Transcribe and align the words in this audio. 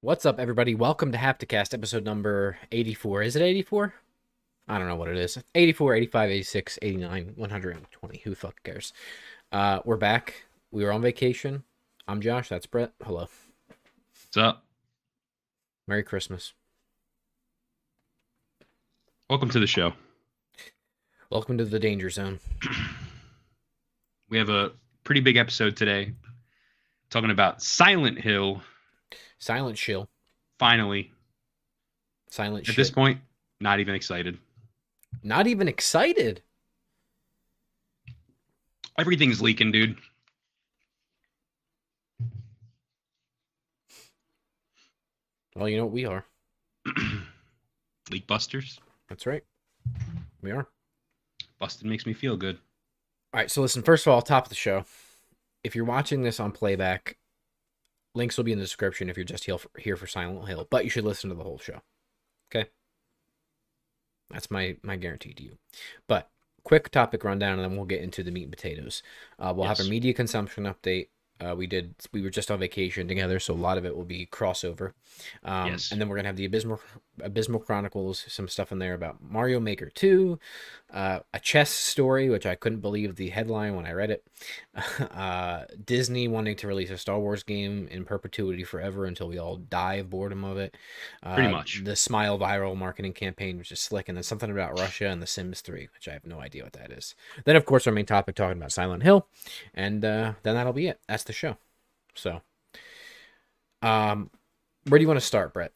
What's 0.00 0.24
up, 0.24 0.38
everybody? 0.38 0.76
Welcome 0.76 1.10
to 1.10 1.18
Hapticast, 1.18 1.74
episode 1.74 2.04
number 2.04 2.56
84. 2.70 3.22
Is 3.22 3.34
it 3.34 3.42
84? 3.42 3.92
I 4.68 4.78
don't 4.78 4.86
know 4.86 4.94
what 4.94 5.08
it 5.08 5.16
is. 5.16 5.42
84, 5.56 5.96
85, 5.96 6.30
86, 6.30 6.78
89, 6.82 7.32
120. 7.34 8.18
Who 8.18 8.30
the 8.30 8.36
fuck 8.36 8.62
cares? 8.62 8.92
Uh, 9.50 9.80
we're 9.84 9.96
back. 9.96 10.44
We 10.70 10.84
were 10.84 10.92
on 10.92 11.02
vacation. 11.02 11.64
I'm 12.06 12.20
Josh. 12.20 12.48
That's 12.48 12.66
Bret. 12.66 12.92
Hello. 13.02 13.26
What's 13.66 14.36
up? 14.36 14.64
Merry 15.88 16.04
Christmas. 16.04 16.52
Welcome 19.28 19.50
to 19.50 19.58
the 19.58 19.66
show. 19.66 19.94
Welcome 21.28 21.58
to 21.58 21.64
the 21.64 21.80
danger 21.80 22.10
zone. 22.10 22.38
We 24.30 24.36
have 24.36 24.50
a 24.50 24.72
pretty 25.04 25.22
big 25.22 25.38
episode 25.38 25.74
today 25.74 26.12
talking 27.08 27.30
about 27.30 27.62
Silent 27.62 28.20
Hill. 28.20 28.60
Silent 29.38 29.78
Shill. 29.78 30.08
Finally, 30.58 31.12
Silent 32.30 32.68
at 32.68 32.76
this 32.76 32.90
point, 32.90 33.20
not 33.60 33.80
even 33.80 33.94
excited. 33.94 34.38
Not 35.22 35.46
even 35.46 35.68
excited. 35.68 36.42
Everything's 38.98 39.40
leaking, 39.40 39.72
dude. 39.72 39.96
Well, 45.54 45.68
you 45.68 45.76
know 45.76 45.84
what 45.84 45.92
we 45.92 46.04
are. 46.04 46.24
Leak 48.10 48.26
busters. 48.26 48.78
That's 49.08 49.26
right. 49.26 49.44
We 50.42 50.50
are. 50.50 50.68
Busted 51.58 51.86
makes 51.86 52.06
me 52.06 52.12
feel 52.12 52.36
good. 52.36 52.58
All 53.34 53.40
right, 53.40 53.50
so 53.50 53.60
listen, 53.62 53.82
first 53.82 54.06
of 54.06 54.12
all, 54.12 54.22
top 54.22 54.44
of 54.44 54.48
the 54.48 54.54
show. 54.54 54.84
If 55.64 55.74
you're 55.74 55.84
watching 55.84 56.22
this 56.22 56.40
on 56.40 56.52
playback, 56.52 57.17
links 58.14 58.36
will 58.36 58.44
be 58.44 58.52
in 58.52 58.58
the 58.58 58.64
description 58.64 59.08
if 59.08 59.16
you're 59.16 59.24
just 59.24 59.44
here 59.44 59.58
for, 59.58 59.70
here 59.78 59.96
for 59.96 60.06
Silent 60.06 60.48
Hill, 60.48 60.66
but 60.70 60.84
you 60.84 60.90
should 60.90 61.04
listen 61.04 61.30
to 61.30 61.36
the 61.36 61.44
whole 61.44 61.58
show. 61.58 61.80
Okay? 62.50 62.68
That's 64.30 64.50
my 64.50 64.76
my 64.82 64.96
guarantee 64.96 65.32
to 65.34 65.42
you. 65.42 65.58
But 66.06 66.30
quick 66.64 66.90
topic 66.90 67.24
rundown 67.24 67.58
and 67.58 67.62
then 67.62 67.76
we'll 67.76 67.86
get 67.86 68.02
into 68.02 68.22
the 68.22 68.30
meat 68.30 68.42
and 68.42 68.52
potatoes. 68.52 69.02
Uh, 69.38 69.52
we'll 69.56 69.66
have 69.66 69.80
a 69.80 69.84
media 69.84 70.12
consumption 70.12 70.64
update. 70.64 71.08
Uh, 71.40 71.54
we 71.56 71.66
did 71.66 71.94
we 72.12 72.20
were 72.20 72.30
just 72.30 72.50
on 72.50 72.58
vacation 72.58 73.06
together, 73.08 73.38
so 73.38 73.54
a 73.54 73.56
lot 73.56 73.78
of 73.78 73.86
it 73.86 73.96
will 73.96 74.04
be 74.04 74.26
crossover. 74.26 74.92
Um, 75.44 75.68
Yes. 75.68 75.92
And 75.92 76.00
then 76.00 76.08
we're 76.08 76.16
gonna 76.16 76.28
have 76.28 76.36
the 76.36 76.44
Abysmal 76.44 76.80
Abysmal 77.22 77.60
Chronicles, 77.60 78.24
some 78.28 78.48
stuff 78.48 78.72
in 78.72 78.78
there 78.78 78.94
about 78.94 79.22
Mario 79.22 79.60
Maker 79.60 79.90
2, 79.90 80.38
uh, 80.92 81.20
a 81.34 81.40
chess 81.40 81.70
story, 81.70 82.28
which 82.28 82.46
I 82.46 82.54
couldn't 82.54 82.80
believe 82.80 83.16
the 83.16 83.30
headline 83.30 83.74
when 83.74 83.86
I 83.86 83.92
read 83.92 84.10
it. 84.10 84.24
Uh, 85.18 85.64
Disney 85.84 86.28
wanting 86.28 86.54
to 86.54 86.68
release 86.68 86.90
a 86.90 86.98
Star 86.98 87.18
Wars 87.18 87.42
game 87.42 87.88
in 87.90 88.04
perpetuity 88.04 88.62
forever 88.62 89.04
until 89.04 89.26
we 89.26 89.36
all 89.36 89.56
die 89.56 89.94
of 89.94 90.10
boredom 90.10 90.44
of 90.44 90.58
it. 90.58 90.76
Uh, 91.22 91.34
Pretty 91.34 91.50
much. 91.50 91.82
The 91.82 91.96
Smile 91.96 92.38
viral 92.38 92.76
marketing 92.76 93.14
campaign, 93.14 93.58
which 93.58 93.72
is 93.72 93.80
slick, 93.80 94.08
and 94.08 94.16
then 94.16 94.22
something 94.22 94.50
about 94.50 94.78
Russia 94.78 95.08
and 95.08 95.20
The 95.20 95.26
Sims 95.26 95.60
3, 95.60 95.88
which 95.92 96.06
I 96.08 96.12
have 96.12 96.24
no 96.24 96.40
idea 96.40 96.62
what 96.62 96.74
that 96.74 96.92
is. 96.92 97.16
Then, 97.44 97.56
of 97.56 97.64
course, 97.64 97.86
our 97.86 97.92
main 97.92 98.06
topic 98.06 98.36
talking 98.36 98.58
about 98.58 98.70
Silent 98.70 99.02
Hill, 99.02 99.26
and 99.74 100.04
uh, 100.04 100.34
then 100.44 100.54
that'll 100.54 100.72
be 100.72 100.86
it. 100.86 101.00
That's 101.08 101.24
the 101.24 101.32
show. 101.32 101.56
So, 102.14 102.42
um, 103.82 104.30
where 104.86 104.98
do 104.98 105.02
you 105.02 105.08
want 105.08 105.20
to 105.20 105.26
start, 105.26 105.52
Bret? 105.52 105.72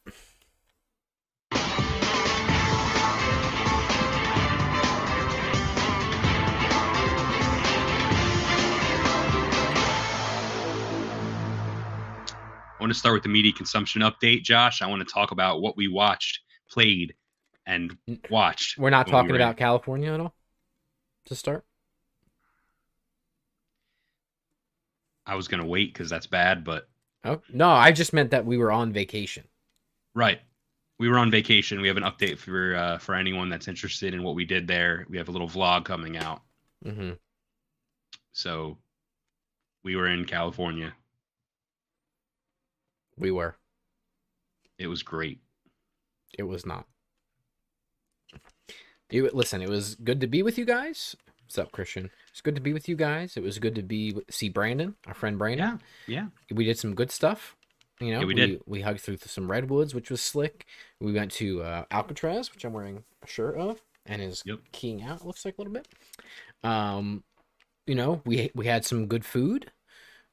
I 12.82 12.84
want 12.84 12.94
to 12.94 12.98
start 12.98 13.14
with 13.14 13.22
the 13.22 13.28
media 13.28 13.52
consumption 13.52 14.02
update, 14.02 14.42
Josh. 14.42 14.82
I 14.82 14.88
want 14.88 15.06
to 15.06 15.14
talk 15.14 15.30
about 15.30 15.60
what 15.60 15.76
we 15.76 15.86
watched, 15.86 16.40
played, 16.68 17.14
and 17.64 17.96
watched. 18.28 18.76
We're 18.76 18.90
not 18.90 19.06
when 19.06 19.12
we 19.12 19.16
talking 19.18 19.28
were 19.30 19.36
in- 19.36 19.40
about 19.42 19.56
California 19.56 20.12
at 20.12 20.18
all 20.18 20.34
to 21.26 21.36
start. 21.36 21.64
I 25.26 25.36
was 25.36 25.46
gonna 25.46 25.64
wait 25.64 25.92
because 25.94 26.10
that's 26.10 26.26
bad, 26.26 26.64
but 26.64 26.88
Oh 27.22 27.40
no, 27.52 27.68
I 27.68 27.92
just 27.92 28.12
meant 28.12 28.32
that 28.32 28.44
we 28.44 28.58
were 28.58 28.72
on 28.72 28.92
vacation. 28.92 29.44
right. 30.16 30.40
We 30.98 31.08
were 31.08 31.18
on 31.18 31.30
vacation. 31.30 31.80
We 31.80 31.86
have 31.88 31.96
an 31.96 32.02
update 32.02 32.38
for 32.38 32.74
uh, 32.74 32.98
for 32.98 33.14
anyone 33.14 33.48
that's 33.48 33.68
interested 33.68 34.12
in 34.12 34.24
what 34.24 34.34
we 34.34 34.44
did 34.44 34.66
there. 34.66 35.06
We 35.08 35.18
have 35.18 35.28
a 35.28 35.32
little 35.32 35.48
vlog 35.48 35.84
coming 35.84 36.16
out. 36.16 36.42
hmm 36.84 37.12
So 38.32 38.78
we 39.84 39.94
were 39.94 40.08
in 40.08 40.24
California. 40.24 40.92
We 43.18 43.30
were. 43.30 43.56
It 44.78 44.86
was 44.86 45.02
great. 45.02 45.40
It 46.38 46.44
was 46.44 46.64
not. 46.66 46.86
You 49.10 49.28
listen. 49.32 49.60
It 49.62 49.68
was 49.68 49.94
good 49.96 50.20
to 50.22 50.26
be 50.26 50.42
with 50.42 50.56
you 50.56 50.64
guys. 50.64 51.14
What's 51.44 51.58
up, 51.58 51.72
Christian? 51.72 52.10
It's 52.30 52.40
good 52.40 52.54
to 52.54 52.62
be 52.62 52.72
with 52.72 52.88
you 52.88 52.96
guys. 52.96 53.36
It 53.36 53.42
was 53.42 53.58
good 53.58 53.74
to 53.74 53.82
be 53.82 54.16
see 54.30 54.48
Brandon, 54.48 54.94
our 55.06 55.12
friend 55.12 55.38
Brandon. 55.38 55.78
Yeah. 56.06 56.28
Yeah. 56.50 56.56
we 56.56 56.64
did 56.64 56.78
some 56.78 56.94
good 56.94 57.10
stuff. 57.10 57.54
You 58.00 58.12
know, 58.12 58.20
Yeah, 58.20 58.26
we 58.26 58.34
did. 58.34 58.60
We 58.66 58.80
hugged 58.80 59.00
through 59.00 59.18
some 59.18 59.50
redwoods, 59.50 59.94
which 59.94 60.10
was 60.10 60.22
slick. 60.22 60.64
We 60.98 61.12
went 61.12 61.30
to 61.32 61.62
uh, 61.62 61.84
Alcatraz, 61.90 62.52
which 62.52 62.64
I'm 62.64 62.72
wearing 62.72 63.04
a 63.22 63.26
shirt 63.26 63.56
of, 63.56 63.82
and 64.06 64.22
is 64.22 64.42
Yep. 64.46 64.60
keying 64.72 65.02
out. 65.02 65.26
Looks 65.26 65.44
like 65.44 65.56
a 65.58 65.60
little 65.60 65.74
bit. 65.74 65.86
Um, 66.64 67.22
you 67.86 67.94
know, 67.94 68.22
we 68.24 68.50
we 68.54 68.66
had 68.66 68.86
some 68.86 69.06
good 69.06 69.26
food. 69.26 69.70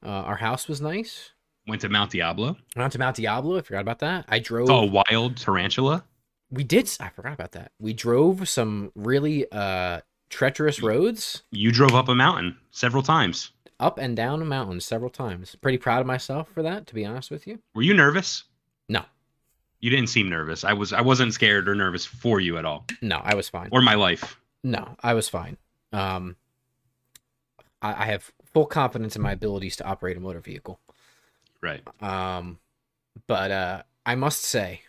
Uh, 0.02 0.08
our 0.08 0.36
house 0.36 0.66
was 0.68 0.80
nice. 0.80 1.32
Went 1.70 1.80
to 1.82 1.88
Mount 1.88 2.10
Diablo. 2.10 2.56
Went 2.76 2.92
to 2.92 2.98
Mount 2.98 3.16
Diablo. 3.16 3.56
I 3.58 3.62
forgot 3.62 3.80
about 3.80 4.00
that. 4.00 4.24
I 4.28 4.38
drove. 4.40 4.66
Saw 4.68 4.82
a 4.82 4.86
wild 4.86 5.36
tarantula. 5.36 6.04
We 6.50 6.64
did. 6.64 6.90
I 7.00 7.08
forgot 7.10 7.32
about 7.32 7.52
that. 7.52 7.72
We 7.78 7.92
drove 7.94 8.48
some 8.48 8.90
really 8.94 9.46
uh 9.52 10.00
treacherous 10.30 10.82
roads 10.82 11.42
You 11.50 11.72
drove 11.72 11.94
up 11.94 12.08
a 12.08 12.14
mountain 12.14 12.56
several 12.72 13.02
times. 13.02 13.52
up 13.78 13.98
and 13.98 14.16
down 14.16 14.42
a 14.42 14.44
mountain 14.44 14.80
several 14.80 15.10
times. 15.10 15.54
Pretty 15.62 15.78
proud 15.78 16.00
of 16.00 16.06
myself 16.06 16.48
for 16.50 16.62
that, 16.62 16.86
to 16.88 16.94
be 16.94 17.04
honest 17.06 17.30
with 17.30 17.46
you. 17.46 17.60
Were 17.74 17.82
you 17.82 17.94
nervous? 17.94 18.44
No, 18.88 19.04
You 19.80 19.90
didn't 19.90 20.08
seem 20.08 20.28
nervous. 20.28 20.64
I 20.64 20.72
was. 20.72 20.92
I 20.92 21.00
wasn't 21.02 21.32
scared 21.34 21.68
or 21.68 21.74
nervous 21.76 22.04
for 22.04 22.40
you 22.40 22.58
at 22.58 22.64
all, 22.64 22.84
no, 23.00 23.20
I 23.22 23.34
was 23.36 23.48
fine. 23.48 23.68
or 23.70 23.80
my 23.80 23.94
life. 23.94 24.36
No, 24.64 24.96
I 25.02 25.14
was 25.14 25.28
fine. 25.28 25.56
Um, 25.92 26.34
I, 27.80 28.02
I 28.02 28.06
have 28.06 28.30
full 28.52 28.66
confidence 28.66 29.14
in 29.16 29.22
my 29.22 29.32
abilities 29.32 29.76
to 29.76 29.84
operate 29.84 30.16
a 30.16 30.20
motor 30.20 30.40
vehicle. 30.40 30.80
Right. 31.62 31.82
Um, 32.02 32.58
but 33.26 33.50
uh, 33.50 33.82
I 34.06 34.14
must 34.14 34.42
say, 34.42 34.82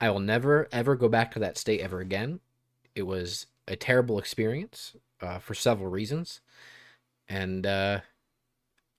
I 0.00 0.10
will 0.10 0.20
never 0.20 0.68
ever 0.72 0.94
go 0.94 1.08
back 1.08 1.32
to 1.32 1.38
that 1.40 1.56
state 1.56 1.80
ever 1.80 2.00
again. 2.00 2.40
It 2.94 3.02
was 3.02 3.46
a 3.66 3.76
terrible 3.76 4.18
experience 4.18 4.94
uh, 5.20 5.38
for 5.38 5.54
several 5.54 5.90
reasons, 5.90 6.40
and 7.28 7.66
uh, 7.66 8.00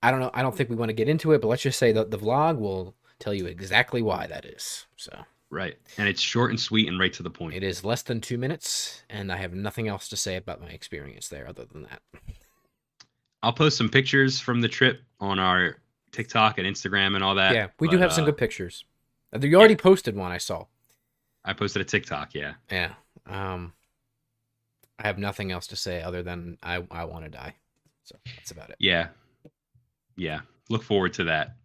I 0.02 0.10
don't 0.10 0.20
know. 0.20 0.30
I 0.34 0.42
don't 0.42 0.56
think 0.56 0.70
we 0.70 0.76
want 0.76 0.88
to 0.88 0.94
get 0.94 1.08
into 1.08 1.32
it, 1.32 1.40
but 1.40 1.48
let's 1.48 1.62
just 1.62 1.78
say 1.78 1.92
that 1.92 2.10
the 2.10 2.18
vlog 2.18 2.58
will 2.58 2.94
tell 3.18 3.34
you 3.34 3.46
exactly 3.46 4.02
why 4.02 4.26
that 4.26 4.44
is. 4.44 4.86
So 4.96 5.24
Right. 5.50 5.76
And 5.96 6.08
it's 6.08 6.20
short 6.20 6.50
and 6.50 6.60
sweet 6.60 6.88
and 6.88 6.98
right 6.98 7.12
to 7.14 7.22
the 7.22 7.30
point. 7.30 7.54
it 7.54 7.62
is 7.62 7.84
less 7.84 8.02
than 8.02 8.20
two 8.20 8.36
minutes, 8.36 9.02
and 9.08 9.32
I 9.32 9.36
have 9.36 9.54
nothing 9.54 9.88
else 9.88 10.08
to 10.08 10.16
say 10.16 10.36
about 10.36 10.60
my 10.60 10.68
experience 10.68 11.28
there 11.28 11.48
other 11.48 11.64
than 11.64 11.84
that. 11.84 12.02
I'll 13.42 13.52
post 13.52 13.78
some 13.78 13.88
pictures 13.88 14.40
from 14.40 14.60
the 14.60 14.68
trip 14.68 15.00
on 15.20 15.38
our 15.38 15.76
TikTok 16.12 16.58
and 16.58 16.66
Instagram 16.66 17.14
and 17.14 17.22
all 17.24 17.34
that. 17.36 17.54
yeah, 17.54 17.68
we 17.78 17.88
do 17.88 17.96
but, 17.96 18.02
have 18.02 18.12
some 18.12 18.24
uh, 18.24 18.26
good 18.26 18.36
pictures. 18.36 18.84
Uh, 19.34 19.38
You 19.40 19.56
already 19.58 19.76
posted 19.76 20.16
one 20.16 20.32
I 20.32 20.38
saw. 20.38 20.66
I 21.44 21.52
posted 21.52 21.82
a 21.82 21.84
TikTok. 21.84 22.34
Yeah. 22.34 22.54
Yeah. 22.70 22.92
Um, 23.26 23.72
I 24.98 25.06
have 25.06 25.18
nothing 25.18 25.52
else 25.52 25.66
to 25.68 25.76
say 25.76 26.02
other 26.02 26.22
than 26.22 26.58
I 26.62 26.82
I 26.90 27.04
want 27.04 27.24
to 27.24 27.30
die. 27.30 27.54
So 28.04 28.16
that's 28.36 28.50
about 28.50 28.70
it. 28.70 28.76
Yeah. 28.80 29.08
Yeah. 30.16 30.40
Look 30.68 30.82
forward 30.82 31.12
to 31.14 31.24
that. 31.24 31.56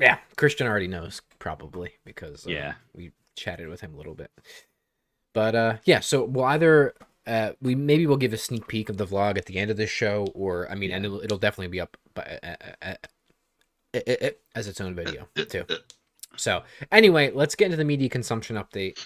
Yeah, 0.00 0.18
Christian 0.36 0.66
already 0.66 0.88
knows 0.88 1.20
probably 1.38 1.92
because 2.04 2.46
uh, 2.46 2.50
Yeah. 2.50 2.74
we 2.94 3.12
chatted 3.36 3.68
with 3.68 3.82
him 3.82 3.94
a 3.94 3.96
little 3.98 4.14
bit. 4.14 4.30
But 5.34 5.54
uh, 5.54 5.76
yeah, 5.84 6.00
so 6.00 6.24
we'll 6.24 6.46
either 6.46 6.94
uh, 7.26 7.52
we 7.60 7.74
maybe 7.74 8.06
we'll 8.06 8.16
give 8.16 8.32
a 8.32 8.38
sneak 8.38 8.66
peek 8.66 8.88
of 8.88 8.96
the 8.96 9.06
vlog 9.06 9.36
at 9.38 9.46
the 9.46 9.56
end 9.58 9.70
of 9.70 9.76
this 9.76 9.90
show, 9.90 10.26
or 10.34 10.70
I 10.70 10.74
mean, 10.74 10.90
and 10.90 11.04
it'll, 11.04 11.20
it'll 11.20 11.38
definitely 11.38 11.68
be 11.68 11.80
up 11.80 11.96
by, 12.14 12.38
uh, 12.82 12.94
uh, 13.94 13.98
uh, 14.08 14.30
as 14.54 14.68
its 14.68 14.80
own 14.80 14.94
video 14.94 15.26
too. 15.34 15.64
So 16.36 16.62
anyway, 16.92 17.30
let's 17.32 17.54
get 17.54 17.66
into 17.66 17.76
the 17.76 17.84
media 17.84 18.08
consumption 18.08 18.56
update. 18.56 18.98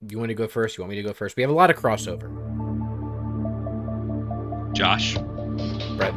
You 0.00 0.18
want 0.18 0.28
to 0.30 0.34
go 0.34 0.46
first? 0.46 0.76
You 0.76 0.82
want 0.82 0.90
me 0.90 0.96
to 0.96 1.02
go 1.02 1.12
first? 1.12 1.36
We 1.36 1.42
have 1.42 1.50
a 1.50 1.54
lot 1.54 1.70
of 1.70 1.76
crossover. 1.76 2.32
Josh, 4.74 5.14
Bret. 5.96 6.14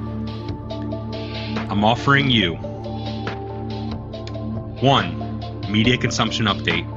I'm 1.69 1.83
offering 1.83 2.29
you 2.29 2.55
one 4.81 5.39
media 5.69 5.97
consumption 5.97 6.45
update. 6.45 6.87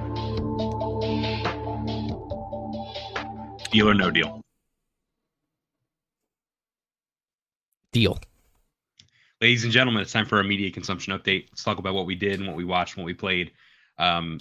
Deal 3.71 3.89
or 3.89 3.95
no 3.95 4.11
deal. 4.11 4.41
Deal. 7.93 8.19
Ladies 9.43 9.65
and 9.65 9.73
gentlemen, 9.73 10.01
it's 10.03 10.13
time 10.13 10.25
for 10.25 10.39
our 10.39 10.45
media 10.45 10.71
consumption 10.71 11.13
update. 11.13 11.49
Let's 11.51 11.65
talk 11.65 11.79
about 11.79 11.95
what 11.95 12.07
we 12.07 12.15
did 12.15 12.39
and 12.39 12.47
what 12.49 12.57
we 12.57 12.65
watched 12.65 12.97
and 12.97 13.03
what 13.05 13.07
we 13.07 13.15
played. 13.15 13.51
Um, 13.99 14.39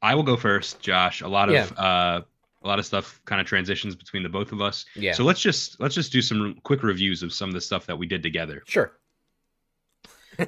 I 0.00 0.14
will 0.14 0.22
go 0.22 0.36
first, 0.36 0.80
Josh. 0.80 1.20
A 1.22 1.28
lot 1.28 1.48
of 1.48 1.54
Yeah. 1.56 1.64
uh, 1.76 2.22
a 2.62 2.66
lot 2.66 2.78
of 2.78 2.86
stuff 2.86 3.20
kind 3.24 3.40
of 3.40 3.46
transitions 3.46 3.94
between 3.94 4.22
the 4.22 4.28
both 4.28 4.52
of 4.52 4.60
us. 4.60 4.84
Yeah. 4.94 5.12
So 5.12 5.24
let's 5.24 5.40
just 5.40 5.78
let's 5.80 5.94
just 5.94 6.12
do 6.12 6.22
some 6.22 6.56
quick 6.62 6.82
reviews 6.82 7.22
of 7.22 7.32
some 7.32 7.48
of 7.50 7.54
the 7.54 7.60
stuff 7.60 7.86
that 7.86 7.96
we 7.98 8.06
did 8.06 8.22
together. 8.22 8.62
sure. 8.66 8.92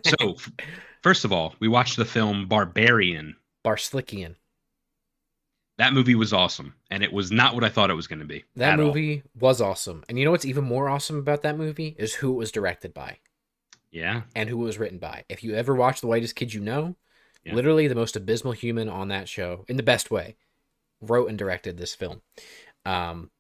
So, 0.04 0.36
first 1.02 1.24
of 1.24 1.32
all, 1.32 1.54
we 1.58 1.66
watched 1.66 1.96
the 1.96 2.04
film 2.04 2.46
Barbarian. 2.46 3.34
Barslickian. 3.64 4.36
That 5.78 5.92
movie 5.94 6.14
was 6.14 6.32
awesome, 6.32 6.74
and 6.90 7.02
it 7.02 7.12
was 7.12 7.32
not 7.32 7.54
what 7.54 7.64
I 7.64 7.70
thought 7.70 7.90
it 7.90 7.94
was 7.94 8.06
going 8.06 8.18
to 8.20 8.24
be. 8.26 8.44
That 8.56 8.74
at 8.74 8.80
all. 8.80 8.86
movie 8.86 9.22
was 9.38 9.60
awesome. 9.60 10.04
And 10.08 10.16
you 10.18 10.24
know 10.24 10.30
what's 10.30 10.44
even 10.44 10.62
more 10.64 10.88
awesome 10.88 11.16
about 11.18 11.42
that 11.42 11.56
movie 11.56 11.96
is 11.98 12.14
who 12.14 12.30
it 12.32 12.36
was 12.36 12.52
directed 12.52 12.92
by 12.94 13.18
Yeah. 13.90 14.22
and 14.36 14.48
who 14.48 14.60
it 14.62 14.64
was 14.64 14.78
written 14.78 14.98
by. 14.98 15.24
If 15.28 15.42
you 15.42 15.54
ever 15.54 15.74
watch 15.74 16.00
The 16.00 16.06
Whitest 16.06 16.36
Kid 16.36 16.54
You 16.54 16.60
Know, 16.60 16.96
Yeah. 17.44 17.54
literally 17.54 17.88
the 17.88 17.94
most 17.94 18.16
abysmal 18.16 18.52
human 18.52 18.88
on 18.88 19.08
that 19.08 19.28
show, 19.28 19.64
in 19.68 19.76
the 19.76 19.82
best 19.82 20.10
way, 20.10 20.36
wrote 21.00 21.28
and 21.28 21.38
directed 21.38 21.76
this 21.76 21.94
film. 21.94 22.22
Um, 22.84 23.30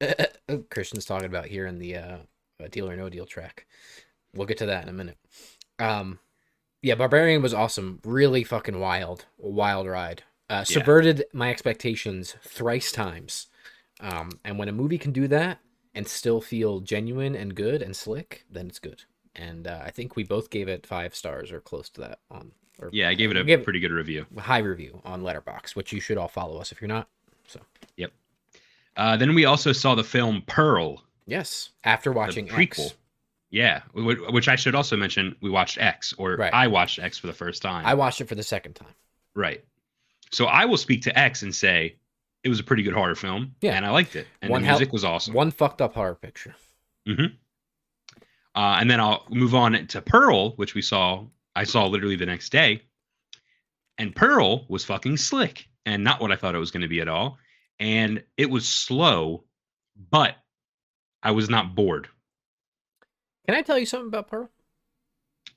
Christian's 0.70 1.04
talking 1.04 1.26
about 1.26 1.46
here 1.46 1.66
in 1.66 1.78
the 1.78 1.96
uh, 1.96 2.16
uh, 2.62 2.68
Deal 2.70 2.88
or 2.88 2.96
No 2.96 3.08
Deal 3.08 3.26
track. 3.26 3.66
We'll 4.34 4.46
get 4.46 4.58
to 4.58 4.66
that 4.66 4.82
in 4.82 4.88
a 4.88 4.92
minute. 4.92 5.16
Um, 5.78 6.18
yeah, 6.82 6.94
Barbarian 6.94 7.42
was 7.42 7.54
awesome. 7.54 8.00
Really 8.04 8.44
fucking 8.44 8.78
wild. 8.78 9.24
Wild 9.38 9.86
ride. 9.86 10.22
Uh, 10.48 10.62
subverted 10.64 11.24
my 11.32 11.50
expectations 11.50 12.36
thrice 12.42 12.92
times. 12.92 13.48
Um, 14.00 14.38
and 14.44 14.58
when 14.58 14.68
a 14.68 14.72
movie 14.72 14.98
can 14.98 15.10
do 15.12 15.26
that 15.28 15.58
and 15.94 16.06
still 16.06 16.40
feel 16.40 16.80
genuine 16.80 17.34
and 17.34 17.54
good 17.54 17.80
and 17.82 17.96
slick, 17.96 18.44
then 18.50 18.66
it's 18.68 18.78
good. 18.78 19.04
And 19.36 19.66
uh, 19.66 19.80
I 19.84 19.90
think 19.90 20.16
we 20.16 20.24
both 20.24 20.50
gave 20.50 20.66
it 20.68 20.86
five 20.86 21.14
stars 21.14 21.52
or 21.52 21.60
close 21.60 21.88
to 21.90 22.00
that 22.00 22.18
on. 22.30 22.52
Or 22.78 22.90
Yeah, 22.92 23.08
I 23.08 23.14
gave 23.14 23.30
it 23.30 23.36
a 23.36 23.44
Give 23.44 23.60
it- 23.60 23.64
pretty 23.64 23.80
good 23.80 23.92
review. 23.92 24.26
high 24.38 24.58
review 24.58 25.00
on 25.04 25.22
Letterboxd, 25.22 25.76
which 25.76 25.92
you 25.92 26.00
should 26.00 26.18
all 26.18 26.28
follow 26.28 26.58
us 26.58 26.72
if 26.72 26.80
you're 26.80 26.88
not. 26.88 27.08
So. 27.46 27.60
Yep. 27.96 28.12
Uh, 28.96 29.16
then 29.16 29.34
we 29.34 29.44
also 29.44 29.72
saw 29.72 29.94
the 29.94 30.04
film 30.04 30.42
Pearl, 30.46 31.02
Yes, 31.26 31.70
after 31.84 32.10
the 32.10 32.16
watching 32.16 32.46
prequel. 32.48 32.86
X, 32.86 32.94
Yeah, 33.50 33.82
which 33.94 34.48
I 34.48 34.56
should 34.56 34.74
also 34.74 34.96
mention. 34.96 35.36
We 35.40 35.50
watched 35.50 35.78
X, 35.78 36.12
or 36.18 36.36
Right. 36.36 36.52
I 36.54 36.66
watched 36.66 36.98
X 36.98 37.18
for 37.18 37.26
the 37.26 37.32
first 37.32 37.62
time. 37.62 37.84
I 37.86 37.94
watched 37.94 38.20
it 38.20 38.28
for 38.28 38.34
the 38.36 38.42
second 38.42 38.74
time. 38.74 38.94
Right. 39.34 39.62
So 40.32 40.46
I 40.46 40.64
will 40.64 40.76
speak 40.78 41.02
to 41.02 41.18
X 41.18 41.42
and 41.42 41.54
say 41.54 41.96
it 42.42 42.48
was 42.48 42.58
a 42.60 42.64
pretty 42.64 42.82
good 42.82 42.94
horror 42.94 43.14
film. 43.14 43.54
Yeah. 43.60 43.72
And 43.74 43.84
I 43.86 43.90
liked 43.90 44.16
it. 44.16 44.26
And 44.42 44.50
One 44.50 44.62
the 44.62 44.68
music 44.68 44.92
was 44.92 45.04
awesome. 45.04 45.34
One 45.34 45.50
fucked 45.50 45.80
up 45.82 45.94
horror 45.94 46.14
picture. 46.14 46.54
Uh, 48.56 48.78
and 48.80 48.90
then 48.90 49.00
I'll 49.00 49.26
move 49.28 49.54
on 49.54 49.86
to 49.86 50.00
Pearl, 50.00 50.52
which 50.56 50.74
we 50.74 50.80
saw, 50.80 51.24
I 51.54 51.64
saw 51.64 51.86
literally 51.86 52.16
the 52.16 52.26
next 52.26 52.50
day. 52.50 52.82
And 53.98 54.16
Pearl 54.16 54.64
was 54.68 54.84
fucking 54.84 55.18
slick 55.18 55.68
and 55.84 56.02
not 56.02 56.20
what 56.20 56.32
I 56.32 56.36
thought 56.36 56.54
it 56.54 56.58
was 56.58 56.70
going 56.70 56.82
to 56.82 56.88
be 56.88 57.00
at 57.00 57.08
all. 57.08 57.38
And 57.78 58.24
it 58.38 58.50
was 58.50 58.66
slow, 58.66 59.44
but 60.10 60.36
I 61.22 61.32
was 61.32 61.50
not 61.50 61.74
bored. 61.74 62.08
Can 63.46 63.54
I 63.54 63.62
tell 63.62 63.78
you 63.78 63.86
something 63.86 64.08
about 64.08 64.28
Pearl? 64.28 64.50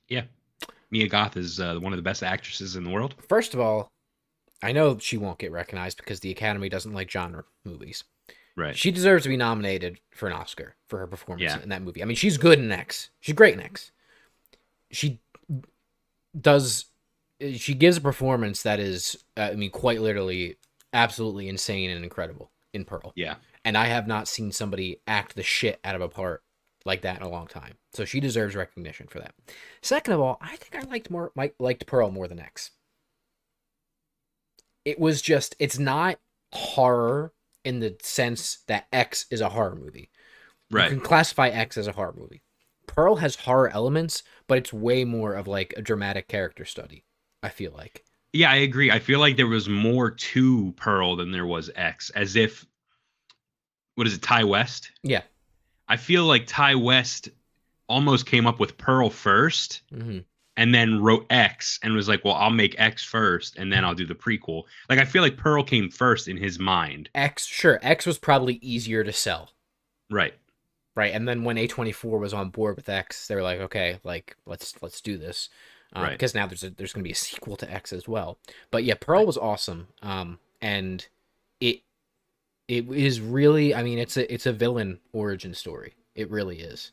Yeah. 0.08 0.24
Mia 0.90 1.08
Goth 1.08 1.36
is 1.36 1.58
uh, 1.58 1.78
one 1.78 1.92
of 1.92 1.96
the 1.96 2.02
best 2.02 2.22
actresses 2.22 2.76
in 2.76 2.84
the 2.84 2.90
world. 2.90 3.14
First 3.28 3.54
of 3.54 3.60
all, 3.60 3.88
I 4.62 4.72
know 4.72 4.98
she 4.98 5.16
won't 5.16 5.38
get 5.38 5.52
recognized 5.52 5.98
because 5.98 6.20
the 6.20 6.30
Academy 6.30 6.68
doesn't 6.68 6.92
like 6.92 7.10
genre 7.10 7.44
movies. 7.64 8.04
Right. 8.56 8.76
She 8.76 8.90
deserves 8.90 9.22
to 9.22 9.28
be 9.28 9.36
nominated 9.36 10.00
for 10.10 10.26
an 10.26 10.32
Oscar 10.34 10.74
for 10.88 10.98
her 10.98 11.06
performance 11.06 11.42
Yeah. 11.54 11.62
in 11.62 11.68
that 11.70 11.82
movie. 11.82 12.02
I 12.02 12.04
mean, 12.06 12.16
she's 12.16 12.36
good 12.36 12.58
in 12.58 12.70
X. 12.72 13.10
She's 13.20 13.34
great 13.34 13.54
in 13.54 13.60
X. 13.60 13.90
She 14.90 15.20
does. 16.38 16.86
She 17.56 17.74
gives 17.74 17.96
a 17.96 18.00
performance 18.02 18.62
that 18.64 18.80
is, 18.80 19.24
uh, 19.36 19.50
I 19.52 19.54
mean, 19.54 19.70
quite 19.70 20.00
literally, 20.00 20.56
absolutely 20.92 21.48
insane 21.48 21.90
and 21.90 22.04
incredible 22.04 22.50
in 22.74 22.84
Pearl. 22.84 23.12
Yeah. 23.14 23.36
And 23.64 23.78
I 23.78 23.86
have 23.86 24.06
not 24.06 24.28
seen 24.28 24.52
somebody 24.52 25.00
act 25.06 25.36
the 25.36 25.42
shit 25.42 25.80
out 25.84 25.94
of 25.94 26.00
a 26.02 26.08
part 26.08 26.42
like 26.84 27.02
that 27.02 27.16
in 27.18 27.22
a 27.22 27.28
long 27.28 27.46
time. 27.46 27.74
So 27.92 28.04
she 28.04 28.20
deserves 28.20 28.54
recognition 28.56 29.06
for 29.06 29.20
that. 29.20 29.34
Second 29.82 30.14
of 30.14 30.20
all, 30.20 30.38
I 30.40 30.56
think 30.56 30.82
I 30.84 30.86
liked 30.88 31.10
more 31.10 31.30
Mike 31.34 31.54
liked 31.58 31.86
Pearl 31.86 32.10
more 32.10 32.28
than 32.28 32.40
X. 32.40 32.72
It 34.84 34.98
was 34.98 35.20
just 35.22 35.54
it's 35.58 35.78
not 35.78 36.18
horror 36.52 37.32
in 37.64 37.80
the 37.80 37.96
sense 38.02 38.58
that 38.66 38.86
X 38.92 39.26
is 39.30 39.40
a 39.40 39.50
horror 39.50 39.76
movie. 39.76 40.10
Right. 40.70 40.90
You 40.90 40.96
can 40.96 41.00
classify 41.04 41.48
X 41.48 41.76
as 41.76 41.86
a 41.86 41.92
horror 41.92 42.14
movie. 42.16 42.42
Pearl 42.86 43.16
has 43.16 43.36
horror 43.36 43.68
elements, 43.68 44.22
but 44.46 44.58
it's 44.58 44.72
way 44.72 45.04
more 45.04 45.34
of 45.34 45.46
like 45.46 45.74
a 45.76 45.82
dramatic 45.82 46.28
character 46.28 46.64
study, 46.64 47.04
I 47.42 47.48
feel 47.48 47.72
like. 47.72 48.04
Yeah, 48.32 48.50
I 48.50 48.56
agree. 48.56 48.90
I 48.90 48.98
feel 48.98 49.20
like 49.20 49.36
there 49.36 49.46
was 49.46 49.68
more 49.68 50.10
to 50.10 50.72
Pearl 50.72 51.16
than 51.16 51.32
there 51.32 51.46
was 51.46 51.70
X, 51.74 52.10
as 52.10 52.36
if 52.36 52.66
what 53.96 54.06
is 54.06 54.14
it, 54.14 54.22
Ti 54.22 54.44
West? 54.44 54.92
Yeah. 55.02 55.22
I 55.88 55.96
feel 55.96 56.24
like 56.24 56.46
Ti 56.46 56.76
West 56.76 57.28
almost 57.88 58.26
came 58.26 58.46
up 58.46 58.60
with 58.60 58.78
Pearl 58.78 59.10
first 59.10 59.82
hmm 59.92 60.20
and 60.60 60.74
then 60.74 61.00
wrote 61.00 61.24
X 61.30 61.80
and 61.82 61.94
was 61.94 62.06
like, 62.06 62.22
well, 62.24 62.34
I'll 62.34 62.50
make 62.50 62.74
X 62.78 63.02
first 63.02 63.56
and 63.56 63.72
then 63.72 63.82
I'll 63.84 63.94
do 63.94 64.04
the 64.06 64.14
prequel. 64.14 64.64
Like 64.90 64.98
I 64.98 65.04
feel 65.06 65.22
like 65.22 65.36
Pearl 65.38 65.64
came 65.64 65.90
first 65.90 66.28
in 66.28 66.36
his 66.36 66.58
mind. 66.58 67.08
X, 67.14 67.46
sure, 67.46 67.78
X 67.82 68.04
was 68.06 68.18
probably 68.18 68.58
easier 68.62 69.02
to 69.02 69.12
sell. 69.12 69.50
Right. 70.10 70.34
right 70.96 71.14
and 71.14 71.26
then 71.26 71.44
when 71.44 71.56
a24 71.56 72.18
was 72.20 72.34
on 72.34 72.50
board 72.50 72.74
with 72.76 72.88
x 72.88 73.28
they 73.28 73.36
were 73.36 73.42
like 73.44 73.60
okay 73.60 73.98
like 74.02 74.36
let's 74.44 74.74
let's 74.82 75.00
do 75.00 75.16
this 75.16 75.48
um, 75.94 76.02
Right. 76.02 76.12
because 76.12 76.34
now 76.34 76.46
there's 76.48 76.64
a 76.64 76.70
there's 76.70 76.92
going 76.92 77.04
to 77.04 77.08
be 77.08 77.12
a 77.12 77.14
sequel 77.14 77.56
to 77.56 77.70
x 77.72 77.92
as 77.92 78.08
well 78.08 78.38
but 78.72 78.82
yeah 78.84 78.94
pearl 79.00 79.24
was 79.24 79.38
awesome 79.38 79.86
um 80.02 80.40
and 80.60 81.06
it 81.60 81.82
it 82.66 82.88
is 82.90 83.20
really 83.20 83.72
i 83.74 83.82
mean 83.84 83.98
it's 84.00 84.16
a 84.16 84.32
it's 84.34 84.46
a 84.46 84.52
villain 84.52 84.98
origin 85.12 85.54
story 85.54 85.94
it 86.16 86.28
really 86.28 86.58
is 86.58 86.90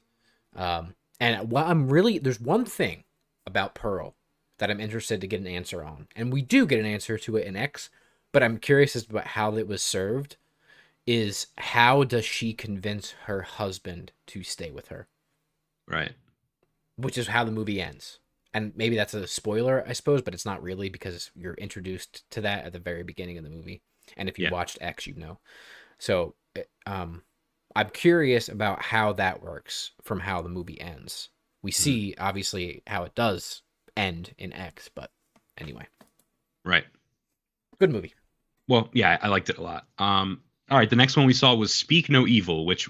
um 0.55 0.93
and 1.19 1.49
what 1.49 1.65
i'm 1.65 1.89
really 1.89 2.19
there's 2.19 2.39
one 2.39 2.65
thing 2.65 3.03
about 3.47 3.73
pearl 3.73 4.15
that 4.59 4.69
i'm 4.69 4.79
interested 4.79 5.19
to 5.21 5.27
get 5.27 5.39
an 5.41 5.47
answer 5.47 5.83
on. 5.83 6.07
And 6.15 6.31
we 6.31 6.43
do 6.43 6.67
get 6.67 6.79
an 6.79 6.85
answer 6.85 7.17
to 7.17 7.37
it 7.37 7.47
in 7.47 7.55
x 7.55 7.89
but 8.31 8.43
i'm 8.43 8.59
curious 8.59 8.95
as 8.95 9.05
to 9.07 9.19
how 9.21 9.55
it 9.57 9.67
was 9.67 9.81
served 9.81 10.37
is 11.07 11.47
how 11.57 12.03
does 12.03 12.25
she 12.25 12.53
convince 12.53 13.11
her 13.25 13.41
husband 13.43 14.11
to 14.27 14.43
stay 14.43 14.69
with 14.71 14.89
her? 14.89 15.07
Right. 15.87 16.11
which 16.97 17.17
is 17.17 17.27
how 17.29 17.43
the 17.45 17.51
movie 17.51 17.81
ends. 17.81 18.19
And 18.53 18.73
maybe 18.75 18.95
that's 18.95 19.13
a 19.13 19.27
spoiler 19.27 19.83
i 19.87 19.93
suppose 19.93 20.21
but 20.21 20.33
it's 20.33 20.45
not 20.45 20.61
really 20.63 20.89
because 20.89 21.31
you're 21.35 21.53
introduced 21.55 22.29
to 22.31 22.41
that 22.41 22.65
at 22.65 22.73
the 22.73 22.79
very 22.79 23.03
beginning 23.03 23.37
of 23.37 23.43
the 23.43 23.49
movie. 23.49 23.81
And 24.17 24.27
if 24.29 24.37
you 24.39 24.45
Yeah. 24.45 24.51
watched 24.51 24.77
x 24.81 25.07
you 25.07 25.15
know. 25.15 25.39
So 25.99 26.35
um 26.85 27.23
i'm 27.75 27.89
curious 27.91 28.49
about 28.49 28.81
how 28.81 29.13
that 29.13 29.41
works 29.41 29.91
from 30.03 30.19
how 30.21 30.41
the 30.41 30.49
movie 30.49 30.79
ends 30.81 31.29
we 31.63 31.71
Mm-hmm. 31.79 31.97
see 31.97 32.15
obviously 32.19 32.83
how 32.87 33.03
it 33.03 33.15
does 33.15 33.61
end 33.95 34.33
in 34.37 34.53
x 34.53 34.89
but 34.93 35.11
anyway 35.57 35.87
Right. 36.65 36.85
good 37.79 37.91
movie 37.91 38.13
Well, 38.67 38.89
yeah, 38.93 39.17
I 39.21 39.27
liked 39.29 39.49
it 39.49 39.57
a 39.57 39.61
lot. 39.61 39.87
Um, 39.97 40.41
all 40.69 40.77
right, 40.77 40.89
the 40.89 40.95
next 40.95 41.15
one 41.15 41.25
we 41.25 41.33
saw 41.33 41.55
was 41.55 41.73
Speak 41.73 42.09
No 42.09 42.27
Evil, 42.27 42.65
which 42.65 42.89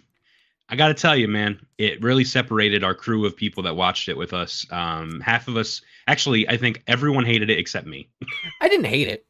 I 0.70 0.76
got 0.78 0.90
to 0.90 0.96
tell 0.96 1.16
you, 1.16 1.28
man, 1.28 1.66
it 1.78 2.02
really 2.04 2.26
separated 2.26 2.84
our 2.84 2.96
crew 2.96 3.26
of 3.26 3.38
people 3.38 3.64
that 3.64 3.76
watched 3.76 4.10
it 4.10 4.18
with 4.18 4.34
us. 4.34 4.66
Um, 4.72 5.22
half 5.22 5.48
of 5.48 5.58
us, 5.58 5.82
actually, 6.08 6.50
I 6.50 6.58
think 6.58 6.84
everyone 6.88 7.26
hated 7.26 7.50
it 7.50 7.60
except 7.60 7.88
me. 7.88 8.10
I 8.62 8.70
didn't 8.70 8.86
hate 8.86 9.08
it. 9.08 9.26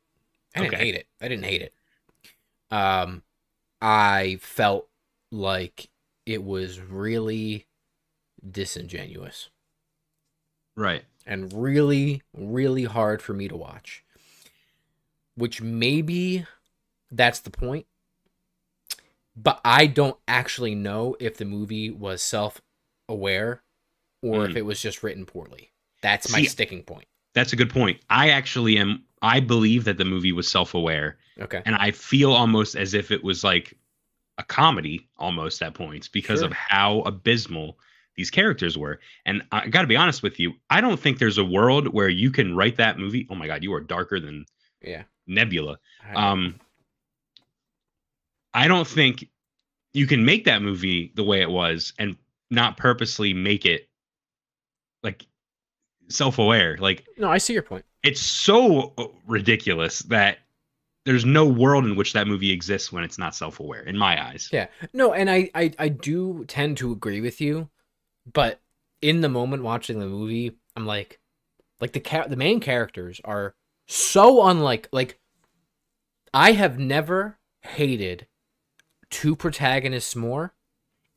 I 0.55 0.61
didn't 0.61 0.75
Okay. 0.75 0.77
hate 0.77 0.95
it. 0.95 1.07
I 1.21 1.27
didn't 1.27 1.45
hate 1.45 1.61
it. 1.63 1.73
Um, 2.71 3.23
I 3.81 4.39
felt 4.41 4.89
like 5.31 5.89
it 6.25 6.43
was 6.43 6.81
really 6.81 7.66
disingenuous 8.49 9.49
Right. 10.75 11.03
and 11.25 11.51
really, 11.53 12.21
really 12.33 12.83
hard 12.85 13.21
for 13.21 13.33
me 13.33 13.47
to 13.47 13.57
watch. 13.57 14.03
Which 15.35 15.61
maybe 15.61 16.45
that's 17.11 17.39
the 17.39 17.51
point. 17.51 17.85
But 19.35 19.61
I 19.63 19.85
don't 19.87 20.17
actually 20.27 20.73
know 20.75 21.15
if 21.19 21.37
the 21.37 21.45
movie 21.45 21.91
was 21.91 22.21
self 22.23 22.59
aware 23.07 23.61
or 24.23 24.45
if 24.45 24.51
Mm. 24.51 24.57
it 24.57 24.61
was 24.63 24.81
just 24.81 25.03
written 25.03 25.25
poorly. 25.25 25.71
That's 26.01 26.31
my 26.31 26.39
See, 26.41 26.45
sticking 26.47 26.83
point. 26.83 27.07
That's 27.33 27.53
a 27.53 27.55
good 27.55 27.69
point. 27.69 28.01
I 28.09 28.29
actually 28.29 28.77
am. 28.77 29.03
I 29.21 29.39
believe 29.39 29.83
that 29.85 29.97
the 29.97 30.05
movie 30.05 30.31
was 30.31 30.47
self-aware, 30.47 31.17
Okay. 31.39 31.61
and 31.65 31.75
I 31.75 31.91
feel 31.91 32.31
almost 32.33 32.75
as 32.75 32.93
if 32.93 33.09
it 33.11 33.23
was 33.23 33.43
like 33.43 33.75
a 34.37 34.43
comedy 34.43 35.09
almost 35.17 35.61
at 35.63 35.73
points 35.73 36.07
because 36.07 36.39
Sure. 36.39 36.47
of 36.47 36.53
how 36.53 37.01
abysmal 37.01 37.79
these 38.17 38.29
characters 38.31 38.77
were. 38.77 38.99
And 39.25 39.43
I 39.51 39.67
got 39.67 39.81
to 39.81 39.87
be 39.87 39.95
honest 39.95 40.23
with 40.23 40.39
you, 40.39 40.53
I 40.69 40.81
don't 40.81 40.99
think 40.99 41.19
there's 41.19 41.37
a 41.37 41.45
world 41.45 41.87
where 41.93 42.09
you 42.09 42.31
can 42.31 42.55
write 42.55 42.75
that 42.77 42.97
movie. 42.99 43.27
Oh 43.29 43.35
my 43.35 43.47
god, 43.47 43.63
you 43.63 43.73
are 43.73 43.79
darker 43.81 44.19
than 44.19 44.45
Yeah. 44.81 45.03
Nebula. 45.27 45.77
I- 46.03 46.31
Um, 46.31 46.59
I 48.53 48.67
don't 48.67 48.87
think 48.87 49.27
you 49.93 50.07
can 50.07 50.25
make 50.25 50.45
that 50.45 50.61
movie 50.61 51.11
the 51.15 51.23
way 51.23 51.41
it 51.41 51.49
was 51.49 51.93
and 51.99 52.17
not 52.49 52.77
purposely 52.77 53.33
make 53.33 53.65
it 53.65 53.87
like 55.03 55.25
self-aware. 56.09 56.77
Like 56.79 57.05
No, 57.17 57.29
I 57.29 57.37
see 57.37 57.53
your 57.53 57.61
point. 57.61 57.85
it's 58.03 58.21
so 58.21 58.93
ridiculous 59.27 59.99
that 59.99 60.39
there's 61.05 61.23
no 61.25 61.45
world 61.45 61.85
in 61.85 61.95
which 61.95 62.13
that 62.13 62.27
movie 62.27 62.51
exists 62.51 62.91
when 62.91 63.03
it's 63.03 63.17
not 63.17 63.35
self-aware 63.35 63.81
in 63.83 63.97
my 63.97 64.21
eyes. 64.21 64.49
Yeah. 64.51 64.67
No, 64.93 65.13
and 65.13 65.29
I, 65.29 65.49
I 65.55 65.71
I 65.79 65.89
do 65.89 66.43
tend 66.47 66.77
to 66.77 66.91
agree 66.91 67.21
with 67.21 67.39
you, 67.39 67.69
but 68.33 68.59
in 69.01 69.21
the 69.21 69.29
moment 69.29 69.63
watching 69.63 69.99
the 69.99 70.07
movie, 70.07 70.57
I'm 70.75 70.85
like, 70.85 71.19
like 71.79 71.93
the 71.93 71.99
car- 71.99 72.27
the 72.27 72.35
main 72.35 72.59
characters 72.59 73.21
are 73.23 73.55
so 73.87 74.47
unlike 74.47 74.89
like. 74.91 75.19
I 76.33 76.51
have 76.51 76.77
never 76.77 77.39
hated 77.61 78.27
two 79.09 79.35
protagonists 79.35 80.15
more 80.15 80.53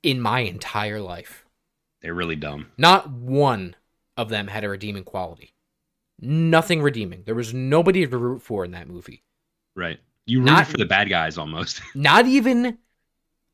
in 0.03 0.21
my 0.21 0.41
entire 0.41 1.01
life. 1.01 1.45
They're 2.01 2.15
really 2.15 2.37
dumb. 2.37 2.69
Not 2.79 3.11
one 3.11 3.75
of 4.17 4.29
them 4.29 4.47
had 4.47 4.65
a 4.65 4.69
redeeming 4.69 5.05
quality. 5.05 5.53
Nothing 6.21 6.81
redeeming. 6.81 7.25
There 7.27 7.35
was 7.35 7.53
nobody 7.53 8.07
to 8.07 8.19
root 8.19 8.41
for 8.41 8.65
in 8.65 8.71
that 8.71 8.89
movie. 8.89 9.25
Right. 9.75 9.99
You 10.27 10.39
root 10.41 10.47
Not- 10.47 10.67
for 10.69 10.77
the 10.79 10.87
bad 10.87 11.09
guys 11.09 11.37
almost. 11.37 11.81
Not 11.95 12.27
even 12.27 12.79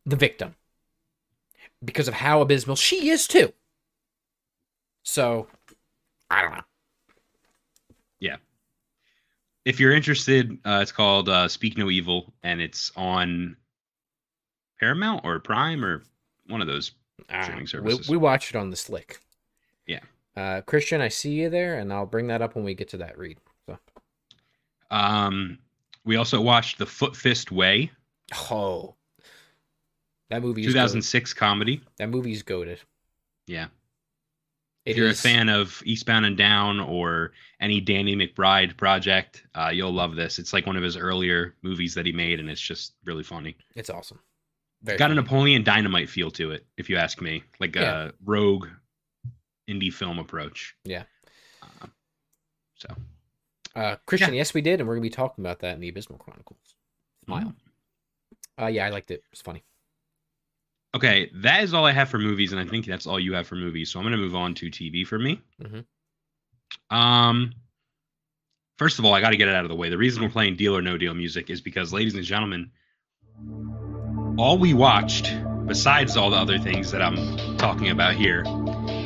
the 0.05 0.17
victim. 0.17 0.56
Because 1.85 2.09
of 2.09 2.15
how 2.15 2.41
abysmal 2.41 2.77
she 2.77 3.11
is 3.11 3.27
too. 3.27 3.53
So 5.03 5.47
I 6.31 6.43
don't 6.43 6.53
know. 6.53 6.63
Yeah. 8.21 8.37
If 9.65 9.79
you're 9.81 9.93
interested, 9.93 10.59
uh, 10.65 10.81
it's 10.83 10.93
called 10.93 11.29
uh, 11.29 11.49
Speak 11.49 11.77
No 11.77 11.91
Evil, 11.91 12.33
and 12.43 12.61
it's 12.61 12.91
on 12.97 13.57
Paramount 14.81 15.25
or 15.25 15.39
Prime 15.41 15.85
or 15.85 16.03
one 16.49 16.61
of 16.61 16.67
those. 16.67 16.93
Streaming 17.43 17.61
know. 17.61 17.67
services. 17.67 18.09
We, 18.09 18.17
we 18.17 18.23
watched 18.23 18.55
it 18.55 18.59
on 18.59 18.71
the 18.71 18.77
slick. 18.77 19.21
Yeah. 19.87 20.01
Uh, 20.37 20.61
Christian, 20.61 21.01
I 21.01 21.09
see 21.09 21.33
you 21.33 21.49
there, 21.49 21.79
and 21.79 21.93
I'll 21.93 22.07
bring 22.07 22.27
that 22.27 22.43
up 22.43 22.55
when 22.55 22.65
we 22.65 22.75
get 22.75 22.91
to 22.91 22.99
that 22.99 23.17
read. 23.19 23.39
So 23.65 23.79
Um, 24.91 25.59
we 26.05 26.17
also 26.17 26.41
watched 26.41 26.79
The 26.79 26.87
Foot 26.87 27.17
Fist 27.17 27.51
Way, 27.51 27.91
Oh. 28.51 28.95
That 30.31 30.43
movie 30.43 30.63
is 30.63 30.69
2006 30.69 31.33
comedy. 31.35 31.83
That 31.99 32.09
movie's 32.09 32.43
goaded. 32.43 32.81
Yeah. 33.47 33.67
It 34.85 34.93
if 34.93 34.97
you're 34.97 35.09
is- 35.09 35.19
a 35.19 35.23
fan 35.23 35.49
of 35.49 35.83
Eastbound 35.85 36.27
and 36.27 36.37
Down 36.37 36.81
or 36.81 37.33
any 37.61 37.81
Danny 37.81 38.15
McBride 38.17 38.77
project, 38.77 39.45
uh, 39.55 39.71
you'll 39.73 39.93
love 39.93 40.15
this. 40.17 40.39
It's 40.39 40.53
like 40.53 40.67
one 40.67 40.77
of 40.77 40.83
his 40.83 40.97
earlier 40.97 41.55
movies 41.63 41.95
that 41.95 42.07
he 42.07 42.13
made, 42.13 42.41
and 42.41 42.49
it's 42.51 42.61
just 42.61 42.95
really 43.05 43.23
funny. 43.25 43.57
It's 43.75 43.91
awesome. 43.91 44.19
Very 44.83 44.99
Got 44.99 45.11
a. 45.11 45.15
Napoleon 45.15 45.65
Dynamite 45.65 46.09
feel 46.09 46.31
to 46.33 46.51
it, 46.53 46.67
if 46.77 46.89
you 46.91 46.97
ask 46.97 47.21
me, 47.21 47.43
like 47.59 47.75
Yeah. 47.75 48.05
a 48.09 48.13
rogue 48.25 48.69
indie 49.69 49.93
film 49.93 50.19
approach. 50.19 50.77
Yeah. 50.85 51.05
Uh, 51.63 51.87
so 52.77 52.95
Uh, 53.75 53.97
Christian, 54.07 54.33
yes, 54.35 54.55
we 54.55 54.61
did, 54.61 54.81
and 54.81 54.89
we're 54.89 54.95
gonna 54.95 55.03
be 55.03 55.11
talking 55.11 55.43
about 55.45 55.59
that 55.61 55.75
in 55.75 55.81
the 55.81 55.89
Abysmal 55.89 56.19
Chronicles. 56.19 56.77
Smile. 57.25 57.55
Uh, 58.61 58.67
yeah, 58.67 58.87
I 58.87 58.91
liked 58.91 59.11
it. 59.11 59.23
It's 59.33 59.41
funny. 59.43 59.65
Okay, 60.97 61.31
that 61.35 61.63
is 61.63 61.75
all 61.75 61.85
I 61.85 61.93
have 61.93 62.09
for 62.09 62.19
movies, 62.19 62.53
and 62.53 62.61
I 62.61 62.65
think 62.65 62.87
that's 62.87 63.07
all 63.07 63.21
you 63.21 63.35
have 63.35 63.47
for 63.47 63.55
movies. 63.55 63.91
So 63.91 63.99
I'm 63.99 64.07
gonna 64.07 64.17
move 64.17 64.35
on 64.35 64.55
to 64.55 64.71
TV 64.71 65.07
for 65.07 65.19
me. 65.19 65.43
Mhm. 65.63 65.85
Um, 66.89 67.53
first 68.79 68.99
of 68.99 69.05
all, 69.05 69.13
I 69.13 69.21
got 69.21 69.31
to 69.31 69.37
get 69.37 69.49
it 69.49 69.55
out 69.55 69.67
of 69.67 69.69
the 69.69 69.77
way. 69.77 69.91
The 69.91 69.99
reason 69.99 70.23
we're 70.23 70.31
playing 70.31 70.57
Deal 70.57 70.75
or 70.75 70.81
No 70.81 70.97
Deal 70.97 71.13
music 71.13 71.51
is 71.51 71.61
because, 71.61 71.93
ladies 71.93 72.15
and 72.15 72.25
gentlemen, 72.25 72.71
all 74.39 74.57
we 74.57 74.73
watched, 74.73 75.37
besides 75.67 76.17
all 76.17 76.31
the 76.31 76.39
other 76.39 76.59
things 76.59 76.91
that 76.93 77.03
I'm 77.03 77.59
talking 77.59 77.91
about 77.91 78.15
here, 78.15 78.43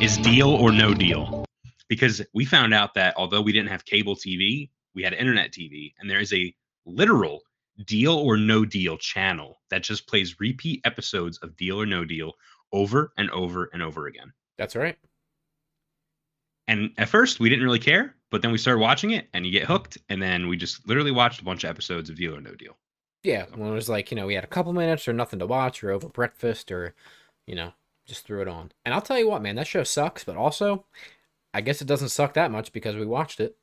is 0.00 0.16
Deal 0.18 0.50
or 0.50 0.70
No 0.70 0.94
Deal. 0.94 1.44
Because 1.88 2.23
we 2.32 2.44
found 2.44 2.73
out 2.73 2.94
that 2.94 3.14
although 3.16 3.42
we 3.42 3.50
didn't 3.50 3.70
have 3.70 3.85
cable 3.85 4.14
TV, 4.14 4.70
we 4.94 5.02
had 5.02 5.12
internet 5.12 5.50
TV, 5.50 5.94
and 5.99 6.09
there 6.09 6.20
is 6.20 6.32
a 6.32 6.54
literal 6.87 7.42
Deal 7.87 8.14
or 8.14 8.37
No 8.37 8.64
Deal 8.64 8.96
channel 8.96 9.60
that 9.70 9.82
just 9.82 10.06
plays 10.06 10.40
repeat 10.40 10.80
episodes 10.84 11.38
of 11.38 11.56
Deal 11.56 11.80
or 11.80 11.87
No 11.87 12.04
Deal 12.04 12.32
over 12.72 13.12
and 13.16 13.30
over 13.30 13.70
and 13.72 13.82
over 13.82 14.06
again. 14.06 14.32
That's 14.58 14.76
right. 14.76 14.96
And 16.68 16.90
at 16.99 17.08
first, 17.08 17.40
we 17.40 17.49
didn't 17.49 17.64
really 17.64 17.80
care, 17.80 18.14
but 18.30 18.42
then 18.42 18.52
we 18.52 18.58
started 18.58 18.80
watching 18.80 19.10
it, 19.10 19.28
and 19.34 19.44
you 19.44 19.50
get 19.50 19.64
hooked. 19.64 19.99
And 20.08 20.22
then 20.22 20.46
we 20.46 20.56
just 20.56 20.87
literally 20.87 21.10
watched 21.10 21.40
a 21.40 21.44
bunch 21.44 21.64
of 21.64 21.70
episodes 21.70 22.08
of 22.08 22.16
Deal 22.16 22.37
or 22.37 22.40
No 22.40 22.54
Deal. 22.54 22.76
Yeah, 23.25 23.46
when 23.54 23.68
it 23.68 23.75
was 23.75 23.88
like, 23.88 24.10
you 24.10 24.16
know, 24.16 24.26
we 24.26 24.34
had 24.34 24.44
a 24.44 24.49
couple 24.49 24.72
minutes 24.72 25.08
or 25.08 25.12
nothing 25.12 25.40
to 25.40 25.46
watch 25.46 25.82
or 25.82 25.90
over 25.90 26.08
breakfast 26.08 26.70
or, 26.70 26.94
you 27.46 27.54
know, 27.54 27.72
just 28.06 28.25
threw 28.25 28.40
it 28.40 28.49
on. 28.49 28.72
And 28.84 28.94
I'll 28.94 29.02
tell 29.02 29.18
you 29.18 29.28
what, 29.28 29.42
man, 29.42 29.56
that 29.56 29.66
show 29.66 29.82
sucks, 29.82 30.25
but 30.25 30.37
also, 30.37 30.87
I 31.52 31.60
guess 31.60 31.82
it 31.82 31.88
doesn't 31.88 32.08
suck 32.10 32.34
that 32.34 32.50
much 32.50 32.72
because 32.72 32.96
we 32.96 33.04
watched 33.04 33.40
it. 33.40 33.56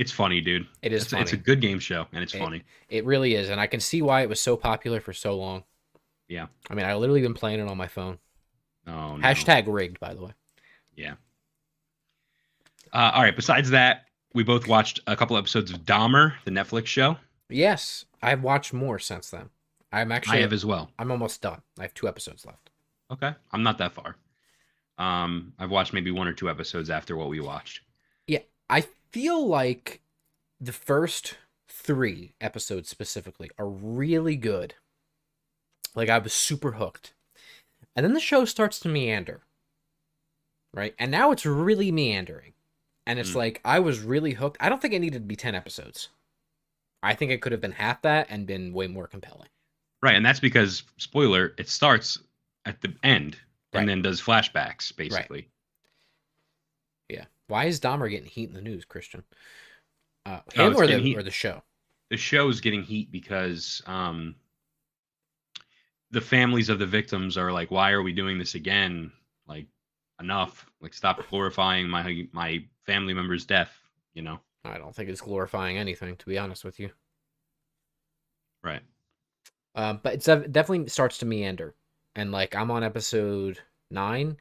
It's 0.00 0.10
funny, 0.10 0.40
dude. 0.40 0.66
It 0.80 0.92
is 0.94 1.02
It's, 1.02 1.10
funny. 1.10 1.22
it's 1.24 1.34
a 1.34 1.36
good 1.36 1.60
game 1.60 1.78
show, 1.78 2.06
and 2.12 2.22
it's 2.22 2.34
It- 2.34 2.38
funny. 2.38 2.62
It 2.88 3.04
really 3.04 3.34
is, 3.34 3.50
and 3.50 3.60
I 3.60 3.66
can 3.66 3.80
see 3.80 4.00
why 4.00 4.22
it 4.22 4.30
was 4.30 4.40
so 4.40 4.56
popular 4.56 4.98
for 4.98 5.12
so 5.12 5.36
long. 5.36 5.62
Yeah. 6.26 6.46
I 6.70 6.74
mean, 6.74 6.86
I 6.86 6.94
literally 6.94 7.20
been 7.20 7.34
playing 7.34 7.60
it 7.60 7.68
on 7.68 7.76
my 7.76 7.86
phone. 7.86 8.18
Oh, 8.86 9.16
no. 9.18 9.22
Hashtag 9.28 9.64
rigged, 9.66 10.00
by 10.00 10.14
the 10.14 10.22
way. 10.22 10.32
Yeah. 10.96 11.16
Uh, 12.94 13.10
all 13.14 13.22
right. 13.22 13.36
Besides 13.36 13.68
that, 13.70 14.06
we 14.32 14.42
both 14.42 14.66
watched 14.66 15.00
a 15.06 15.14
couple 15.16 15.36
episodes 15.36 15.70
of 15.70 15.80
Dahmer, 15.80 16.32
the 16.44 16.50
Netflix 16.50 16.86
show. 16.86 17.16
Yes, 17.50 18.06
I've 18.22 18.42
watched 18.42 18.72
more 18.72 18.98
since 18.98 19.28
then. 19.28 19.50
I'm 19.92 20.12
actually, 20.12 20.38
I 20.38 20.40
have 20.40 20.52
as 20.54 20.64
well. 20.64 20.90
I'm 20.98 21.10
almost 21.10 21.42
done. 21.42 21.60
I 21.78 21.82
have 21.82 21.92
two 21.94 22.08
episodes 22.08 22.46
left. 22.46 22.70
Okay. 23.10 23.34
I'm 23.52 23.62
not 23.62 23.76
that 23.78 23.92
far. 23.92 24.16
Um, 24.98 25.52
I've 25.58 25.70
watched 25.70 25.92
maybe 25.92 26.10
one 26.10 26.26
or 26.26 26.32
two 26.32 26.48
episodes 26.48 26.88
after 26.90 27.16
what 27.16 27.28
we 27.28 27.40
watched. 27.40 27.82
Yeah, 28.26 28.40
I 28.70 28.86
feel 29.12 29.46
like 29.46 30.00
the 30.60 30.72
first 30.72 31.36
three 31.68 32.34
episodes 32.40 32.88
specifically 32.88 33.50
are 33.58 33.68
really 33.68 34.36
good. 34.36 34.74
Like 35.94 36.08
I 36.08 36.18
was 36.18 36.32
super 36.32 36.72
hooked. 36.72 37.14
And 37.96 38.04
then 38.04 38.12
the 38.14 38.20
show 38.20 38.44
starts 38.44 38.78
to 38.80 38.88
meander. 38.88 39.42
Right? 40.72 40.94
And 40.98 41.10
now 41.10 41.32
it's 41.32 41.44
really 41.46 41.90
meandering. 41.90 42.52
And 43.06 43.18
it's 43.18 43.30
Mm. 43.32 43.36
like 43.36 43.60
I 43.64 43.80
was 43.80 44.00
really 44.00 44.32
hooked. 44.34 44.58
I 44.60 44.68
don't 44.68 44.80
think 44.80 44.94
it 44.94 45.00
needed 45.00 45.22
to 45.22 45.26
be 45.26 45.36
10 45.36 45.54
episodes. 45.54 46.10
I 47.02 47.14
think 47.14 47.32
it 47.32 47.40
could 47.40 47.52
have 47.52 47.60
been 47.60 47.72
half 47.72 48.02
that 48.02 48.26
and 48.30 48.46
been 48.46 48.72
way 48.72 48.86
more 48.86 49.06
compelling. 49.08 49.48
Right. 50.02 50.14
And 50.14 50.24
that's 50.24 50.40
because, 50.40 50.82
spoiler, 50.98 51.54
it 51.58 51.68
starts 51.68 52.18
at 52.66 52.80
the 52.82 52.94
end 53.02 53.38
Right. 53.72 53.80
and 53.80 53.88
then 53.88 54.02
does 54.02 54.20
flashbacks, 54.20 54.94
basically. 54.94 55.42
Yeah. 55.42 55.48
Why 57.50 57.66
is 57.66 57.80
Dahmer 57.80 58.08
getting 58.10 58.28
heat 58.30 58.48
in 58.48 58.54
the 58.54 58.62
news, 58.62 58.84
Christian? 58.86 59.24
Uh, 60.24 60.40
Oh, 60.58 60.68
him 60.68 60.70
it's 60.70 60.80
or 60.80 60.86
the 60.86 61.14
or 61.14 61.22
the 61.22 61.30
show? 61.30 61.62
the 62.10 62.16
show's 62.18 62.60
getting 62.60 62.82
heat 62.82 63.12
because 63.12 63.82
um 63.86 64.36
the 66.10 66.20
families 66.20 66.68
of 66.68 66.78
the 66.78 66.86
victims 66.86 67.36
are 67.36 67.52
like 67.52 67.70
why 67.70 67.90
are 67.90 68.02
we 68.02 68.12
doing 68.12 68.38
this 68.38 68.54
again 68.54 69.10
like 69.46 69.66
enough 70.20 70.66
like 70.80 70.94
stop 70.94 71.26
glorifying 71.30 71.88
my 71.88 72.26
my 72.32 72.62
family 72.86 73.14
member's 73.14 73.44
death 73.44 73.72
you 74.14 74.22
know 74.22 74.38
I 74.64 74.78
don't 74.78 74.94
think 74.94 75.10
it's 75.10 75.20
glorifying 75.20 75.76
anything, 75.76 76.16
to 76.16 76.24
be 76.26 76.38
honest 76.38 76.64
with 76.64 76.80
you. 76.80 76.92
right 78.62 78.82
Um, 79.74 80.00
but 80.02 80.14
it's 80.14 80.26
def- 80.26 80.50
definitely 80.50 80.88
starts 80.88 81.18
to 81.18 81.26
meander, 81.26 81.74
and 82.14 82.32
like 82.32 82.54
I'm 82.54 82.70
on 82.70 82.82
episode 82.84 83.60
nine. 83.90 84.36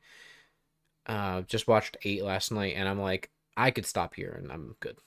Uh, 1.09 1.41
just 1.41 1.67
watched 1.67 1.97
eight 2.03 2.23
last 2.23 2.51
night, 2.51 2.75
and 2.77 2.87
I'm 2.87 3.01
like, 3.01 3.31
I 3.57 3.71
could 3.71 3.85
stop 3.85 4.13
here, 4.13 4.39
and 4.41 4.51
I'm 4.51 4.75
good. 4.79 4.97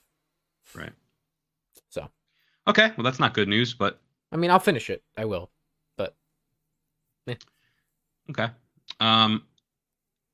right 0.75 0.93
So, 1.91 2.09
okay 2.67 2.93
well 2.97 3.05
that's 3.05 3.19
not 3.21 3.35
good 3.35 3.49
news 3.49 3.73
but 3.73 4.01
I 4.33 4.37
mean, 4.37 4.51
I'll 4.51 4.59
finish 4.59 4.89
it. 4.91 5.03
I 5.17 5.25
will. 5.27 5.51
But 5.97 6.17
okay 8.31 8.49
um 9.01 9.43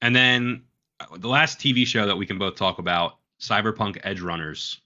and 0.03 0.15
then 0.17 0.63
uh, 1.01 1.17
the 1.17 1.29
last 1.29 1.59
tv 1.59 1.87
show 1.87 2.07
that 2.07 2.17
we 2.17 2.27
can 2.27 2.39
both 2.39 2.57
talk 2.57 2.79
about 2.79 3.19
cyberpunk 3.41 3.99
edge 4.05 4.21
runners 4.21 4.81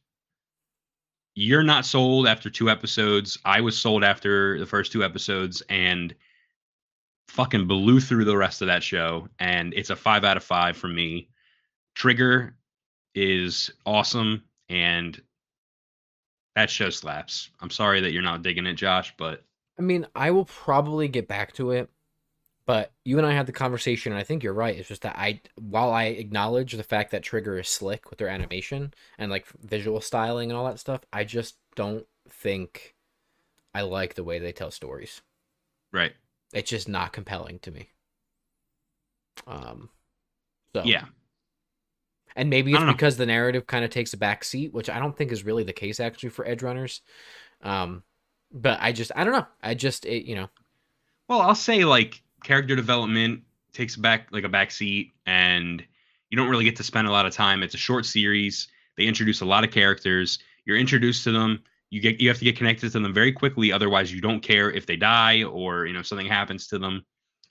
you're 1.35 1.63
not 1.63 1.85
sold 1.87 2.27
after 2.27 2.51
two 2.51 2.69
episodes 2.69 3.39
i 3.45 3.61
was 3.61 3.79
sold 3.79 4.05
after 4.05 4.59
the 4.59 4.67
first 4.67 4.93
two 4.93 5.03
episodes 5.05 5.63
and 5.69 6.15
fucking 7.29 7.67
blew 7.67 8.01
through 8.01 8.25
the 8.25 8.37
rest 8.37 8.61
of 8.61 8.67
that 8.67 8.83
show 8.83 9.27
and 9.39 9.73
it's 9.75 9.91
a 9.91 9.97
five 9.97 10.25
out 10.25 10.37
of 10.37 10.45
five 10.45 10.77
for 10.77 10.89
me 10.89 11.29
trigger 11.95 12.55
is 13.15 13.71
awesome 13.87 14.43
and 14.69 15.21
that 16.55 16.69
show 16.69 16.91
slaps 16.91 17.51
i'm 17.61 17.71
sorry 17.71 18.01
that 18.01 18.13
you're 18.13 18.23
not 18.23 18.43
digging 18.43 18.67
it 18.67 18.75
josh 18.75 19.15
but 19.17 19.45
I 19.79 19.83
mean, 19.83 20.07
I 20.15 20.31
will 20.31 20.45
probably 20.45 21.09
get 21.09 21.29
back 21.29 21.55
to 21.55 21.71
it. 21.73 21.91
But 22.65 22.93
you 23.05 23.19
and 23.19 23.27
I 23.27 23.33
had 23.33 23.47
the 23.47 23.53
conversation, 23.53 24.13
and 24.13 24.21
I 24.21 24.23
think 24.23 24.45
you're 24.45 24.53
right. 24.53 24.77
It's 24.79 24.89
just 24.89 25.03
that 25.03 25.17
I, 25.19 25.41
while 25.57 25.91
I 25.91 26.05
acknowledge 26.05 26.75
the 26.75 26.85
fact 26.85 27.11
that 27.11 27.25
Trigger 27.25 27.59
is 27.59 27.69
slick 27.69 28.09
with 28.09 28.21
their 28.21 28.29
animation 28.29 28.95
and 29.19 29.33
like 29.33 29.49
visual 29.65 30.01
styling 30.01 30.49
and 30.49 30.57
all 30.57 30.67
that 30.67 30.79
stuff, 30.79 31.01
I 31.13 31.25
just 31.25 31.57
don't 31.75 32.07
think 32.29 32.95
I 33.75 33.83
like 33.83 34.15
the 34.15 34.23
way 34.23 34.39
they 34.39 34.53
tell 34.53 34.71
stories. 34.71 35.23
right 35.93 36.13
it's 36.53 36.71
just 36.71 36.89
not 36.89 37.13
compelling 37.13 37.59
to 37.61 37.71
me. 37.71 37.91
Um, 39.47 39.91
so 40.75 40.83
yeah 40.83 41.07
And 42.35 42.49
maybe 42.49 42.75
it's 42.75 42.85
don't 42.85 42.87
know. 42.87 42.97
because 42.97 43.17
the 43.17 43.27
narrative 43.27 43.67
kind 43.67 43.85
of 43.85 43.91
takes 43.91 44.15
a 44.15 44.17
back 44.17 44.43
seat, 44.45 44.73
which 44.73 44.89
I 44.89 44.99
don't 44.99 45.17
think 45.17 45.33
is 45.33 45.45
really 45.45 45.65
the 45.65 45.73
case 45.73 46.01
actually 46.01 46.31
for 46.31 46.47
edge 46.47 46.63
runners. 46.63 47.03
Um, 47.63 48.05
but 48.53 48.79
I 48.83 48.93
just 48.93 49.13
I 49.17 49.25
don't 49.25 49.35
know. 49.35 49.47
I 49.63 49.75
just 49.75 50.07
it, 50.07 50.27
you 50.27 50.37
know 50.37 50.51
Well, 51.29 51.41
I'll 51.41 51.55
say 51.55 51.85
like 51.85 52.23
character 52.45 52.77
development 52.77 53.43
takes 53.73 53.97
back 53.97 54.29
like 54.33 54.45
a 54.45 54.49
back 54.49 54.71
seat, 54.71 55.13
and 55.27 55.85
you 56.31 56.37
don't 56.37 56.49
really 56.51 56.65
get 56.65 56.77
to 56.77 56.85
spend 56.85 57.09
a 57.09 57.13
lot 57.13 57.27
of 57.27 57.33
time. 57.35 57.63
It's 57.63 57.75
a 57.75 57.79
short 57.79 58.07
series. 58.07 58.69
They 58.97 59.05
introduce 59.07 59.41
a 59.41 59.47
lot 59.47 59.65
of 59.65 59.71
characters. 59.71 60.39
You're 60.65 60.77
introduced 60.77 61.25
to 61.25 61.33
them. 61.33 61.63
You 61.93 62.01
get 62.01 62.23
you 62.23 62.29
have 62.29 62.39
to 62.39 62.45
get 62.45 62.57
connected 62.57 62.91
to 62.93 63.01
them 63.01 63.13
very 63.13 63.33
quickly. 63.33 63.71
Otherwise, 63.71 64.11
you 64.11 64.23
don't 64.23 64.41
care 64.41 64.71
if 64.71 64.87
they 64.87 64.97
die 64.97 65.43
or 65.43 65.85
you 65.85 65.93
know 65.93 66.01
something 66.01 66.27
happens 66.27 66.67
to 66.69 66.79
them. 66.79 67.05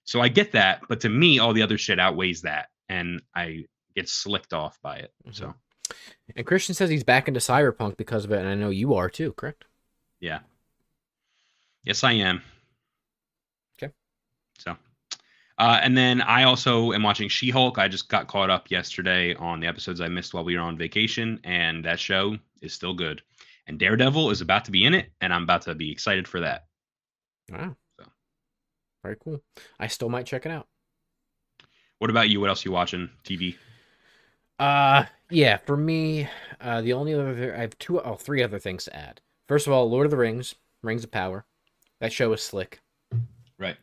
So 0.03 0.19
I 0.19 0.29
get 0.29 0.51
that, 0.53 0.81
but 0.89 0.99
to 1.01 1.09
me, 1.09 1.37
all 1.37 1.53
the 1.53 1.61
other 1.61 1.77
shit 1.77 1.99
outweighs 1.99 2.41
that, 2.41 2.69
and 2.89 3.21
I 3.35 3.65
get 3.95 4.09
slicked 4.09 4.51
off 4.51 4.79
by 4.81 4.97
it. 4.97 5.13
So 5.29 5.53
And 6.35 6.43
Christian 6.43 6.73
says 6.73 6.89
he's 6.89 7.03
back 7.03 7.27
into 7.27 7.39
Cyberpunk 7.39 7.97
because 7.97 8.25
of 8.25 8.31
it, 8.31 8.39
and 8.39 8.49
I 8.49 8.55
know 8.55 8.71
you 8.71 8.95
are 8.95 9.11
too, 9.11 9.33
correct? 9.33 9.65
yeah, 10.19 10.39
yes, 11.83 12.03
I 12.03 12.13
am. 12.13 12.41
Okay. 13.77 13.93
So, 14.57 14.75
uh, 15.59 15.79
and 15.83 15.95
then 15.95 16.19
I 16.19 16.45
also 16.45 16.93
am 16.93 17.03
watching 17.03 17.29
She 17.29 17.51
Hulk. 17.51 17.77
I 17.77 17.87
just 17.87 18.09
got 18.09 18.27
caught 18.27 18.49
up 18.49 18.71
yesterday 18.71 19.35
on 19.35 19.59
the 19.59 19.67
episodes 19.67 20.01
I 20.01 20.07
missed 20.07 20.33
while 20.33 20.43
we 20.43 20.55
were 20.55 20.63
on 20.63 20.79
vacation, 20.79 21.39
and 21.43 21.85
that 21.85 21.99
show 21.99 22.37
is 22.61 22.73
still 22.73 22.95
good. 22.95 23.21
And 23.67 23.79
Daredevil 23.79 24.31
is 24.31 24.41
about 24.41 24.65
to 24.65 24.71
be 24.71 24.85
in 24.85 24.93
it, 24.93 25.11
and 25.21 25.33
I'm 25.33 25.43
about 25.43 25.63
to 25.63 25.75
be 25.75 25.91
excited 25.91 26.27
for 26.27 26.39
that. 26.41 26.65
Wow. 27.51 27.75
So. 27.99 28.05
Very 29.03 29.17
cool. 29.23 29.41
I 29.79 29.87
still 29.87 30.09
might 30.09 30.25
check 30.25 30.45
it 30.45 30.51
out. 30.51 30.67
What 31.99 32.09
about 32.09 32.29
you? 32.29 32.39
What 32.39 32.49
else 32.49 32.65
you 32.65 32.71
watching? 32.71 33.09
TV? 33.23 33.55
Uh 34.57 35.05
yeah, 35.29 35.57
for 35.57 35.77
me, 35.77 36.27
uh 36.59 36.81
the 36.81 36.93
only 36.93 37.13
other 37.13 37.55
I 37.55 37.61
have 37.61 37.77
two 37.77 37.99
oh 37.99 38.15
three 38.15 38.43
other 38.43 38.59
things 38.59 38.85
to 38.85 38.95
add. 38.95 39.21
First 39.47 39.67
of 39.67 39.73
all, 39.73 39.89
Lord 39.89 40.05
of 40.05 40.11
the 40.11 40.17
Rings, 40.17 40.55
Rings 40.83 41.03
of 41.03 41.11
Power. 41.11 41.45
That 41.99 42.13
show 42.13 42.31
is 42.33 42.41
slick. 42.41 42.79
Right. 43.57 43.77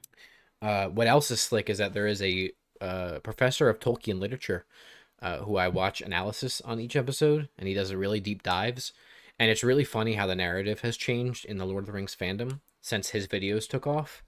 Uh 0.61 0.89
what 0.89 1.07
else 1.07 1.31
is 1.31 1.41
slick 1.41 1.71
is 1.71 1.79
that 1.79 1.95
there 1.95 2.07
is 2.07 2.23
a 2.23 2.51
uh 2.81 3.21
professor 3.21 3.69
of 3.69 3.81
Tolkien 3.81 4.21
literature 4.21 4.67
uh 5.21 5.39
who 5.39 5.57
I 5.57 5.69
watch 5.69 6.01
analysis 6.01 6.61
on 6.61 6.81
each 6.81 6.97
episode 6.97 7.49
and 7.59 7.69
he 7.69 7.75
does 7.75 7.91
a 7.91 7.99
really 7.99 8.21
deep 8.21 8.43
dives 8.43 8.93
and 9.38 9.50
it's 9.50 9.64
really 9.64 9.85
funny 9.85 10.14
how 10.14 10.26
the 10.26 10.35
narrative 10.35 10.80
has 10.80 10.97
changed 10.97 11.45
in 11.45 11.59
the 11.59 11.66
Lord 11.66 11.83
of 11.83 11.87
the 11.87 11.92
Rings 11.92 12.16
fandom 12.18 12.61
since 12.80 13.11
his 13.11 13.26
videos 13.26 13.68
took 13.68 13.87
off. 13.87 14.23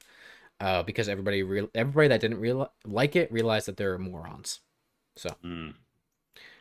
Uh 0.60 0.82
because 0.82 1.08
everybody 1.08 1.42
real 1.42 1.68
everybody 1.74 2.08
that 2.08 2.20
didn't 2.20 2.40
real 2.40 2.72
like 2.84 3.16
it 3.16 3.32
realized 3.32 3.66
that 3.66 3.76
they're 3.76 3.98
morons. 3.98 4.60
So 5.16 5.30
Mm. 5.44 5.74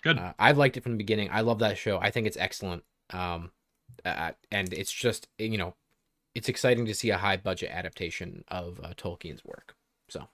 Good. 0.01 0.17
uh, 0.17 0.33
I've 0.39 0.57
liked 0.57 0.77
it 0.77 0.83
from 0.83 0.93
the 0.93 0.97
beginning. 0.97 1.29
I 1.31 1.41
love 1.41 1.59
that 1.59 1.77
show. 1.77 1.99
I 1.99 2.09
think 2.09 2.25
it's 2.25 2.37
excellent. 2.37 2.83
Um, 3.11 3.51
uh, 4.05 4.31
and 4.51 4.71
it's 4.73 4.91
just 4.91 5.27
you 5.37 5.57
know, 5.57 5.75
it's 6.35 6.47
exciting 6.49 6.85
to 6.85 6.93
see 6.93 7.09
a 7.09 7.17
high 7.17 7.37
budget 7.37 7.71
adaptation 7.71 8.43
of 8.47 8.79
uh, 8.83 8.93
Tolkien's 8.95 9.43
work. 9.43 9.75
So, 10.07 10.27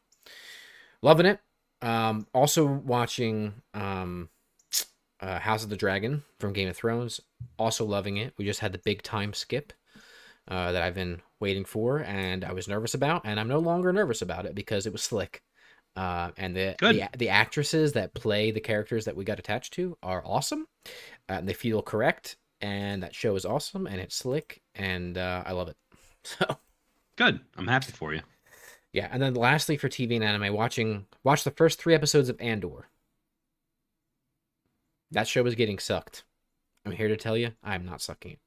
loving 1.01 1.25
it. 1.25 1.39
Um, 1.81 2.27
also 2.33 2.65
watching 2.65 3.61
um, 3.73 4.29
uh, 5.19 5.39
House 5.39 5.63
of 5.63 5.69
the 5.69 5.77
Dragon 5.77 6.23
from 6.39 6.53
Game 6.53 6.67
of 6.69 6.77
Thrones. 6.77 7.21
Also 7.57 7.85
loving 7.85 8.17
it. 8.17 8.33
We 8.37 8.45
just 8.45 8.59
had 8.59 8.71
the 8.71 8.79
big 8.79 9.01
time 9.01 9.33
skip 9.33 9.73
uh, 10.47 10.71
that 10.71 10.81
I've 10.81 10.95
been 10.95 11.21
waiting 11.39 11.65
for, 11.65 11.99
and 11.99 12.43
I 12.43 12.53
was 12.53 12.67
nervous 12.67 12.93
about, 12.93 13.23
and 13.25 13.39
I'm 13.39 13.47
no 13.47 13.59
longer 13.59 13.91
nervous 13.91 14.21
about 14.21 14.45
it 14.45 14.55
because 14.55 14.85
it 14.85 14.93
was 14.93 15.03
slick. 15.03 15.41
Uh, 15.95 16.31
and 16.37 16.55
the, 16.55 16.75
the 16.79 17.07
the 17.17 17.29
actresses 17.29 17.93
that 17.93 18.13
play 18.13 18.51
the 18.51 18.59
characters 18.59 19.05
that 19.05 19.15
we 19.15 19.23
got 19.23 19.39
attached 19.39 19.73
to 19.73 19.97
are 20.03 20.21
awesome, 20.25 20.67
uh, 21.29 21.33
and 21.33 21.47
they 21.47 21.53
feel 21.53 21.81
correct. 21.81 22.37
And 22.61 23.03
that 23.03 23.15
show 23.15 23.35
is 23.35 23.45
awesome, 23.45 23.87
and 23.87 23.99
it's 24.01 24.15
slick, 24.15 24.61
and 24.75 25.17
uh, 25.17 25.43
I 25.45 25.51
love 25.53 25.69
it. 25.69 25.77
So 26.23 26.57
Good. 27.17 27.39
I'm 27.55 27.67
happy 27.67 27.91
for 27.91 28.13
you. 28.13 28.21
yeah, 28.91 29.07
and 29.11 29.21
then 29.21 29.35
lastly 29.35 29.77
for 29.77 29.87
TV 29.87 30.15
and 30.15 30.23
anime, 30.23 30.53
watching 30.53 31.05
watch 31.23 31.43
the 31.43 31.51
first 31.51 31.79
three 31.79 31.93
episodes 31.93 32.29
of 32.29 32.41
Andor. 32.41 32.87
That 35.11 35.27
show 35.27 35.45
is 35.45 35.55
getting 35.55 35.79
sucked. 35.79 36.23
I'm 36.85 36.91
here 36.91 37.07
to 37.07 37.17
tell 37.17 37.35
you, 37.37 37.51
I'm 37.63 37.85
not 37.85 38.01
sucking 38.01 38.33
it. 38.33 38.39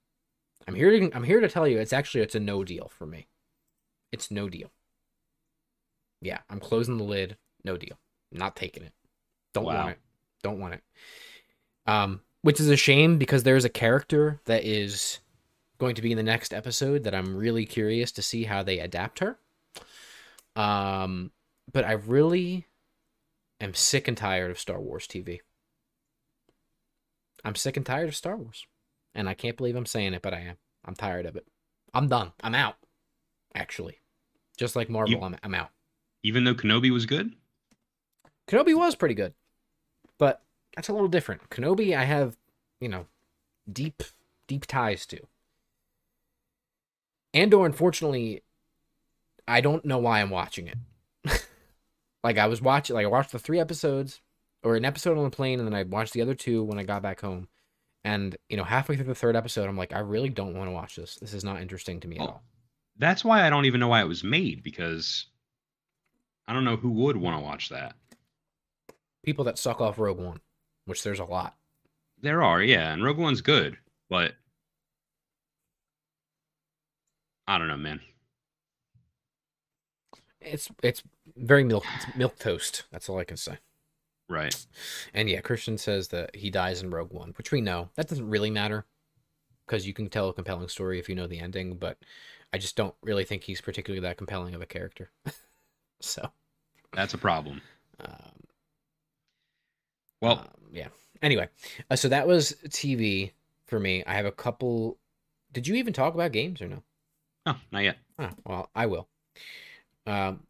I'm 0.66 0.74
here 0.74 0.90
to 0.90 1.10
I'm 1.16 1.24
here 1.24 1.40
to 1.40 1.48
tell 1.48 1.66
you 1.66 1.78
it's 1.78 1.92
actually 1.92 2.22
it's 2.22 2.34
a 2.34 2.40
no 2.40 2.62
deal 2.64 2.90
for 2.94 3.06
me. 3.06 3.28
It's 4.12 4.30
no 4.30 4.48
deal. 4.48 4.70
Yeah, 6.20 6.38
I'm 6.50 6.60
closing 6.60 6.96
the 6.98 7.04
lid. 7.04 7.36
No 7.64 7.76
deal. 7.76 7.98
not 8.30 8.54
taking 8.56 8.82
it. 8.82 8.92
Don't 9.54 9.64
Wow. 9.64 9.76
want 9.76 9.90
it. 9.90 9.98
Don't 10.42 10.60
want 10.60 10.74
it. 10.74 10.82
Um, 11.86 12.20
which 12.42 12.60
is 12.60 12.68
a 12.68 12.76
shame 12.76 13.16
because 13.18 13.42
there's 13.42 13.64
a 13.64 13.70
character 13.70 14.40
that 14.44 14.64
is 14.64 15.20
going 15.78 15.94
to 15.94 16.02
be 16.02 16.10
in 16.10 16.18
the 16.18 16.22
next 16.22 16.52
episode 16.52 17.04
that 17.04 17.14
I'm 17.14 17.34
really 17.36 17.64
curious 17.64 18.12
to 18.12 18.22
see 18.22 18.44
how 18.44 18.62
they 18.62 18.78
adapt 18.80 19.20
her. 19.20 19.38
Um, 20.56 21.30
but 21.72 21.84
I 21.84 21.92
really 21.92 22.66
am 23.60 23.72
sick 23.74 24.08
and 24.08 24.16
tired 24.16 24.50
of 24.50 24.58
Star 24.58 24.80
Wars 24.80 25.06
TV. 25.06 25.40
I'm 27.48 27.54
sick 27.54 27.78
and 27.78 27.86
tired 27.86 28.08
of 28.08 28.14
Star 28.14 28.36
Wars. 28.36 28.66
And 29.14 29.26
I 29.26 29.32
can't 29.32 29.56
believe 29.56 29.74
I'm 29.74 29.86
saying 29.86 30.12
it, 30.12 30.20
but 30.20 30.34
I 30.34 30.40
am. 30.40 30.56
I'm 30.84 30.94
tired 30.94 31.24
of 31.24 31.34
it. 31.34 31.46
I'm 31.94 32.06
done. 32.06 32.32
I'm 32.42 32.54
out. 32.54 32.76
Actually. 33.54 34.00
Just 34.58 34.76
like 34.76 34.90
Marvel, 34.90 35.14
You- 35.14 35.22
I'm, 35.22 35.36
I'm 35.42 35.54
out. 35.54 35.70
Even 36.22 36.44
though 36.44 36.54
Kenobi 36.54 36.90
was 36.90 37.06
good. 37.06 37.32
Kenobi 38.48 38.76
was 38.76 38.94
pretty 38.96 39.14
good. 39.14 39.32
But 40.18 40.42
that's 40.76 40.88
a 40.88 40.92
little 40.92 41.08
different. 41.08 41.48
Kenobi 41.48 41.96
I 41.96 42.04
have, 42.04 42.36
you 42.82 42.88
know, 42.90 43.06
deep 43.72 44.02
deep 44.46 44.66
ties 44.66 45.06
to. 45.06 45.20
Andor 47.32 47.64
unfortunately 47.64 48.42
I 49.46 49.62
don't 49.62 49.86
know 49.86 49.98
why 49.98 50.20
I'm 50.20 50.30
watching 50.30 50.66
it. 50.68 51.46
like 52.22 52.36
I 52.36 52.46
was 52.46 52.60
watching 52.60 52.94
like 52.94 53.06
I 53.06 53.08
watched 53.08 53.32
the 53.32 53.38
3 53.38 53.58
episodes 53.58 54.20
or 54.68 54.76
an 54.76 54.84
episode 54.84 55.16
on 55.16 55.24
the 55.24 55.30
plane 55.30 55.58
and 55.58 55.66
then 55.66 55.74
I 55.74 55.82
watched 55.84 56.12
the 56.12 56.22
other 56.22 56.34
two 56.34 56.62
when 56.62 56.78
I 56.78 56.82
got 56.82 57.02
back 57.02 57.20
home. 57.20 57.48
And, 58.04 58.36
you 58.48 58.56
know, 58.56 58.64
halfway 58.64 58.96
through 58.96 59.06
the 59.06 59.14
third 59.14 59.34
episode 59.36 59.68
I'm 59.68 59.76
like 59.76 59.92
I 59.94 60.00
really 60.00 60.28
don't 60.28 60.54
want 60.56 60.68
to 60.68 60.72
watch 60.72 60.96
this. 60.96 61.16
This 61.16 61.34
is 61.34 61.44
not 61.44 61.60
interesting 61.62 62.00
to 62.00 62.08
me 62.08 62.16
at 62.16 62.22
Oh. 62.22 62.26
all. 62.26 62.42
That's 62.96 63.24
why 63.24 63.46
I 63.46 63.50
don't 63.50 63.64
even 63.64 63.80
know 63.80 63.88
why 63.88 64.00
it 64.02 64.08
was 64.08 64.24
made 64.24 64.62
because 64.62 65.26
I 66.46 66.52
don't 66.52 66.64
know 66.64 66.76
who 66.76 66.90
would 66.90 67.16
want 67.16 67.38
to 67.38 67.44
watch 67.44 67.68
that. 67.68 67.94
People 69.24 69.44
that 69.44 69.58
suck 69.58 69.80
off 69.80 69.98
Rogue 69.98 70.18
One, 70.18 70.40
which 70.86 71.02
there's 71.02 71.20
a 71.20 71.24
lot. 71.24 71.56
There 72.20 72.42
are, 72.42 72.60
yeah, 72.62 72.92
and 72.92 73.04
Rogue 73.04 73.18
One's 73.18 73.40
good, 73.40 73.78
but 74.08 74.34
I 77.46 77.58
don't 77.58 77.68
know, 77.68 77.76
man. 77.76 78.00
It's 80.40 80.68
it's 80.82 81.02
very 81.36 81.64
milk 81.64 81.84
it's 81.96 82.16
milk 82.16 82.38
toast. 82.38 82.84
That's 82.90 83.08
all 83.08 83.18
I 83.18 83.24
can 83.24 83.36
say. 83.36 83.58
Right. 84.28 84.54
And 85.14 85.28
yeah, 85.28 85.40
Christian 85.40 85.78
says 85.78 86.08
that 86.08 86.36
he 86.36 86.50
dies 86.50 86.82
in 86.82 86.90
Rogue 86.90 87.12
One, 87.12 87.32
which 87.38 87.50
we 87.50 87.60
know. 87.60 87.88
That 87.94 88.08
doesn't 88.08 88.28
really 88.28 88.50
matter 88.50 88.84
because 89.66 89.86
you 89.86 89.94
can 89.94 90.08
tell 90.08 90.28
a 90.28 90.34
compelling 90.34 90.68
story 90.68 90.98
if 90.98 91.08
you 91.08 91.14
know 91.14 91.26
the 91.26 91.40
ending, 91.40 91.76
but 91.76 91.98
I 92.52 92.58
just 92.58 92.76
don't 92.76 92.94
really 93.02 93.24
think 93.24 93.42
he's 93.44 93.60
particularly 93.60 94.00
that 94.06 94.16
compelling 94.16 94.54
of 94.54 94.62
a 94.62 94.66
character. 94.66 95.10
so, 96.00 96.30
That's 96.92 97.14
a 97.14 97.18
problem. 97.18 97.60
um, 98.00 98.40
Well, 100.20 100.38
um, 100.40 100.48
yeah. 100.72 100.88
Anyway, 101.22 101.48
uh, 101.90 101.96
so 101.96 102.08
that 102.08 102.26
was 102.26 102.54
TV 102.68 103.32
for 103.66 103.80
me. 103.80 104.04
I 104.06 104.14
have 104.14 104.26
a 104.26 104.32
couple. 104.32 104.98
Did 105.52 105.66
you 105.66 105.74
even 105.76 105.92
talk 105.92 106.14
about 106.14 106.32
games 106.32 106.62
or 106.62 106.68
no? 106.68 106.82
oh, 107.46 107.56
not 107.72 107.82
yet. 107.82 107.98
Oh, 108.18 108.30
well, 108.44 108.70
I 108.74 108.86
will. 108.86 109.08
Um, 110.06 110.44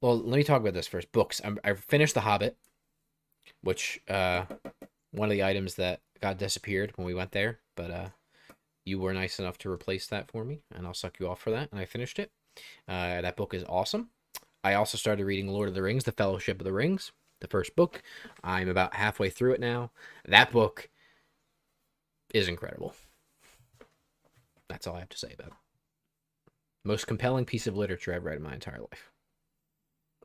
well, 0.00 0.18
let 0.18 0.36
me 0.36 0.44
talk 0.44 0.60
about 0.60 0.74
this 0.74 0.86
first. 0.86 1.10
Books. 1.12 1.40
I'm, 1.44 1.58
I 1.64 1.74
finished 1.74 2.14
The 2.14 2.20
Hobbit, 2.20 2.56
which 3.62 4.00
uh, 4.08 4.44
one 5.12 5.28
of 5.28 5.32
the 5.32 5.44
items 5.44 5.74
that 5.76 6.00
got 6.20 6.38
disappeared 6.38 6.92
when 6.96 7.06
we 7.06 7.14
went 7.14 7.32
there, 7.32 7.60
but 7.76 7.90
uh, 7.90 8.08
you 8.84 8.98
were 8.98 9.12
nice 9.12 9.38
enough 9.38 9.58
to 9.58 9.70
replace 9.70 10.06
that 10.06 10.30
for 10.30 10.44
me, 10.44 10.62
and 10.74 10.86
I'll 10.86 10.94
suck 10.94 11.18
you 11.18 11.28
off 11.28 11.40
for 11.40 11.50
that. 11.50 11.70
And 11.70 11.80
I 11.80 11.84
finished 11.84 12.18
it. 12.18 12.30
Uh, 12.88 13.20
that 13.20 13.36
book 13.36 13.52
is 13.52 13.64
awesome. 13.68 14.10
I 14.64 14.74
also 14.74 14.96
started 14.98 15.24
reading 15.24 15.48
Lord 15.48 15.68
of 15.68 15.74
the 15.74 15.82
Rings: 15.82 16.04
The 16.04 16.12
Fellowship 16.12 16.60
of 16.60 16.64
the 16.64 16.72
Rings, 16.72 17.12
the 17.40 17.48
first 17.48 17.76
book. 17.76 18.02
I'm 18.42 18.68
about 18.68 18.94
halfway 18.94 19.30
through 19.30 19.52
it 19.52 19.60
now. 19.60 19.90
That 20.26 20.52
book 20.52 20.88
is 22.32 22.48
incredible. 22.48 22.94
That's 24.68 24.86
all 24.86 24.96
I 24.96 25.00
have 25.00 25.08
to 25.10 25.18
say 25.18 25.32
about 25.32 25.48
it. 25.48 25.54
Most 26.84 27.06
compelling 27.06 27.44
piece 27.44 27.66
of 27.66 27.76
literature 27.76 28.14
I've 28.14 28.24
read 28.24 28.36
in 28.36 28.42
my 28.42 28.54
entire 28.54 28.80
life. 28.80 29.10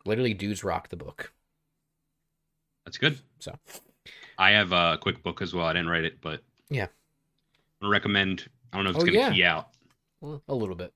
Literally, 0.06 0.34
dudes 0.34 0.64
rock 0.64 0.90
the 0.90 0.96
book. 0.96 1.34
That's 2.86 2.98
good. 2.98 3.20
So. 3.40 3.58
I 4.38 4.52
have 4.52 4.72
a 4.72 4.98
quick 5.02 5.22
book 5.24 5.42
as 5.42 5.54
well. 5.54 5.66
I 5.66 5.74
didn't 5.74 5.90
write 5.90 6.04
it, 6.06 6.20
but 6.22 6.42
Yeah. 6.70 6.88
I 7.82 7.88
recommend. 7.88 8.48
I 8.74 8.78
don't 8.78 8.86
know 8.86 8.92
if 8.92 8.96
it's 8.98 9.04
Oh, 9.04 9.06
gonna 9.08 9.18
yeah. 9.20 9.34
key 9.34 9.44
out. 9.44 9.70
Well, 10.22 10.42
a 10.48 10.56
little 10.56 10.76
bit. 10.76 10.94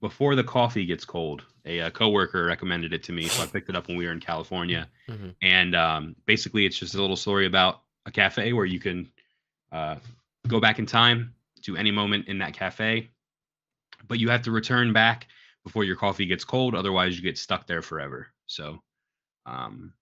Before 0.00 0.34
the 0.34 0.44
coffee 0.44 0.84
gets 0.86 1.04
cold, 1.04 1.44
a, 1.64 1.80
uh 1.80 1.90
coworker 1.90 2.44
recommended 2.44 2.92
it 2.92 3.02
to 3.04 3.12
me, 3.12 3.26
so 3.28 3.42
I 3.42 3.46
picked 3.46 3.68
it 3.68 3.74
up 3.76 3.88
when 3.88 3.96
we 3.96 4.06
were 4.06 4.12
in 4.12 4.20
California. 4.20 4.88
Mhm. 5.08 5.34
And 5.40 5.74
um, 5.74 6.16
basically, 6.26 6.66
it's 6.66 6.78
just 6.78 6.94
a 6.94 7.00
little 7.00 7.16
story 7.16 7.46
about 7.46 7.82
a 8.04 8.10
cafe 8.10 8.52
where 8.52 8.66
you 8.66 8.78
can 8.78 9.10
uh, 9.72 9.96
go 10.46 10.60
back 10.60 10.78
in 10.78 10.84
time 10.86 11.34
to 11.62 11.76
any 11.78 11.90
moment 11.90 12.28
in 12.28 12.38
that 12.38 12.52
cafe, 12.52 13.08
but 14.06 14.18
you 14.18 14.28
have 14.28 14.42
to 14.42 14.50
return 14.50 14.92
back 14.92 15.26
before 15.64 15.84
your 15.84 15.96
coffee 15.96 16.26
gets 16.26 16.44
cold. 16.44 16.74
Otherwise, 16.74 17.16
you 17.16 17.22
get 17.22 17.38
stuck 17.38 17.66
there 17.66 17.80
forever. 17.82 18.28
So, 18.46 18.82
um, 19.46 19.94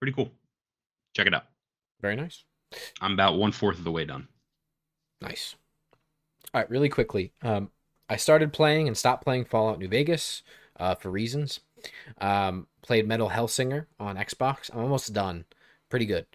pretty 0.00 0.12
cool. 0.12 0.30
Check 1.14 1.26
it 1.26 1.34
out. 1.34 1.44
Very 2.00 2.16
nice. 2.16 2.44
I'm 3.00 3.12
about 3.12 3.38
one 3.38 3.52
fourth 3.52 3.78
of 3.78 3.84
the 3.84 3.90
way 3.90 4.04
done. 4.04 4.28
Nice. 5.20 5.56
All 6.54 6.60
right, 6.60 6.70
really 6.70 6.88
quickly. 6.88 7.32
Um, 7.42 7.70
I 8.08 8.16
started 8.16 8.52
playing 8.52 8.88
and 8.88 8.96
stopped 8.96 9.24
playing 9.24 9.44
Fallout 9.46 9.78
New 9.78 9.88
Vegas 9.88 10.42
uh, 10.78 10.94
for 10.94 11.10
reasons. 11.10 11.60
Um, 12.20 12.66
played 12.82 13.06
Metal 13.06 13.28
Hellsinger 13.28 13.86
on 14.00 14.16
Xbox. 14.16 14.70
I'm 14.72 14.80
almost 14.80 15.12
done. 15.12 15.44
Pretty 15.90 16.06
good. 16.06 16.26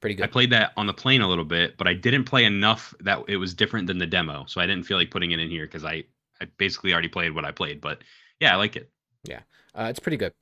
Pretty 0.00 0.14
good. 0.14 0.24
I 0.24 0.28
played 0.28 0.50
that 0.50 0.72
on 0.76 0.86
the 0.86 0.94
plane 0.94 1.20
a 1.20 1.28
little 1.28 1.44
bit, 1.44 1.76
but 1.76 1.86
I 1.86 1.94
didn't 1.94 2.24
play 2.24 2.44
enough 2.44 2.94
that 3.00 3.22
it 3.28 3.36
was 3.36 3.54
different 3.54 3.86
than 3.86 3.98
the 3.98 4.06
demo. 4.06 4.44
So 4.46 4.60
I 4.60 4.66
didn't 4.66 4.84
feel 4.84 4.96
like 4.96 5.10
putting 5.10 5.32
it 5.32 5.40
in 5.40 5.50
here 5.50 5.66
because 5.66 5.84
I, 5.84 6.04
I 6.40 6.46
basically 6.56 6.92
already 6.92 7.08
played 7.08 7.34
what 7.34 7.44
I 7.44 7.50
played. 7.50 7.80
But 7.80 8.02
yeah, 8.40 8.54
I 8.54 8.56
like 8.56 8.76
it. 8.76 8.90
Yeah, 9.24 9.40
uh, 9.74 9.88
it's 9.90 10.00
pretty 10.00 10.16
good. 10.16 10.32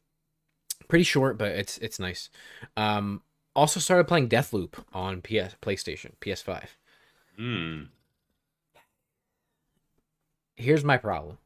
Pretty 0.89 1.05
short, 1.05 1.37
but 1.39 1.53
it's 1.53 1.79
it's 1.79 1.99
nice. 1.99 2.31
Um, 2.77 3.23
also 3.55 3.79
started 3.81 4.05
playing 4.09 4.29
Deathloop 4.29 4.75
on 4.93 5.21
PS 5.21 5.55
PlayStation 5.63 6.13
PS5. 6.21 6.65
Hmm. 7.37 7.83
Here's 10.57 10.85
my 10.85 10.97
problem. 10.97 11.39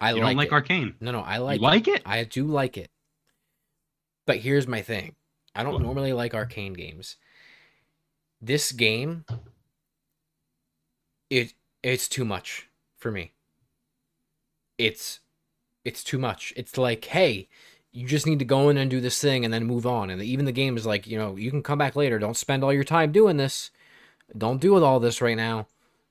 I 0.00 0.10
You 0.10 0.16
like 0.16 0.36
don't 0.36 0.36
like 0.36 0.48
it. 0.48 0.52
Arkane? 0.68 0.94
No, 1.00 1.10
no, 1.10 1.20
I 1.20 1.36
You 1.36 1.42
like 1.42 1.60
like 1.60 1.88
it? 1.88 2.02
I 2.04 2.24
do 2.24 2.44
like 2.46 2.76
it. 2.76 2.90
But 4.26 4.38
here's 4.38 4.66
my 4.68 4.82
thing. 4.82 5.14
I 5.54 5.62
don't 5.62 5.72
What? 5.74 5.82
normally 5.82 6.12
like 6.12 6.32
Arkane 6.32 6.76
games. 6.76 7.16
This 8.40 8.72
game 8.72 9.24
it 11.30 11.54
it's 11.82 12.08
too 12.08 12.24
much 12.24 12.68
for 12.98 13.10
me. 13.10 13.32
It's 14.78 15.20
it's 15.84 16.04
too 16.04 16.18
much. 16.18 16.52
It's 16.56 16.76
like, 16.76 17.04
hey, 17.06 17.48
you 17.96 18.06
just 18.06 18.26
need 18.26 18.38
to 18.40 18.44
go 18.44 18.68
in 18.68 18.76
and 18.76 18.90
do 18.90 19.00
this 19.00 19.18
thing 19.18 19.42
and 19.42 19.54
then 19.54 19.64
move 19.64 19.86
on. 19.86 20.10
And 20.10 20.20
even 20.20 20.44
the 20.44 20.52
game 20.52 20.76
is 20.76 20.84
like, 20.84 21.06
you 21.06 21.16
know, 21.16 21.34
you 21.36 21.50
can 21.50 21.62
come 21.62 21.78
back 21.78 21.96
later. 21.96 22.18
Don't 22.18 22.36
spend 22.36 22.62
all 22.62 22.72
your 22.72 22.84
time 22.84 23.10
doing 23.10 23.38
this. 23.38 23.70
Don't 24.36 24.60
do 24.60 24.82
all 24.84 25.00
this 25.00 25.22
right 25.22 25.36
now. 25.36 25.66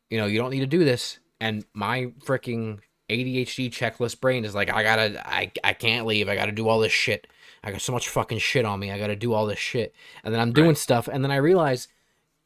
You 0.09 0.17
know, 0.17 0.25
you 0.25 0.39
don't 0.39 0.49
need 0.49 0.61
to 0.61 0.65
do 0.65 0.83
this. 0.83 1.19
And 1.39 1.63
my 1.75 2.07
freaking 2.25 2.79
ADHD 3.07 3.69
checklist 3.69 4.19
brain 4.19 4.45
is 4.45 4.55
like, 4.55 4.73
I 4.73 4.81
gotta, 4.81 5.21
I, 5.29 5.51
I 5.63 5.73
can't 5.73 6.07
leave. 6.07 6.27
I 6.27 6.35
gotta 6.35 6.51
do 6.51 6.67
all 6.67 6.79
this 6.79 6.91
shit. 6.91 7.27
I 7.63 7.71
got 7.71 7.81
so 7.81 7.93
much 7.93 8.09
fucking 8.09 8.39
shit 8.39 8.65
on 8.65 8.79
me. 8.79 8.91
I 8.91 8.97
gotta 8.97 9.15
do 9.15 9.33
all 9.33 9.45
this 9.45 9.59
shit. 9.59 9.93
And 10.23 10.33
then 10.33 10.41
I'm 10.41 10.53
doing 10.53 10.69
Right. 10.69 10.77
stuff. 10.77 11.07
And 11.07 11.23
then 11.23 11.31
I 11.31 11.35
realize 11.35 11.87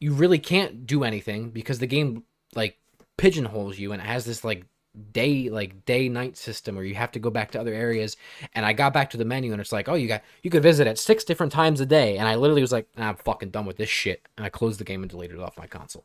you 0.00 0.12
really 0.12 0.38
can't 0.38 0.86
do 0.86 1.02
anything 1.02 1.48
because 1.48 1.78
the 1.78 1.86
game 1.86 2.24
like 2.54 2.76
pigeonholes 3.16 3.78
you 3.78 3.92
and 3.92 4.02
it 4.02 4.06
has 4.06 4.26
this 4.26 4.44
like 4.44 4.66
day 5.12 5.48
like 5.48 5.84
day 5.84 6.08
night 6.08 6.36
system 6.36 6.74
where 6.74 6.84
you 6.84 6.94
have 6.94 7.12
to 7.12 7.18
go 7.18 7.30
back 7.30 7.50
to 7.52 7.60
other 7.60 7.72
areas. 7.72 8.16
And 8.54 8.66
i 8.66 8.72
got 8.72 8.92
back 8.92 9.10
to 9.10 9.16
the 9.16 9.24
menu 9.24 9.52
and 9.52 9.60
it's 9.60 9.72
like 9.72 9.88
oh 9.88 9.94
you 9.94 10.08
got 10.08 10.22
you 10.42 10.50
could 10.50 10.62
visit 10.62 10.86
at 10.86 10.98
six 10.98 11.24
different 11.24 11.52
times 11.52 11.80
a 11.80 11.86
day. 11.86 12.16
And 12.16 12.26
i 12.26 12.34
literally 12.34 12.62
was 12.62 12.72
like 12.72 12.88
i'm 12.96 13.16
fucking 13.16 13.50
done 13.50 13.66
with 13.66 13.76
this 13.76 13.88
shit. 13.88 14.26
And 14.36 14.44
i 14.44 14.48
closed 14.48 14.80
the 14.80 14.84
game 14.84 15.02
and 15.02 15.10
deleted 15.10 15.36
it 15.36 15.42
off 15.42 15.58
my 15.58 15.66
console. 15.66 16.04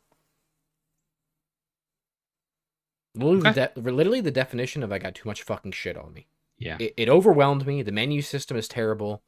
Literally, 3.15 3.51
the, 3.51 3.71
de- 3.75 3.91
literally 3.91 4.21
the 4.21 4.31
definition 4.31 4.83
of 4.83 4.91
i 4.91 4.99
got 4.99 5.15
too 5.15 5.27
much 5.27 5.43
fucking 5.43 5.71
shit 5.71 5.97
on 5.97 6.13
me. 6.13 6.27
Yeah. 6.57 6.77
it, 6.79 6.93
it 6.95 7.09
overwhelmed 7.09 7.67
me. 7.67 7.81
The 7.81 7.91
menu 7.91 8.21
system 8.21 8.55
is 8.55 8.67
terrible. 8.69 9.21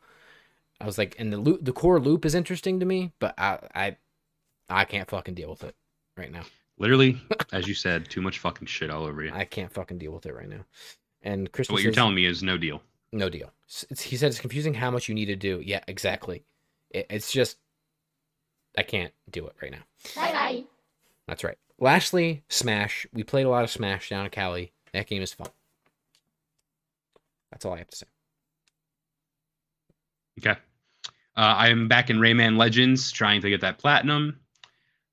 I 0.79 0.85
was 0.85 0.97
like 0.97 1.15
and 1.17 1.33
the 1.33 1.37
loop 1.37 1.65
the 1.65 1.73
core 1.73 1.99
loop 1.99 2.25
is 2.25 2.35
interesting 2.35 2.79
to 2.79 2.85
me 2.85 3.11
but 3.19 3.33
i 3.37 3.57
i 3.73 3.97
i 4.69 4.85
can't 4.85 5.09
fucking 5.09 5.33
deal 5.33 5.49
with 5.49 5.63
it 5.63 5.75
right 6.15 6.31
now 6.31 6.43
Literally, 6.77 7.19
as 7.51 7.67
you 7.67 7.73
said, 7.73 8.09
too 8.09 8.21
much 8.21 8.39
fucking 8.39 8.67
shit 8.67 8.89
all 8.89 9.03
over 9.05 9.23
you. 9.23 9.31
I 9.33 9.45
can't 9.45 9.71
fucking 9.71 9.97
deal 9.97 10.11
with 10.11 10.25
it 10.25 10.33
right 10.35 10.49
now. 10.49 10.65
And 11.23 11.47
So 11.47 11.51
Christmas 11.51 11.73
what 11.73 11.81
you're 11.83 11.89
is 11.91 11.95
telling 11.95 12.15
me 12.15 12.25
is 12.25 12.43
no 12.43 12.57
deal. 12.57 12.81
no 13.11 13.29
deal. 13.29 13.51
S- 13.69 13.85
It's, 13.89 14.01
he 14.01 14.15
said 14.17 14.27
it's 14.29 14.39
confusing 14.39 14.73
how 14.75 14.91
much 14.91 15.09
you 15.09 15.15
need 15.15 15.25
to 15.25 15.35
do. 15.35 15.61
Yeah, 15.65 15.83
exactly. 15.87 16.43
It, 16.91 17.07
it's 17.09 17.31
just 17.31 17.57
I 18.77 18.83
can't 18.83 19.11
do 19.31 19.47
it 19.47 19.55
right 19.61 19.71
now. 19.71 19.83
Bye 20.15 20.31
bye. 20.31 20.63
That's 21.27 21.43
right. 21.43 21.57
Lastly, 21.79 22.43
Smash. 22.49 23.05
We 23.11 23.23
played 23.23 23.45
a 23.45 23.49
lot 23.49 23.63
of 23.63 23.69
Smash 23.71 24.09
down 24.09 24.25
at 24.25 24.31
Cali. 24.31 24.71
That 24.93 25.07
game 25.07 25.21
is 25.21 25.33
fun. 25.33 25.49
That's 27.51 27.65
all 27.65 27.73
I 27.73 27.77
have 27.79 27.87
to 27.89 27.95
say. 27.97 28.05
Okay. 30.39 30.51
Uh, 31.35 31.55
I 31.57 31.69
am 31.69 31.87
back 31.87 32.09
in 32.09 32.17
Rayman 32.17 32.57
Legends 32.57 33.11
trying 33.11 33.41
to 33.41 33.49
get 33.49 33.61
that 33.61 33.77
platinum. 33.79 34.39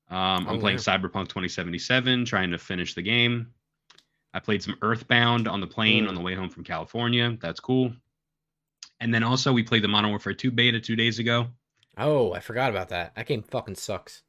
Um, 0.09 0.47
I'm 0.47 0.57
Oh, 0.57 0.59
playing 0.59 0.77
yeah. 0.77 0.83
Cyberpunk 0.97 1.27
2077, 1.29 2.25
trying 2.25 2.51
to 2.51 2.57
finish 2.57 2.93
the 2.93 3.01
game. 3.01 3.51
I 4.33 4.39
played 4.39 4.61
some 4.61 4.77
Earthbound 4.81 5.47
on 5.47 5.61
the 5.61 5.67
plane 5.67 6.05
Mm. 6.05 6.09
on 6.09 6.15
the 6.15 6.21
way 6.21 6.35
home 6.35 6.49
from 6.49 6.63
California. 6.63 7.37
That's 7.41 7.59
cool. 7.59 7.93
And 8.99 9.13
then 9.13 9.23
also 9.23 9.51
we 9.51 9.63
played 9.63 9.83
the 9.83 9.87
Modern 9.87 10.09
Warfare 10.11 10.33
2 10.33 10.51
beta 10.51 10.79
two 10.79 10.95
days 10.95 11.19
ago. 11.19 11.47
Oh, 11.97 12.33
I 12.33 12.39
forgot 12.39 12.69
about 12.69 12.89
that. 12.89 13.15
That 13.15 13.25
game 13.25 13.43
fucking 13.43 13.75
sucks. 13.75 14.21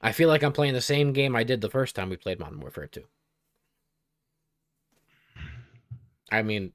I 0.00 0.12
feel 0.12 0.28
like 0.28 0.42
I'm 0.42 0.52
playing 0.52 0.74
the 0.74 0.80
same 0.80 1.12
game 1.12 1.34
I 1.34 1.44
did 1.44 1.60
the 1.60 1.70
first 1.70 1.94
time 1.96 2.10
we 2.10 2.16
played 2.16 2.38
Modern 2.38 2.60
Warfare 2.60 2.86
2. 2.86 3.02
I 6.30 6.42
mean, 6.42 6.72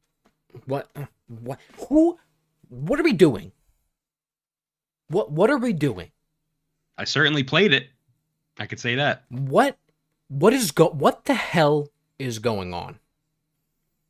what 0.65 0.89
what 1.27 1.59
who 1.87 2.17
what 2.69 2.99
are 2.99 3.03
we 3.03 3.13
doing? 3.13 3.51
What 5.09 5.31
what 5.31 5.49
are 5.49 5.57
we 5.57 5.73
doing? 5.73 6.11
I 6.97 7.03
certainly 7.03 7.43
played 7.43 7.73
it. 7.73 7.87
I 8.57 8.65
could 8.65 8.79
say 8.79 8.95
that. 8.95 9.23
What 9.29 9.77
what 10.27 10.53
is 10.53 10.71
go 10.71 10.89
what 10.89 11.25
the 11.25 11.33
hell 11.33 11.89
is 12.17 12.39
going 12.39 12.73
on? 12.73 12.99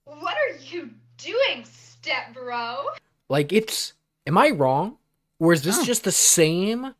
What 0.05 0.35
are 0.35 0.57
you 0.57 0.91
doing, 1.17 1.65
step 1.65 2.33
bro? 2.33 2.85
Like 3.29 3.53
it's 3.53 3.93
am 4.27 4.37
I 4.37 4.49
wrong? 4.49 4.97
Or 5.39 5.53
is 5.53 5.63
this 5.63 5.77
No. 5.77 5.85
just 5.85 6.03
the 6.03 6.11
same? 6.11 6.95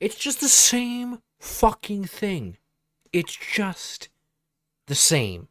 It's 0.00 0.16
just 0.16 0.40
the 0.40 0.48
same 0.48 1.22
fucking 1.40 2.04
thing. 2.04 2.58
It's 3.12 3.34
just 3.34 4.08
the 4.86 4.94
same. 4.94 5.48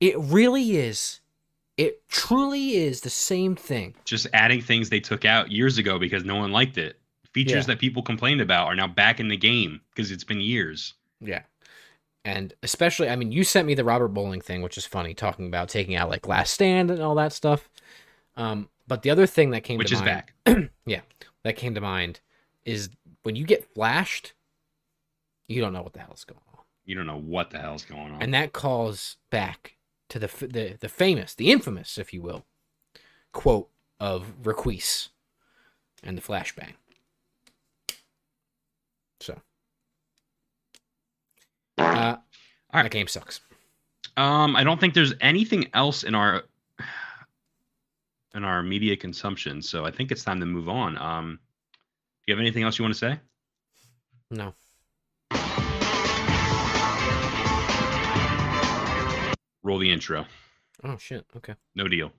It 0.00 0.18
really 0.18 0.76
is. 0.76 1.20
It 1.76 2.08
truly 2.08 2.76
is 2.76 3.02
the 3.02 3.10
same 3.10 3.54
thing. 3.54 3.94
Just 4.04 4.26
adding 4.32 4.62
things 4.62 4.88
they 4.88 5.00
took 5.00 5.24
out 5.24 5.50
years 5.52 5.76
ago 5.78 5.98
because 5.98 6.24
no 6.24 6.36
one 6.36 6.50
liked 6.52 6.78
it. 6.78 6.98
Features 7.34 7.52
Yeah. 7.64 7.74
that 7.74 7.78
people 7.80 8.02
complained 8.02 8.40
about 8.40 8.66
are 8.66 8.74
now 8.74 8.86
back 8.86 9.20
in 9.20 9.28
the 9.28 9.36
game 9.36 9.80
because 9.94 10.10
it's 10.10 10.24
been 10.24 10.40
years. 10.40 10.94
Yeah. 11.20 11.42
And 12.24 12.54
especially, 12.62 13.08
I 13.10 13.16
mean, 13.16 13.30
you 13.30 13.44
sent 13.44 13.66
me 13.68 13.74
the 13.74 13.84
Robert 13.84 14.08
Bowling 14.08 14.40
thing, 14.40 14.62
which 14.62 14.78
is 14.78 14.86
funny, 14.86 15.12
talking 15.14 15.46
about 15.46 15.68
taking 15.68 15.94
out 15.94 16.08
like 16.08 16.26
Last 16.26 16.54
Stand 16.54 16.90
and 16.90 17.00
all 17.02 17.14
that 17.16 17.32
stuff. 17.32 17.68
Um, 18.36 18.68
but 18.88 19.02
the 19.02 19.10
other 19.10 19.26
thing 19.26 19.50
that 19.50 19.60
came 19.62 19.78
Which 19.78 19.88
to 19.88 19.94
is 19.96 20.00
mind, 20.02 20.24
back. 20.44 20.70
Yeah, 20.86 21.00
that 21.44 21.56
came 21.56 21.74
to 21.74 21.80
mind 21.80 22.20
is 22.64 22.88
when 23.22 23.36
you 23.36 23.44
get 23.44 23.72
flashed, 23.74 24.32
you 25.48 25.60
don't 25.60 25.72
know 25.72 25.82
what 25.82 25.92
the 25.92 26.00
hell's 26.00 26.24
going 26.24 26.40
on. 26.54 26.64
You 26.84 26.94
don't 26.96 27.06
know 27.06 27.18
what 27.20 27.50
the 27.50 27.58
hell's 27.58 27.84
going 27.84 28.12
on. 28.12 28.22
and 28.22 28.32
that 28.34 28.52
calls 28.52 29.16
back 29.30 29.75
to 30.08 30.18
the 30.18 30.28
the 30.40 30.76
the 30.80 30.88
famous, 30.88 31.34
the 31.34 31.50
infamous, 31.50 31.98
if 31.98 32.12
you 32.12 32.22
will, 32.22 32.44
quote 33.32 33.68
of 33.98 34.46
Requise 34.46 35.10
and 36.02 36.16
the 36.16 36.22
flashbang. 36.22 36.74
So, 39.20 39.40
uh, 41.78 42.16
All 42.72 42.82
that 42.82 42.90
game 42.90 43.08
sucks. 43.08 43.40
Um, 44.16 44.56
I 44.56 44.64
don't 44.64 44.80
think 44.80 44.94
there's 44.94 45.14
anything 45.20 45.68
else 45.74 46.02
in 46.02 46.14
our 46.14 46.44
in 48.34 48.44
our 48.44 48.62
media 48.62 48.96
consumption, 48.96 49.62
so 49.62 49.84
I 49.86 49.90
think 49.90 50.12
it's 50.12 50.22
time 50.22 50.40
to 50.40 50.46
move 50.46 50.68
on. 50.68 50.98
Um, 50.98 51.38
do 51.72 52.32
you 52.32 52.34
have 52.34 52.40
anything 52.40 52.62
else 52.62 52.78
you 52.78 52.82
want 52.82 52.94
to 52.94 52.98
say? 52.98 53.18
No, 54.30 54.54
Roll 59.66 59.80
the 59.80 59.90
intro. 59.90 60.24
oh 60.84 60.96
shit. 60.96 61.26
Okay. 61.36 61.56
No 61.74 61.88
deal. 61.88 62.12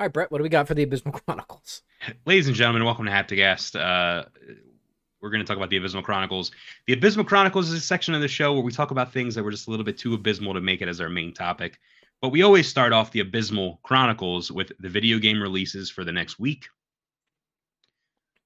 All 0.00 0.04
right, 0.04 0.12
Bret, 0.14 0.32
what 0.32 0.38
do 0.38 0.42
we 0.42 0.48
got 0.48 0.66
for 0.66 0.72
the 0.72 0.82
Abysmal 0.82 1.12
Chronicles? 1.26 1.82
Ladies 2.24 2.46
and 2.46 2.56
gentlemen, 2.56 2.86
welcome 2.86 3.04
to 3.04 3.10
Hapticast. 3.10 3.78
Uh, 3.78 4.24
we're 5.20 5.28
going 5.28 5.42
to 5.42 5.46
talk 5.46 5.58
about 5.58 5.68
the 5.68 5.76
Abysmal 5.76 6.02
Chronicles. 6.02 6.52
The 6.86 6.94
Abysmal 6.94 7.26
Chronicles 7.26 7.68
is 7.68 7.74
a 7.74 7.80
section 7.82 8.14
of 8.14 8.22
the 8.22 8.28
show 8.28 8.54
where 8.54 8.62
we 8.62 8.72
talk 8.72 8.92
about 8.92 9.12
things 9.12 9.34
that 9.34 9.42
were 9.42 9.50
just 9.50 9.66
a 9.68 9.70
little 9.70 9.84
bit 9.84 9.98
too 9.98 10.14
abysmal 10.14 10.54
to 10.54 10.62
make 10.62 10.80
it 10.80 10.88
as 10.88 11.02
our 11.02 11.10
main 11.10 11.34
topic. 11.34 11.78
But 12.22 12.30
we 12.30 12.40
always 12.40 12.66
start 12.66 12.94
off 12.94 13.12
the 13.12 13.20
Abysmal 13.20 13.78
Chronicles 13.82 14.50
with 14.50 14.72
the 14.80 14.88
video 14.88 15.18
game 15.18 15.38
releases 15.38 15.90
for 15.90 16.02
the 16.02 16.12
next 16.12 16.38
week. 16.38 16.68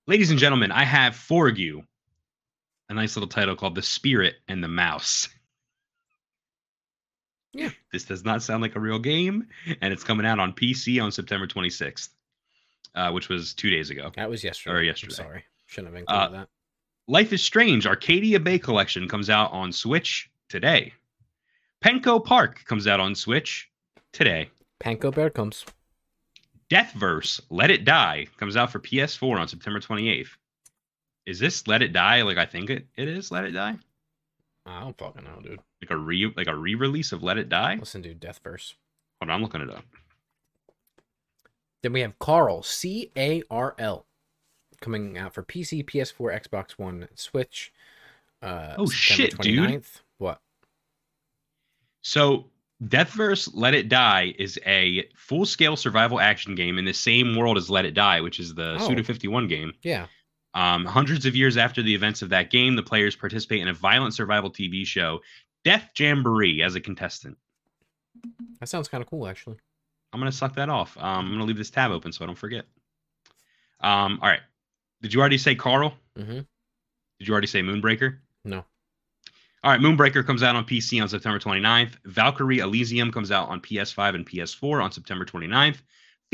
Ladies 0.08 0.32
and 0.32 0.40
gentlemen, 0.40 0.72
I 0.72 0.82
have 0.82 1.14
for 1.14 1.48
you 1.48 1.84
a 2.88 2.94
nice 2.94 3.14
little 3.14 3.28
title 3.28 3.54
called 3.54 3.76
The 3.76 3.82
Spirit 3.82 4.34
and 4.48 4.60
the 4.60 4.66
Mouse. 4.66 5.28
Yeah. 7.54 7.70
This 7.92 8.04
does 8.04 8.24
not 8.24 8.42
sound 8.42 8.62
like 8.62 8.74
a 8.76 8.80
real 8.80 8.98
game, 8.98 9.46
and 9.80 9.92
it's 9.92 10.02
coming 10.04 10.26
out 10.26 10.38
on 10.40 10.52
PC 10.52 11.02
on 11.02 11.12
September 11.12 11.46
26th, 11.46 12.08
uh, 12.94 13.10
which 13.12 13.28
was 13.28 13.54
two 13.54 13.70
days 13.70 13.90
ago. 13.90 14.10
That 14.16 14.28
was 14.28 14.42
yesterday. 14.44 14.74
Or 14.74 14.78
I'm 14.80 14.84
yesterday. 14.86 15.14
sorry. 15.14 15.44
Shouldn't 15.66 15.94
have 15.94 16.04
Uh, 16.08 16.12
included 16.22 16.40
that. 16.42 16.48
Life 17.06 17.32
is 17.32 17.42
Strange 17.42 17.86
Arcadia 17.86 18.40
Bay 18.40 18.58
Collection 18.58 19.08
comes 19.08 19.30
out 19.30 19.52
on 19.52 19.72
Switch 19.72 20.30
today. 20.48 20.92
Penco 21.82 22.22
Park 22.24 22.64
comes 22.64 22.86
out 22.86 22.98
on 22.98 23.14
Switch 23.14 23.70
today. 24.12 24.50
Panko 24.80 25.14
Bear 25.14 25.30
comes. 25.30 25.64
Deathverse 26.70 27.40
Let 27.50 27.70
It 27.70 27.84
Die 27.84 28.26
comes 28.38 28.56
out 28.56 28.72
for 28.72 28.80
PS4 28.80 29.38
on 29.38 29.48
September 29.48 29.80
28th. 29.80 30.28
Is 31.26 31.38
this 31.38 31.66
Let 31.68 31.82
It 31.82 31.92
Die 31.92 32.22
like 32.22 32.38
I 32.38 32.46
think 32.46 32.70
it, 32.70 32.86
it 32.96 33.06
is 33.08 33.30
Let 33.30 33.44
It 33.44 33.52
Die? 33.52 33.76
I 34.66 34.80
don't 34.80 34.96
fucking 34.98 35.24
know, 35.24 35.40
dude. 35.42 35.60
Like 35.82 35.90
a 35.90 35.96
re 35.96 36.32
like 36.36 36.46
a 36.46 36.54
re-release 36.56 37.12
of 37.12 37.22
Let 37.22 37.36
It 37.38 37.48
Die? 37.48 37.76
Listen, 37.78 38.00
dude, 38.02 38.20
Death 38.20 38.40
Verse. 38.42 38.74
Hold 39.20 39.30
on, 39.30 39.36
I'm 39.36 39.42
looking 39.42 39.60
it 39.60 39.70
up. 39.70 39.84
Then 41.82 41.92
we 41.92 42.00
have 42.00 42.18
Carl, 42.18 42.62
C 42.62 43.10
A 43.16 43.42
R 43.50 43.74
L, 43.78 44.06
coming 44.80 45.18
out 45.18 45.34
for 45.34 45.42
PC, 45.42 45.84
PS4, 45.84 46.48
Xbox 46.48 46.72
One, 46.72 47.08
Switch. 47.14 47.72
Uh, 48.40 48.74
Oh, 48.78 48.86
shit, 48.88 49.36
dude. 49.38 49.58
29th. 49.68 50.00
What? 50.18 50.40
So 52.02 52.46
Deathverse 52.82 53.50
Let 53.54 53.74
It 53.74 53.88
Die 53.88 54.34
is 54.38 54.58
a 54.66 55.08
full-scale 55.16 55.76
survival 55.76 56.20
action 56.20 56.54
game 56.54 56.78
in 56.78 56.84
the 56.84 56.92
same 56.92 57.36
world 57.36 57.56
as 57.56 57.70
Let 57.70 57.84
It 57.84 57.94
Die, 57.94 58.20
which 58.20 58.40
is 58.40 58.54
the 58.54 58.76
Oh. 58.80 58.88
Suda 58.88 59.04
51 59.04 59.48
game. 59.48 59.72
Yeah. 59.82 60.06
Um, 60.54 60.84
hundreds 60.84 61.26
of 61.26 61.34
years 61.34 61.56
after 61.56 61.82
the 61.82 61.94
events 61.94 62.22
of 62.22 62.28
that 62.30 62.50
game, 62.50 62.76
the 62.76 62.82
players 62.82 63.16
participate 63.16 63.60
in 63.60 63.68
a 63.68 63.74
violent 63.74 64.14
survival 64.14 64.50
TV 64.50 64.86
show, 64.86 65.20
Death 65.64 65.90
Jamboree, 65.98 66.62
as 66.62 66.76
a 66.76 66.80
contestant. 66.80 67.36
That 68.60 68.68
sounds 68.68 68.88
kind 68.88 69.02
of 69.02 69.10
cool, 69.10 69.26
actually. 69.26 69.56
I'm 70.12 70.20
gonna 70.20 70.30
suck 70.30 70.54
that 70.54 70.68
off. 70.68 70.96
Um, 70.96 71.26
I'm 71.26 71.32
gonna 71.32 71.44
leave 71.44 71.56
this 71.56 71.70
tab 71.70 71.90
open 71.90 72.12
so 72.12 72.24
I 72.24 72.26
don't 72.26 72.38
forget. 72.38 72.66
Um, 73.80 74.20
all 74.22 74.28
right. 74.28 74.40
Did 75.02 75.12
you 75.12 75.20
already 75.20 75.38
say 75.38 75.56
Carl? 75.56 75.92
Mm-hmm. 76.16 76.40
Did 77.18 77.28
you 77.28 77.32
already 77.32 77.48
say 77.48 77.62
Moonbreaker? 77.62 78.18
No. 78.44 78.64
All 79.64 79.70
right, 79.70 79.80
Moonbreaker 79.80 80.24
comes 80.26 80.42
out 80.42 80.56
on 80.56 80.64
PC 80.64 81.00
on 81.02 81.08
September 81.08 81.38
29th. 81.38 81.92
Valkyrie 82.04 82.58
Elysium 82.58 83.10
comes 83.10 83.30
out 83.30 83.48
on 83.48 83.60
PS5 83.60 84.14
and 84.14 84.26
PS4 84.28 84.82
on 84.82 84.92
September 84.92 85.24
29th. 85.24 85.78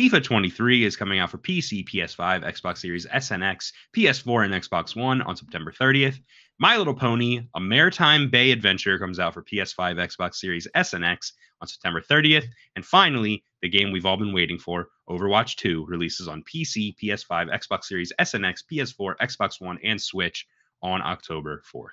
FIFA 0.00 0.24
23 0.24 0.84
is 0.84 0.96
coming 0.96 1.18
out 1.18 1.30
for 1.30 1.36
PC, 1.36 1.86
PS5, 1.86 2.42
Xbox 2.42 2.78
Series 2.78 3.06
S 3.10 3.32
and 3.32 3.44
X, 3.44 3.70
PS4, 3.94 4.46
and 4.46 4.54
Xbox 4.54 4.96
One 4.96 5.20
on 5.20 5.36
September 5.36 5.70
30th. 5.70 6.18
My 6.58 6.78
Little 6.78 6.94
Pony, 6.94 7.42
A 7.54 7.60
Maretime 7.60 8.30
Bay 8.30 8.50
Adventure 8.50 8.98
comes 8.98 9.20
out 9.20 9.34
for 9.34 9.42
PS5, 9.42 9.96
Xbox 9.96 10.36
Series 10.36 10.66
S 10.74 10.94
and 10.94 11.04
X 11.04 11.34
on 11.60 11.68
September 11.68 12.00
30th. 12.00 12.46
And 12.76 12.86
finally, 12.86 13.44
the 13.60 13.68
game 13.68 13.92
we've 13.92 14.06
all 14.06 14.16
been 14.16 14.32
waiting 14.32 14.58
for, 14.58 14.88
Overwatch 15.10 15.56
2, 15.56 15.84
releases 15.84 16.28
on 16.28 16.44
PC, 16.44 16.96
PS5, 16.96 17.54
Xbox 17.54 17.84
Series 17.84 18.10
S 18.18 18.32
and 18.32 18.46
X, 18.46 18.64
PS4, 18.72 19.16
Xbox 19.20 19.60
One, 19.60 19.78
and 19.84 20.00
Switch 20.00 20.46
on 20.82 21.02
October 21.02 21.62
4th. 21.70 21.88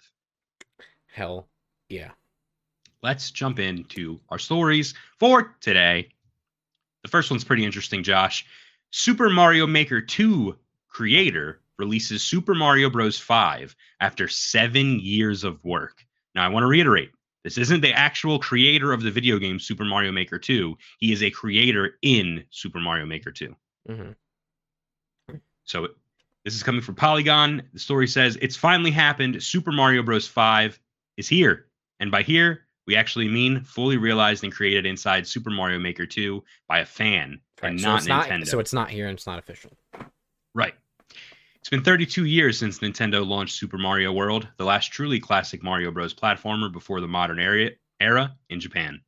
Hell 1.07 1.49
yeah. 1.89 2.11
let's 3.03 3.31
jump 3.31 3.59
into 3.59 4.21
our 4.29 4.39
stories 4.39 4.93
for 5.19 5.57
today. 5.59 6.07
The 7.07 7.11
first 7.11 7.31
one's 7.31 7.45
pretty 7.45 7.63
interesting, 7.63 8.03
Josh. 8.03 8.45
Super 8.91 9.29
Mario 9.29 9.65
Maker 9.65 10.01
2 10.01 10.57
creator 10.89 11.61
releases 11.79 12.21
Super 12.21 12.53
Mario 12.53 12.89
Bros. 12.89 13.17
5 13.17 13.73
after 14.01 14.27
seven 14.27 14.99
years 14.99 15.45
of 15.45 15.63
work. 15.63 16.05
Now, 16.35 16.45
I 16.45 16.49
want 16.49 16.63
to 16.63 16.67
reiterate 16.67 17.11
this 17.45 17.57
isn't 17.57 17.79
the 17.79 17.93
actual 17.93 18.39
creator 18.39 18.91
of 18.91 19.03
the 19.03 19.11
video 19.11 19.39
game 19.39 19.57
Super 19.57 19.85
Mario 19.85 20.11
Maker 20.11 20.37
2. 20.37 20.77
He 20.99 21.13
is 21.13 21.23
a 21.23 21.31
creator 21.31 21.93
in 22.01 22.43
Super 22.49 22.81
Mario 22.81 23.05
Maker 23.05 23.31
2. 23.31 23.55
Mm-hmm. 23.89 25.37
So 25.63 25.87
this 26.43 26.55
is 26.55 26.63
coming 26.63 26.81
from 26.81 26.95
Polygon. 26.95 27.69
The 27.71 27.79
story 27.79 28.09
says 28.09 28.37
it's 28.41 28.57
finally 28.57 28.91
happened. 28.91 29.41
Super 29.41 29.71
Mario 29.71 30.03
Bros. 30.03 30.27
5 30.27 30.77
is 31.15 31.29
here. 31.29 31.67
And 32.01 32.11
by 32.11 32.23
here, 32.23 32.66
we 32.87 32.95
actually 32.95 33.27
mean 33.27 33.61
fully 33.61 33.97
realized 33.97 34.43
and 34.43 34.53
created 34.53 34.85
inside 34.85 35.27
Super 35.27 35.49
Mario 35.49 35.77
Maker 35.77 36.05
2 36.05 36.43
by 36.67 36.79
a 36.79 36.85
fan 36.85 37.39
and 37.61 37.79
so 37.79 37.87
not 37.87 38.01
Nintendo. 38.03 38.39
not 38.39 38.47
so 38.47 38.59
it's 38.59 38.73
not 38.73 38.89
here 38.89 39.07
and 39.07 39.17
it's 39.17 39.27
not 39.27 39.37
official. 39.37 39.71
Right. 40.55 40.73
It's 41.59 41.69
been 41.69 41.83
32 41.83 42.25
years 42.25 42.57
since 42.57 42.79
Nintendo 42.79 43.27
launched 43.27 43.57
Super 43.57 43.77
Mario 43.77 44.13
World, 44.13 44.47
the 44.57 44.63
last 44.63 44.87
truly 44.87 45.19
classic 45.19 45.61
Mario 45.61 45.91
Bros. 45.91 46.13
platformer 46.13 46.71
before 46.71 47.01
the 47.01 47.07
modern 47.07 47.39
era, 47.39 47.71
era 47.99 48.33
in 48.49 48.61
Japan. 48.61 49.01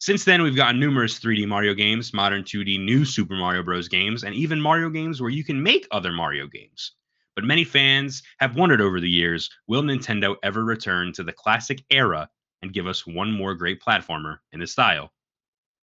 Since 0.00 0.24
then, 0.24 0.42
we've 0.42 0.56
gotten 0.56 0.80
numerous 0.80 1.20
3D 1.20 1.46
Mario 1.46 1.74
games, 1.74 2.12
modern 2.12 2.42
2D 2.42 2.84
new 2.84 3.04
Super 3.04 3.36
Mario 3.36 3.62
Bros. 3.62 3.86
games, 3.86 4.24
and 4.24 4.34
even 4.34 4.60
Mario 4.60 4.90
games 4.90 5.20
where 5.20 5.30
you 5.30 5.44
can 5.44 5.62
make 5.62 5.86
other 5.92 6.10
Mario 6.10 6.48
games. 6.48 6.92
But 7.36 7.44
many 7.44 7.62
fans 7.62 8.22
have 8.38 8.56
wondered 8.56 8.80
over 8.80 8.98
the 8.98 9.08
years 9.08 9.48
will 9.68 9.82
Nintendo 9.82 10.34
ever 10.42 10.64
return 10.64 11.12
to 11.12 11.22
the 11.22 11.32
classic 11.32 11.84
era 11.90 12.28
and 12.62 12.72
give 12.72 12.86
us 12.86 13.06
one 13.06 13.30
more 13.30 13.54
great 13.54 13.82
platformer 13.82 14.38
in 14.52 14.60
the 14.60 14.66
style 14.66 15.12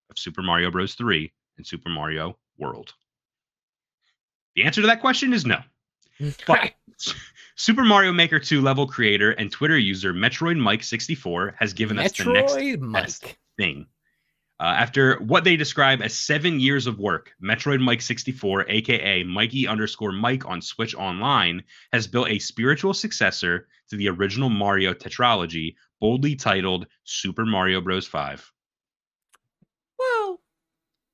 of 0.10 0.18
Super 0.18 0.42
Mario 0.42 0.72
Bros. 0.72 0.96
3 0.96 1.32
and 1.58 1.66
Super 1.66 1.90
Mario 1.90 2.38
World? 2.58 2.94
The 4.56 4.64
answer 4.64 4.82
to 4.82 4.88
that 4.88 5.02
question 5.02 5.34
is 5.34 5.46
no. 5.46 5.60
But 6.48 6.74
Super 7.56 7.84
Mario 7.84 8.12
Maker 8.12 8.40
2 8.40 8.62
level 8.62 8.88
creator 8.88 9.32
and 9.32 9.52
Twitter 9.52 9.78
user 9.78 10.14
Metroid 10.14 10.58
Mike 10.58 10.84
64 10.84 11.56
has 11.60 11.74
given 11.74 12.00
us 12.00 12.12
the 12.14 12.26
next 12.26 12.54
Metroid 12.54 12.92
best 12.94 13.36
thing. 13.58 13.86
Uh, 14.60 14.64
after 14.64 15.18
what 15.20 15.44
they 15.44 15.56
describe 15.56 16.02
as 16.02 16.16
seven 16.16 16.60
years 16.60 16.88
of 16.88 16.98
work, 16.98 17.32
Metroid 17.44 17.80
Mike 17.80 18.02
64, 18.02 18.66
aka 18.70 19.24
Mikey 19.24 19.68
underscore 19.68 20.12
Mike 20.12 20.48
on 20.48 20.62
Switch 20.64 20.96
Online, 20.96 21.64
has 21.94 22.08
built 22.08 22.28
a 22.30 22.40
spiritual 22.40 22.94
successor 22.96 23.68
to 23.90 23.98
the 23.98 24.10
original 24.10 24.50
Mario 24.50 24.94
tetralogy, 24.94 25.76
boldly 26.02 26.36
titled 26.36 26.88
Super 27.04 27.46
Mario 27.46 27.82
Bros. 27.82 28.08
5. 28.08 28.52
Well, 30.00 30.42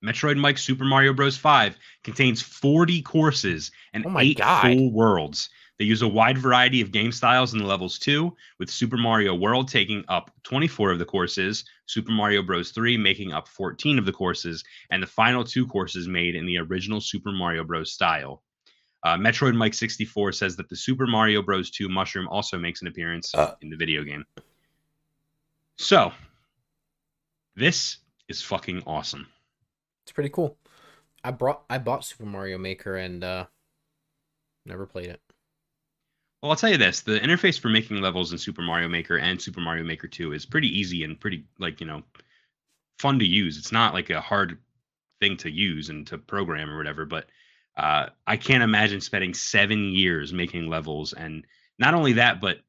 Metroid 0.03 0.37
Mike 0.37 0.57
Super 0.57 0.85
Mario 0.85 1.13
Bros. 1.13 1.37
5 1.37 1.77
contains 2.03 2.41
40 2.41 3.01
courses 3.01 3.71
and 3.93 4.05
Oh 4.05 4.09
my 4.09 4.21
eight 4.23 4.37
God. 4.37 4.61
full 4.73 4.91
worlds. 4.93 5.49
They 5.83 5.87
use 5.87 6.01
a 6.01 6.07
wide 6.07 6.37
variety 6.37 6.79
of 6.79 6.93
game 6.93 7.11
styles 7.11 7.51
in 7.51 7.59
the 7.59 7.65
levels 7.65 7.99
too, 7.99 8.33
with 8.57 8.69
Super 8.69 8.95
Mario 8.95 9.35
World 9.35 9.67
taking 9.67 10.05
up 10.07 10.31
24 10.43 10.91
of 10.93 10.97
the 10.99 11.03
courses, 11.03 11.65
Super 11.87 12.13
Mario 12.13 12.41
Bros. 12.41 12.71
3 12.71 12.95
making 12.95 13.33
up 13.33 13.49
14 13.49 13.99
of 13.99 14.05
the 14.05 14.13
courses, 14.13 14.63
and 14.91 15.03
the 15.03 15.07
final 15.07 15.43
two 15.43 15.67
courses 15.67 16.07
made 16.07 16.35
in 16.35 16.45
the 16.45 16.57
original 16.57 17.01
Super 17.01 17.33
Mario 17.33 17.65
Bros. 17.65 17.91
style. 17.91 18.43
Uh, 19.03 19.17
Metroid 19.17 19.57
Mike 19.57 19.73
64 19.73 20.31
says 20.31 20.55
that 20.55 20.69
the 20.69 20.75
Super 20.77 21.05
Mario 21.05 21.41
Bros. 21.41 21.69
2 21.69 21.89
mushroom 21.89 22.29
also 22.29 22.57
makes 22.57 22.81
an 22.81 22.87
appearance 22.87 23.35
Uh. 23.35 23.55
in 23.61 23.69
the 23.69 23.75
video 23.75 24.05
game. 24.05 24.23
So, 25.77 26.13
this 27.57 27.97
is 28.29 28.41
fucking 28.41 28.83
awesome. 28.87 29.27
it's 30.03 30.13
pretty 30.13 30.29
cool. 30.29 30.57
I 31.25 31.31
brought 31.31 31.63
I 31.69 31.77
bought 31.77 32.05
Super 32.05 32.25
Mario 32.25 32.57
Maker 32.57 32.95
and 32.95 33.21
uh 33.21 33.47
never 34.65 34.85
played 34.85 35.07
it. 35.09 35.19
Well, 36.43 36.51
I'll 36.51 36.57
tell 36.57 36.71
you 36.71 36.77
this: 36.77 36.99
the 36.99 37.21
interface 37.21 37.57
for 37.57 37.69
making 37.69 38.01
levels 38.01 38.33
in 38.33 38.37
Super 38.37 38.61
Mario 38.61 38.89
Maker 38.89 39.17
and 39.17 39.41
Super 39.41 39.61
Mario 39.61 39.85
Maker 39.85 40.09
2 40.09 40.33
is 40.33 40.45
pretty 40.45 40.67
easy 40.77 41.05
and 41.05 41.17
pretty 41.17 41.45
like 41.57 41.79
you 41.79 41.87
know 41.87 42.03
fun 42.99 43.17
to 43.19 43.25
use. 43.25 43.57
It's 43.57 43.71
not 43.71 43.93
like 43.93 44.09
a 44.09 44.19
hard 44.19 44.57
thing 45.21 45.37
to 45.37 45.49
use 45.49 45.87
and 45.87 46.05
to 46.07 46.17
program 46.17 46.69
or 46.69 46.75
whatever. 46.75 47.05
But 47.05 47.27
uh, 47.77 48.07
I 48.27 48.35
can't 48.35 48.61
imagine 48.61 48.99
spending 48.99 49.33
seven 49.33 49.93
years 49.93 50.33
making 50.33 50.67
levels, 50.67 51.13
and 51.13 51.47
not 51.79 51.93
only 51.93 52.11
that, 52.13 52.41
but 52.41 52.59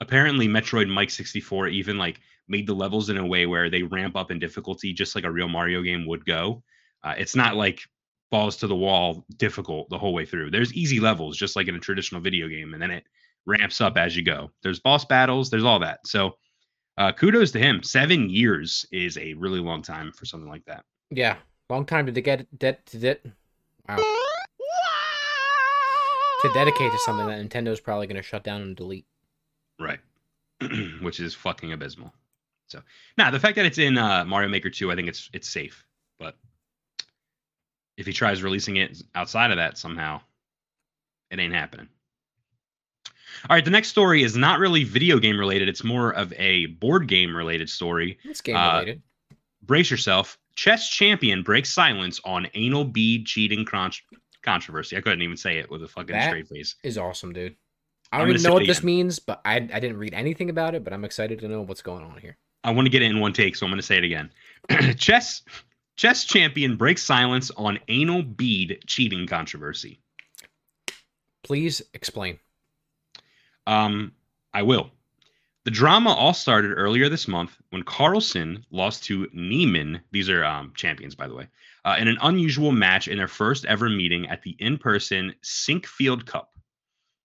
apparently 0.00 0.48
Metroid 0.48 0.88
Mike 0.88 1.10
64 1.10 1.68
even 1.68 1.98
like 1.98 2.18
made 2.48 2.66
the 2.66 2.74
levels 2.74 3.10
in 3.10 3.18
a 3.18 3.26
way 3.26 3.44
where 3.44 3.68
they 3.68 3.82
ramp 3.82 4.16
up 4.16 4.30
in 4.30 4.38
difficulty 4.38 4.94
just 4.94 5.14
like 5.14 5.24
a 5.24 5.30
real 5.30 5.48
Mario 5.48 5.82
game 5.82 6.06
would 6.06 6.24
go. 6.24 6.62
Uh, 7.04 7.12
it's 7.18 7.36
not 7.36 7.56
like 7.56 7.82
balls 8.30 8.56
to 8.58 8.66
the 8.66 8.76
wall 8.76 9.24
difficult 9.36 9.88
the 9.90 9.98
whole 9.98 10.12
way 10.12 10.26
through. 10.26 10.50
There's 10.50 10.72
easy 10.74 11.00
levels 11.00 11.36
just 11.36 11.56
like 11.56 11.68
in 11.68 11.74
a 11.74 11.80
traditional 11.80 12.20
video 12.20 12.48
game, 12.48 12.74
and 12.74 12.82
then 12.82 12.90
it 12.90 13.04
ramps 13.46 13.80
up 13.80 13.96
as 13.96 14.16
you 14.16 14.22
go. 14.22 14.50
There's 14.62 14.80
boss 14.80 15.04
battles, 15.04 15.50
there's 15.50 15.64
all 15.64 15.78
that. 15.80 16.06
So 16.06 16.36
uh, 16.98 17.12
kudos 17.12 17.52
to 17.52 17.58
him. 17.58 17.82
Seven 17.82 18.28
years 18.28 18.84
is 18.92 19.16
a 19.16 19.34
really 19.34 19.60
long 19.60 19.82
time 19.82 20.12
for 20.12 20.26
something 20.26 20.48
like 20.48 20.64
that. 20.66 20.84
Yeah, 21.10 21.36
Long 21.70 21.84
time 21.84 22.06
to 22.06 22.20
get 22.20 22.46
det 22.58 22.86
to 22.86 22.98
det. 22.98 23.20
Wow. 23.86 23.96
To 26.42 26.52
dedicate 26.54 26.90
to 26.92 26.98
something 27.04 27.26
that 27.26 27.44
Nintendo's 27.44 27.80
probably 27.80 28.06
going 28.06 28.16
to 28.16 28.22
shut 28.22 28.42
down 28.42 28.62
and 28.62 28.76
delete. 28.76 29.04
Right. 29.78 29.98
Which 31.02 31.20
is 31.20 31.34
fucking 31.34 31.72
abysmal. 31.72 32.14
So 32.68 32.80
now 33.18 33.30
the 33.30 33.40
fact 33.40 33.56
that 33.56 33.66
it's 33.66 33.76
in 33.76 33.98
uh, 33.98 34.24
Mario 34.24 34.48
Maker 34.48 34.70
2, 34.70 34.90
I 34.90 34.94
think 34.94 35.08
it's 35.08 35.28
it's 35.34 35.48
safe. 35.48 35.84
But 36.18 36.36
if 37.98 38.06
he 38.06 38.12
tries 38.14 38.42
releasing 38.42 38.76
it 38.76 39.02
outside 39.14 39.50
of 39.50 39.56
that 39.58 39.76
somehow, 39.76 40.20
it 41.30 41.38
ain't 41.38 41.52
happening. 41.52 41.88
All 43.50 43.54
right, 43.54 43.64
the 43.64 43.70
next 43.70 43.88
story 43.88 44.22
is 44.22 44.36
not 44.36 44.58
really 44.58 44.84
video 44.84 45.18
game 45.18 45.38
related. 45.38 45.68
It's 45.68 45.84
more 45.84 46.12
of 46.12 46.32
a 46.38 46.66
board 46.66 47.06
game 47.08 47.36
related 47.36 47.68
story. 47.68 48.18
It's 48.24 48.40
game 48.40 48.56
Uh, 48.56 48.72
related. 48.74 49.02
Brace 49.62 49.90
yourself. 49.90 50.38
Chess 50.56 50.88
champion 50.90 51.42
breaks 51.42 51.70
silence 51.70 52.20
on 52.24 52.48
anal 52.54 52.84
bead 52.84 53.26
cheating 53.26 53.64
con- 53.64 53.92
controversy. 54.42 54.96
I 54.96 55.00
couldn't 55.00 55.22
even 55.22 55.36
say 55.36 55.58
it 55.58 55.70
with 55.70 55.82
a 55.82 55.88
fucking 55.88 56.14
That- 56.16 56.28
straight 56.30 56.48
face. 56.48 56.74
is 56.82 56.96
awesome, 56.98 57.32
dude. 57.32 57.54
I 58.10 58.18
don't 58.18 58.30
even 58.30 58.42
know 58.42 58.54
what 58.54 58.66
this 58.66 58.82
means, 58.82 59.18
but 59.18 59.40
I 59.44 59.56
I 59.56 59.80
didn't 59.80 59.98
read 59.98 60.14
anything 60.14 60.48
about 60.48 60.74
it, 60.74 60.82
but 60.82 60.92
I'm 60.94 61.04
excited 61.04 61.38
to 61.40 61.48
know 61.48 61.60
what's 61.60 61.82
going 61.82 62.02
on 62.04 62.16
here. 62.18 62.38
I 62.64 62.70
want 62.70 62.86
to 62.86 62.90
get 62.90 63.02
it 63.02 63.10
in 63.10 63.20
one 63.20 63.32
take, 63.34 63.54
so 63.54 63.66
I'm 63.66 63.70
going 63.70 63.78
to 63.80 63.86
say 63.86 63.98
it 63.98 64.04
again. 64.04 64.30
chess 64.98 65.42
chess 65.98 66.24
champion 66.24 66.76
breaks 66.76 67.02
silence 67.02 67.50
on 67.56 67.78
anal 67.88 68.22
bead 68.22 68.82
cheating 68.86 69.26
controversy. 69.26 70.00
Please 71.42 71.82
explain. 71.92 72.38
Um, 73.66 74.12
I 74.54 74.62
will. 74.62 74.90
The 75.64 75.72
drama 75.72 76.10
all 76.10 76.32
started 76.32 76.72
earlier 76.72 77.10
this 77.10 77.28
month 77.28 77.54
when 77.70 77.82
Carlsen 77.82 78.64
lost 78.70 79.04
to 79.04 79.28
Niemann. 79.34 80.00
These 80.12 80.30
are 80.30 80.44
um, 80.44 80.72
champions, 80.74 81.14
by 81.14 81.26
the 81.28 81.34
way, 81.34 81.48
uh, 81.84 81.96
in 81.98 82.08
an 82.08 82.16
unusual 82.22 82.72
match 82.72 83.08
in 83.08 83.18
their 83.18 83.28
first 83.28 83.66
ever 83.66 83.90
meeting 83.90 84.28
at 84.28 84.42
the 84.42 84.56
in-person 84.58 85.34
Sinquefield 85.42 86.24
Cup. 86.24 86.52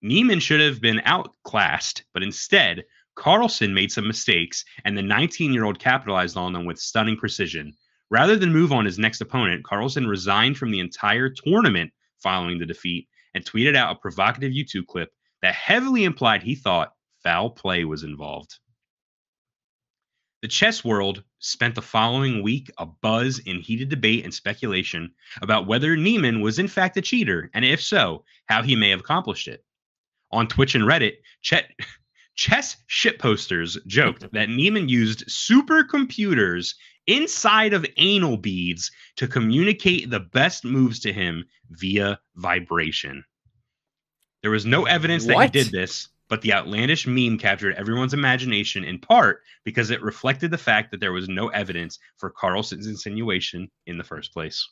Niemann 0.02 0.42
should 0.42 0.60
have 0.60 0.82
been 0.82 1.02
outclassed, 1.06 2.04
but 2.12 2.24
instead, 2.24 2.84
Carlsen 3.16 3.74
made 3.74 3.92
some 3.92 4.08
mistakes, 4.08 4.66
and 4.84 4.98
the 4.98 5.02
19-year-old 5.02 5.80
capitalized 5.80 6.36
on 6.36 6.52
them 6.52 6.66
with 6.66 6.80
stunning 6.80 7.16
precision. 7.16 7.74
Rather 8.14 8.36
than 8.36 8.54
move 8.54 8.72
on 8.72 8.86
his 8.86 9.00
next 9.00 9.22
opponent, 9.22 9.64
Carlsen 9.64 10.06
resigned 10.06 10.56
from 10.56 10.70
the 10.70 10.80
entire 10.80 11.30
tournament 11.30 11.92
following 12.20 12.60
the 12.60 12.66
defeat 12.68 13.08
and 13.34 13.44
tweeted 13.44 13.76
out 13.76 13.96
a 13.96 14.00
provocative 14.00 14.52
YouTube 14.52 14.86
clip 14.86 15.10
that 15.42 15.56
heavily 15.56 16.04
implied 16.04 16.44
he 16.44 16.54
thought 16.54 16.94
foul 17.24 17.50
play 17.50 17.86
was 17.86 18.04
involved. 18.04 18.60
The 20.44 20.48
chess 20.48 20.84
world 20.84 21.24
spent 21.40 21.74
the 21.74 21.82
following 21.82 22.44
week 22.44 22.70
abuzz 22.80 23.42
in 23.48 23.62
heated 23.62 23.90
debate 23.90 24.24
and 24.24 24.32
speculation 24.32 25.16
about 25.42 25.66
whether 25.66 25.96
Niemann 25.96 26.40
was 26.40 26.60
in 26.60 26.68
fact 26.68 26.96
a 26.98 27.02
cheater, 27.02 27.50
and 27.56 27.66
if 27.66 27.82
so, 27.82 28.26
how 28.46 28.62
he 28.62 28.76
may 28.76 28.92
have 28.92 29.00
accomplished 29.00 29.48
it. 29.48 29.66
On 30.30 30.48
Twitch 30.48 30.76
and 30.76 30.84
Reddit, 30.84 31.16
Chet, 31.42 31.72
chess 32.36 32.78
shitposters 32.88 33.84
joked 33.88 34.22
that 34.34 34.50
Neiman 34.50 34.88
used 34.88 35.26
supercomputers 35.28 36.76
inside 37.08 37.74
of 37.74 37.86
anal 37.98 38.38
beads 38.38 38.92
to 39.18 39.28
communicate 39.28 40.10
the 40.10 40.20
best 40.20 40.64
moves 40.64 41.00
to 41.02 41.14
him 41.14 41.46
via 41.72 42.20
vibration. 42.36 43.24
There 44.42 44.52
was 44.52 44.66
no 44.66 44.86
evidence 44.86 45.26
that 45.26 45.42
he 45.42 45.48
did 45.48 45.72
this, 45.72 46.10
but 46.28 46.42
the 46.42 46.54
outlandish 46.54 47.08
meme 47.08 47.38
captured 47.38 47.76
everyone's 47.76 48.14
imagination 48.14 48.84
in 48.84 49.00
part 49.00 49.42
because 49.64 49.90
it 49.90 50.02
reflected 50.02 50.52
the 50.52 50.58
fact 50.58 50.92
that 50.92 51.00
there 51.00 51.14
was 51.14 51.30
no 51.30 51.48
evidence 51.50 52.00
for 52.18 52.30
Carlsen's 52.30 52.88
insinuation 52.88 53.70
in 53.86 53.98
the 53.98 54.04
first 54.04 54.34
place. 54.34 54.68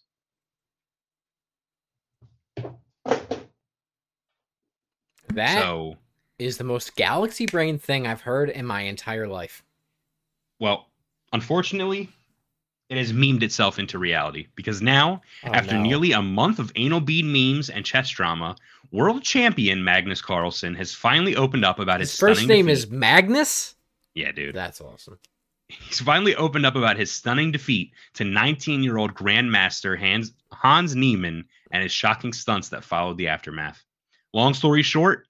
That 5.34 5.58
is 5.58 5.64
so, 5.64 5.96
is 6.40 6.58
the 6.58 6.64
most 6.64 6.96
galaxy 6.96 7.46
brain 7.46 7.78
thing 7.78 8.06
I've 8.06 8.22
heard 8.22 8.50
in 8.50 8.66
my 8.66 8.82
entire 8.82 9.28
life. 9.28 9.64
well, 10.60 10.88
unfortunately, 11.32 12.10
it 12.92 12.98
has 12.98 13.14
memed 13.14 13.42
itself 13.42 13.80
into 13.80 13.98
reality 13.98 14.48
because 14.56 14.82
now 14.82 15.22
Oh, 15.46 15.54
After 15.54 15.76
no. 15.76 15.82
nearly 15.82 16.12
a 16.12 16.22
month 16.22 16.60
of 16.60 16.72
anal 16.76 17.00
bead 17.00 17.24
memes 17.26 17.70
and 17.70 17.86
chess 17.86 18.10
drama, 18.10 18.56
world 18.92 19.24
champion 19.24 19.84
Magnus 19.84 20.22
Carlsen 20.22 20.76
has 20.76 20.94
finally 20.94 21.36
opened 21.36 21.64
up 21.64 21.80
about 21.80 22.02
his, 22.02 22.12
his 22.12 22.20
first 22.20 22.48
name 22.48 22.66
defeat. 22.66 22.72
is 22.74 22.92
Magnus. 22.92 23.76
yeah, 24.14 24.32
dude. 24.34 24.54
That's 24.54 24.82
awesome. 24.82 25.18
He's 25.70 26.02
finally 26.02 26.36
opened 26.36 26.66
up 26.66 26.76
about 26.76 26.98
his 26.98 27.10
stunning 27.10 27.50
defeat 27.54 27.94
to 28.16 28.26
19-year-old 28.26 29.14
Grandmaster 29.14 29.98
Hans 29.98 30.34
Hans 30.52 30.94
Niemann 30.96 31.46
and 31.72 31.82
his 31.82 31.94
shocking 31.94 32.34
stunts 32.34 32.68
that 32.70 32.84
followed 32.84 33.18
the 33.18 33.30
aftermath. 33.30 33.82
Long 34.34 34.54
story 34.54 34.84
short, 34.84 35.28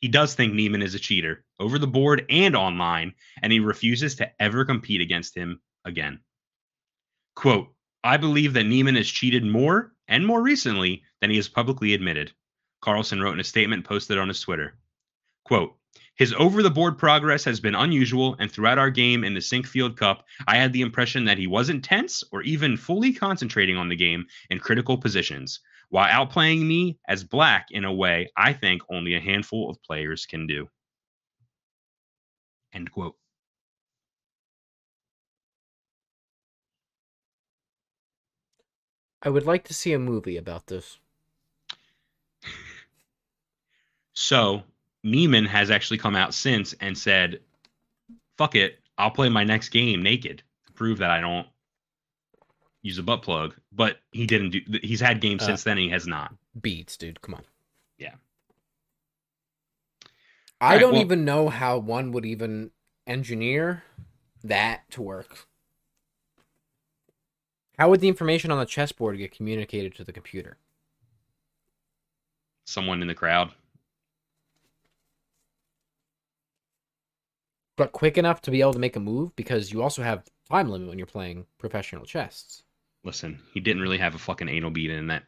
he 0.00 0.08
does 0.08 0.34
think 0.34 0.52
Niemann 0.52 0.82
is 0.82 0.96
a 0.96 0.98
cheater 0.98 1.44
over 1.60 1.78
the 1.78 1.86
board 1.86 2.26
and 2.28 2.56
online, 2.56 3.14
and 3.40 3.52
he 3.52 3.60
refuses 3.60 4.16
to 4.16 4.28
ever 4.42 4.64
compete 4.64 5.00
against 5.00 5.36
him 5.36 5.60
again. 5.84 6.18
Quote, 7.34 7.74
I 8.02 8.16
believe 8.16 8.52
that 8.52 8.64
Niemann 8.64 8.96
has 8.96 9.08
cheated 9.08 9.44
more 9.44 9.94
and 10.08 10.26
more 10.26 10.42
recently 10.42 11.02
than 11.20 11.30
he 11.30 11.36
has 11.36 11.48
publicly 11.48 11.94
admitted. 11.94 12.32
Carlsen 12.80 13.20
wrote 13.20 13.32
in 13.32 13.40
a 13.40 13.44
statement 13.44 13.84
posted 13.84 14.18
on 14.18 14.28
his 14.28 14.40
Twitter. 14.40 14.78
Quote, 15.44 15.76
his 16.16 16.32
over 16.34 16.62
the 16.62 16.70
board 16.70 16.96
progress 16.96 17.44
has 17.44 17.58
been 17.60 17.74
unusual, 17.74 18.36
and 18.38 18.50
throughout 18.50 18.78
our 18.78 18.90
game 18.90 19.24
in 19.24 19.34
the 19.34 19.40
Sinquefield 19.40 19.96
Cup, 19.96 20.24
I 20.46 20.56
had 20.56 20.72
the 20.72 20.82
impression 20.82 21.24
that 21.24 21.38
he 21.38 21.46
wasn't 21.46 21.84
tense 21.84 22.22
or 22.30 22.42
even 22.42 22.76
fully 22.76 23.12
concentrating 23.12 23.76
on 23.76 23.88
the 23.88 23.96
game 23.96 24.26
in 24.50 24.60
critical 24.60 24.96
positions, 24.96 25.60
while 25.88 26.08
outplaying 26.08 26.66
me 26.66 26.98
as 27.08 27.24
black 27.24 27.66
in 27.70 27.84
a 27.84 27.92
way 27.92 28.30
I 28.36 28.52
think 28.52 28.82
only 28.88 29.14
a 29.14 29.20
handful 29.20 29.70
of 29.70 29.82
players 29.82 30.26
can 30.26 30.46
do. 30.46 30.68
End 32.72 32.90
quote. 32.92 33.16
I 39.24 39.30
would 39.30 39.46
like 39.46 39.64
to 39.64 39.74
see 39.74 39.92
a 39.92 39.98
movie 39.98 40.36
about 40.36 40.66
this. 40.66 40.98
So 44.12 44.62
Niemann 45.02 45.46
has 45.46 45.70
actually 45.70 45.98
come 45.98 46.14
out 46.14 46.34
since 46.34 46.72
and 46.74 46.96
said, 46.96 47.40
"Fuck 48.36 48.54
it, 48.54 48.80
I'll 48.98 49.10
play 49.10 49.28
my 49.28 49.44
next 49.44 49.70
game 49.70 50.02
naked 50.02 50.42
to 50.66 50.72
prove 50.72 50.98
that 50.98 51.10
I 51.10 51.20
don't 51.20 51.48
use 52.82 52.98
a 52.98 53.02
butt 53.02 53.22
plug." 53.22 53.56
But 53.72 53.98
he 54.12 54.26
didn't 54.26 54.50
do. 54.50 54.60
He's 54.82 55.00
had 55.00 55.20
games 55.20 55.42
Uh, 55.42 55.46
since 55.46 55.64
then. 55.64 55.78
And 55.78 55.84
he 55.84 55.88
has 55.90 56.06
not. 56.06 56.34
Beats, 56.60 56.96
dude. 56.96 57.20
Come 57.22 57.34
on. 57.34 57.44
Yeah. 57.98 58.14
I 60.60 60.66
Alright, 60.66 60.80
don't 60.80 60.92
well- 60.92 61.02
even 61.02 61.24
know 61.24 61.48
how 61.48 61.78
one 61.78 62.12
would 62.12 62.24
even 62.24 62.70
engineer 63.06 63.82
that 64.44 64.88
to 64.92 65.02
work. 65.02 65.48
How 67.78 67.90
would 67.90 68.00
the 68.00 68.08
information 68.08 68.50
on 68.50 68.58
the 68.58 68.66
chessboard 68.66 69.18
get 69.18 69.34
communicated 69.36 69.94
to 69.96 70.04
the 70.04 70.12
computer? 70.12 70.56
Someone 72.66 73.02
in 73.02 73.08
the 73.08 73.14
crowd. 73.14 73.50
But 77.76 77.92
quick 77.92 78.16
enough 78.16 78.40
to 78.42 78.50
be 78.52 78.60
able 78.60 78.74
to 78.74 78.78
make 78.78 78.94
a 78.94 79.00
move 79.00 79.34
because 79.34 79.72
you 79.72 79.82
also 79.82 80.02
have 80.02 80.24
time 80.48 80.68
limit 80.68 80.88
when 80.88 80.98
you're 80.98 81.06
playing 81.06 81.46
professional 81.58 82.04
chess. 82.04 82.62
Listen, 83.02 83.40
he 83.52 83.60
didn't 83.60 83.82
really 83.82 83.98
have 83.98 84.14
a 84.14 84.18
fucking 84.18 84.48
anal 84.48 84.70
beat 84.70 84.90
in 84.90 85.08
that 85.08 85.24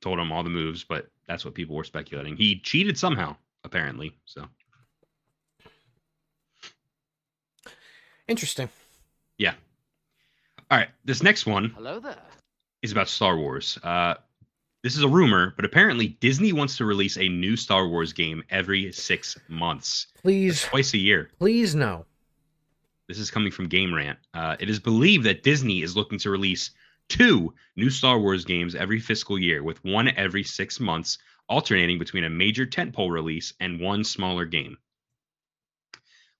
told 0.00 0.18
him 0.18 0.32
all 0.32 0.42
the 0.42 0.50
moves, 0.50 0.84
but 0.84 1.06
that's 1.26 1.44
what 1.44 1.54
people 1.54 1.76
were 1.76 1.84
speculating. 1.84 2.36
He 2.36 2.58
cheated 2.58 2.98
somehow, 2.98 3.36
apparently. 3.62 4.16
So 4.26 4.48
Interesting. 8.26 8.68
All 10.70 10.78
right, 10.78 10.88
this 11.04 11.22
next 11.22 11.46
one 11.46 11.70
Hello 11.70 12.00
there. 12.00 12.16
is 12.82 12.92
about 12.92 13.08
Star 13.08 13.36
Wars. 13.36 13.78
Uh, 13.82 14.14
this 14.82 14.96
is 14.96 15.02
a 15.02 15.08
rumor, 15.08 15.54
but 15.56 15.64
apparently 15.64 16.08
Disney 16.20 16.52
wants 16.52 16.76
to 16.76 16.84
release 16.84 17.16
a 17.16 17.28
new 17.28 17.56
Star 17.56 17.88
Wars 17.88 18.12
game 18.12 18.42
every 18.50 18.92
six 18.92 19.36
months, 19.48 20.08
Please, 20.22 20.62
twice 20.62 20.92
a 20.94 20.98
year. 20.98 21.30
please 21.38 21.74
no. 21.74 22.04
This 23.08 23.18
is 23.18 23.30
coming 23.30 23.50
from 23.52 23.68
Game 23.68 23.94
Rant. 23.94 24.18
Uh, 24.32 24.56
it 24.60 24.68
is 24.70 24.80
believed 24.80 25.24
that 25.24 25.42
Disney 25.42 25.82
is 25.82 25.96
looking 25.96 26.18
to 26.20 26.30
release 26.30 26.70
two 27.08 27.52
new 27.76 27.90
Star 27.90 28.18
Wars 28.18 28.44
games 28.44 28.74
every 28.74 28.98
fiscal 29.00 29.38
year, 29.38 29.62
with 29.62 29.82
one 29.84 30.08
every 30.08 30.42
six 30.42 30.80
months, 30.80 31.18
alternating 31.48 31.98
between 31.98 32.24
a 32.24 32.30
major 32.30 32.64
tentpole 32.66 33.10
release 33.10 33.52
and 33.60 33.78
one 33.80 34.04
smaller 34.04 34.44
game. 34.46 34.76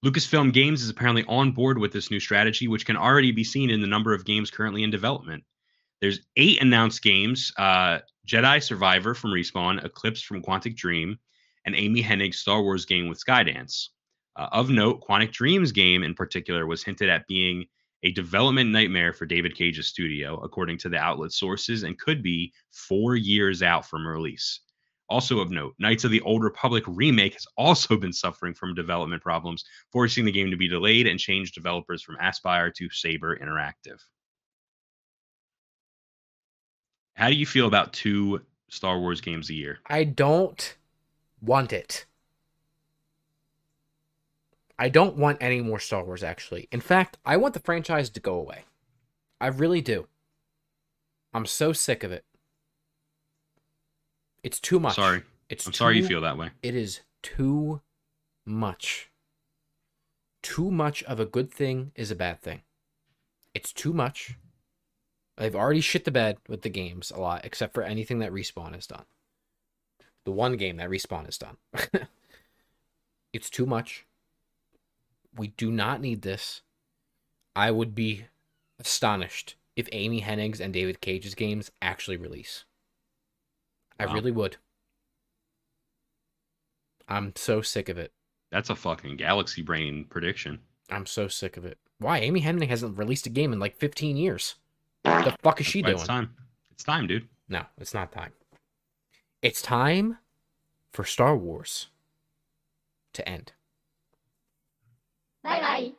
Lucasfilm 0.05 0.53
Games 0.53 0.83
is 0.83 0.91
apparently 0.91 1.25
on 1.29 1.53
board 1.53 1.79
with 1.79 1.91
this 1.91 2.11
new 2.11 2.21
strategy, 2.21 2.69
which 2.69 2.85
can 2.85 2.97
already 2.97 3.33
be 3.33 3.43
seen 3.43 3.71
in 3.71 3.81
the 3.81 3.87
number 3.87 4.13
of 4.13 4.27
games 4.27 4.51
currently 4.51 4.83
in 4.83 4.91
development. 4.91 5.43
There's 6.03 6.21
eight 6.37 6.61
announced 6.61 7.03
games 7.03 7.51
uh, 7.57 8.01
Jedi 8.29 8.63
Survivor 8.63 9.15
from 9.15 9.31
Respawn, 9.31 9.83
Eclipse 9.83 10.21
from 10.21 10.43
Quantic 10.43 10.77
Dream, 10.77 11.19
and 11.65 11.75
Amy 11.75 12.03
Hennig's 12.03 12.39
Star 12.39 12.63
Wars 12.63 12.85
game 12.85 13.09
with 13.09 13.25
Skydance. 13.25 13.89
Uh, 14.37 14.49
of 14.53 14.69
note, 14.69 15.01
Quantic 15.01 15.33
Dream's 15.33 15.73
game 15.73 16.03
in 16.03 16.13
particular 16.13 16.67
was 16.67 16.85
hinted 16.85 17.09
at 17.09 17.27
being 17.27 17.65
a 18.03 18.13
development 18.13 18.71
nightmare 18.71 19.15
for 19.15 19.25
David 19.25 19.57
Cage's 19.57 19.89
studio, 19.89 20.39
according 20.41 20.77
to 20.79 20.91
the 20.91 20.99
outlet 20.99 21.33
sources, 21.33 21.83
and 21.83 21.99
could 21.99 22.23
be 22.23 22.53
four 22.73 23.17
years 23.17 23.63
out 23.63 23.87
from 23.89 24.07
release. 24.07 24.61
Also 25.15 25.39
of 25.39 25.53
note, 25.53 25.77
Knights 25.79 26.03
of 26.03 26.11
the 26.11 26.21
Old 26.23 26.43
Republic 26.43 26.83
remake 26.89 27.35
has 27.35 27.47
also 27.57 27.97
been 27.97 28.13
suffering 28.13 28.53
from 28.53 28.75
development 28.75 29.23
problems, 29.23 29.65
forcing 29.93 30.25
the 30.25 30.33
game 30.33 30.51
to 30.51 30.57
be 30.57 30.67
delayed 30.67 31.07
and 31.07 31.21
change 31.21 31.53
developers 31.53 32.03
from 32.03 32.17
Aspyr 32.17 32.75
to 32.75 32.91
Saber 32.91 33.39
Interactive. 33.39 34.01
How 37.15 37.29
do 37.29 37.37
you 37.37 37.47
feel 37.47 37.69
about 37.69 37.93
two 37.93 38.41
Star 38.71 38.99
Wars 38.99 39.21
games 39.21 39.51
a 39.51 39.55
year? 39.55 39.79
I 39.87 40.03
don't 40.03 40.77
want 41.41 41.73
it. 41.73 42.07
I 44.81 44.89
don't 44.89 45.17
want 45.17 45.39
any 45.41 45.61
more 45.61 45.79
Star 45.79 46.05
Wars, 46.05 46.25
actually. 46.25 46.67
In 46.73 46.81
fact, 46.81 47.19
I 47.25 47.37
want 47.37 47.55
the 47.55 47.61
franchise 47.61 48.11
to 48.11 48.19
go 48.19 48.35
away. 48.35 48.65
I 49.41 49.47
really 49.47 49.81
do. 49.81 50.09
I'm 51.33 51.47
so 51.47 51.73
sick 51.73 52.03
of 52.03 52.11
it. 52.11 52.25
It's 54.45 54.61
too 54.61 54.79
much. 54.79 54.95
Sorry. 54.95 55.23
It's 55.49 55.67
I'm 55.67 55.73
sorry 55.73 55.97
you 55.97 56.07
feel 56.07 56.21
that 56.21 56.39
way. 56.39 56.51
It 56.63 56.77
is 56.77 57.01
too 57.23 57.81
much. 58.47 59.11
Too 60.43 60.71
much 60.71 61.03
of 61.05 61.19
a 61.19 61.25
good 61.25 61.51
thing 61.51 61.93
is 61.97 62.11
a 62.11 62.15
bad 62.15 62.41
thing. 62.43 62.63
It's 63.55 63.73
too 63.73 63.93
much. 63.93 64.37
They've 65.37 65.55
already 65.55 65.81
shit 65.81 66.05
the 66.05 66.11
bed 66.11 66.37
with 66.49 66.63
the 66.63 66.69
games 66.69 67.11
a 67.11 67.19
lot, 67.19 67.45
except 67.45 67.75
for 67.75 67.83
anything 67.83 68.19
that 68.19 68.33
Respawn 68.33 68.75
has 68.75 68.87
done. 68.87 69.07
The 70.25 70.33
one 70.33 70.57
game 70.57 70.77
that 70.77 70.91
Respawn 70.91 71.25
has 71.25 71.39
done. 71.39 71.57
it's 73.33 73.51
too 73.51 73.67
much. 73.67 74.07
We 75.35 75.49
do 75.49 75.73
not 75.73 76.01
need 76.01 76.23
this. 76.23 76.63
I 77.57 77.71
would 77.71 77.95
be 77.95 78.27
astonished 78.79 79.57
if 79.77 79.89
Amy 79.93 80.21
Hennig's 80.21 80.61
and 80.61 80.73
David 80.73 81.01
Cage's 81.01 81.35
games 81.35 81.71
actually 81.81 82.17
release. 82.17 82.65
I 83.99 84.05
really 84.05 84.33
would. 84.33 84.57
I'm 87.09 87.33
so 87.37 87.63
sick 87.63 87.89
of 87.89 87.99
it. 87.99 88.13
That's 88.51 88.71
a 88.71 88.77
fucking 88.77 89.17
galaxy 89.17 89.63
brain 89.63 90.05
prediction. 90.09 90.61
I'm 90.91 91.07
so 91.07 91.29
sick 91.29 91.57
of 91.57 91.65
it. 91.65 91.79
Why? 91.99 92.19
Amy 92.19 92.43
Hennig 92.43 92.69
hasn't 92.69 92.99
released 92.99 93.27
a 93.27 93.31
game 93.31 93.53
in 93.53 93.59
like 93.59 93.77
15 93.77 94.17
years. 94.17 94.57
What 95.03 95.25
the 95.25 95.37
fuck 95.43 95.61
is 95.61 95.67
she 95.67 95.83
That's 95.83 95.87
why 95.87 95.91
doing? 95.93 96.01
It's 96.01 96.09
time. 96.09 96.31
It's 96.73 96.85
time, 96.85 97.07
dude. 97.07 97.29
No, 97.49 97.63
it's 97.79 97.95
not 97.95 98.13
time. 98.13 98.33
It's 99.43 99.61
time 99.61 100.19
for 100.93 101.05
Star 101.05 101.37
Wars 101.37 101.89
to 103.13 103.29
end. 103.29 103.53
Bye 105.43 105.61
bye. 105.61 105.93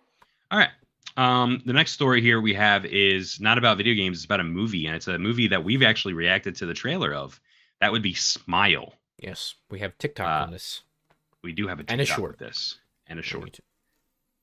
All 0.52 0.60
right. 0.60 0.70
Um, 1.18 1.62
the 1.66 1.74
next 1.74 1.93
story 1.93 2.22
here 2.22 2.41
we 2.41 2.54
have 2.56 2.86
is 2.86 3.39
not 3.39 3.58
about 3.58 3.78
video 3.78 3.93
games, 3.93 4.18
it's 4.18 4.26
about 4.26 4.41
a 4.41 4.43
movie, 4.43 4.86
and 4.86 4.96
it's 4.96 5.08
a 5.08 5.18
movie 5.18 5.48
that 5.48 5.64
we've 5.64 5.84
actually 5.84 6.14
reacted 6.14 6.56
to 6.58 6.66
the 6.66 6.74
trailer 6.74 7.14
of. 7.14 7.39
That 7.86 7.92
would 7.92 8.02
be 8.02 8.16
Smile. 8.16 8.96
Yes, 9.20 9.54
we 9.70 9.78
have 9.82 9.96
TikTok 10.00 10.26
Uh, 10.28 10.46
on 10.46 10.52
this. 10.52 10.82
We 11.44 11.52
do 11.54 11.68
have 11.68 11.80
a 11.80 11.84
And 11.88 12.02
a 12.02 12.04
TikTok 12.04 12.18
short. 12.18 12.40
this. 12.40 12.80
And 13.06 13.20
a 13.20 13.22
short. 13.22 13.60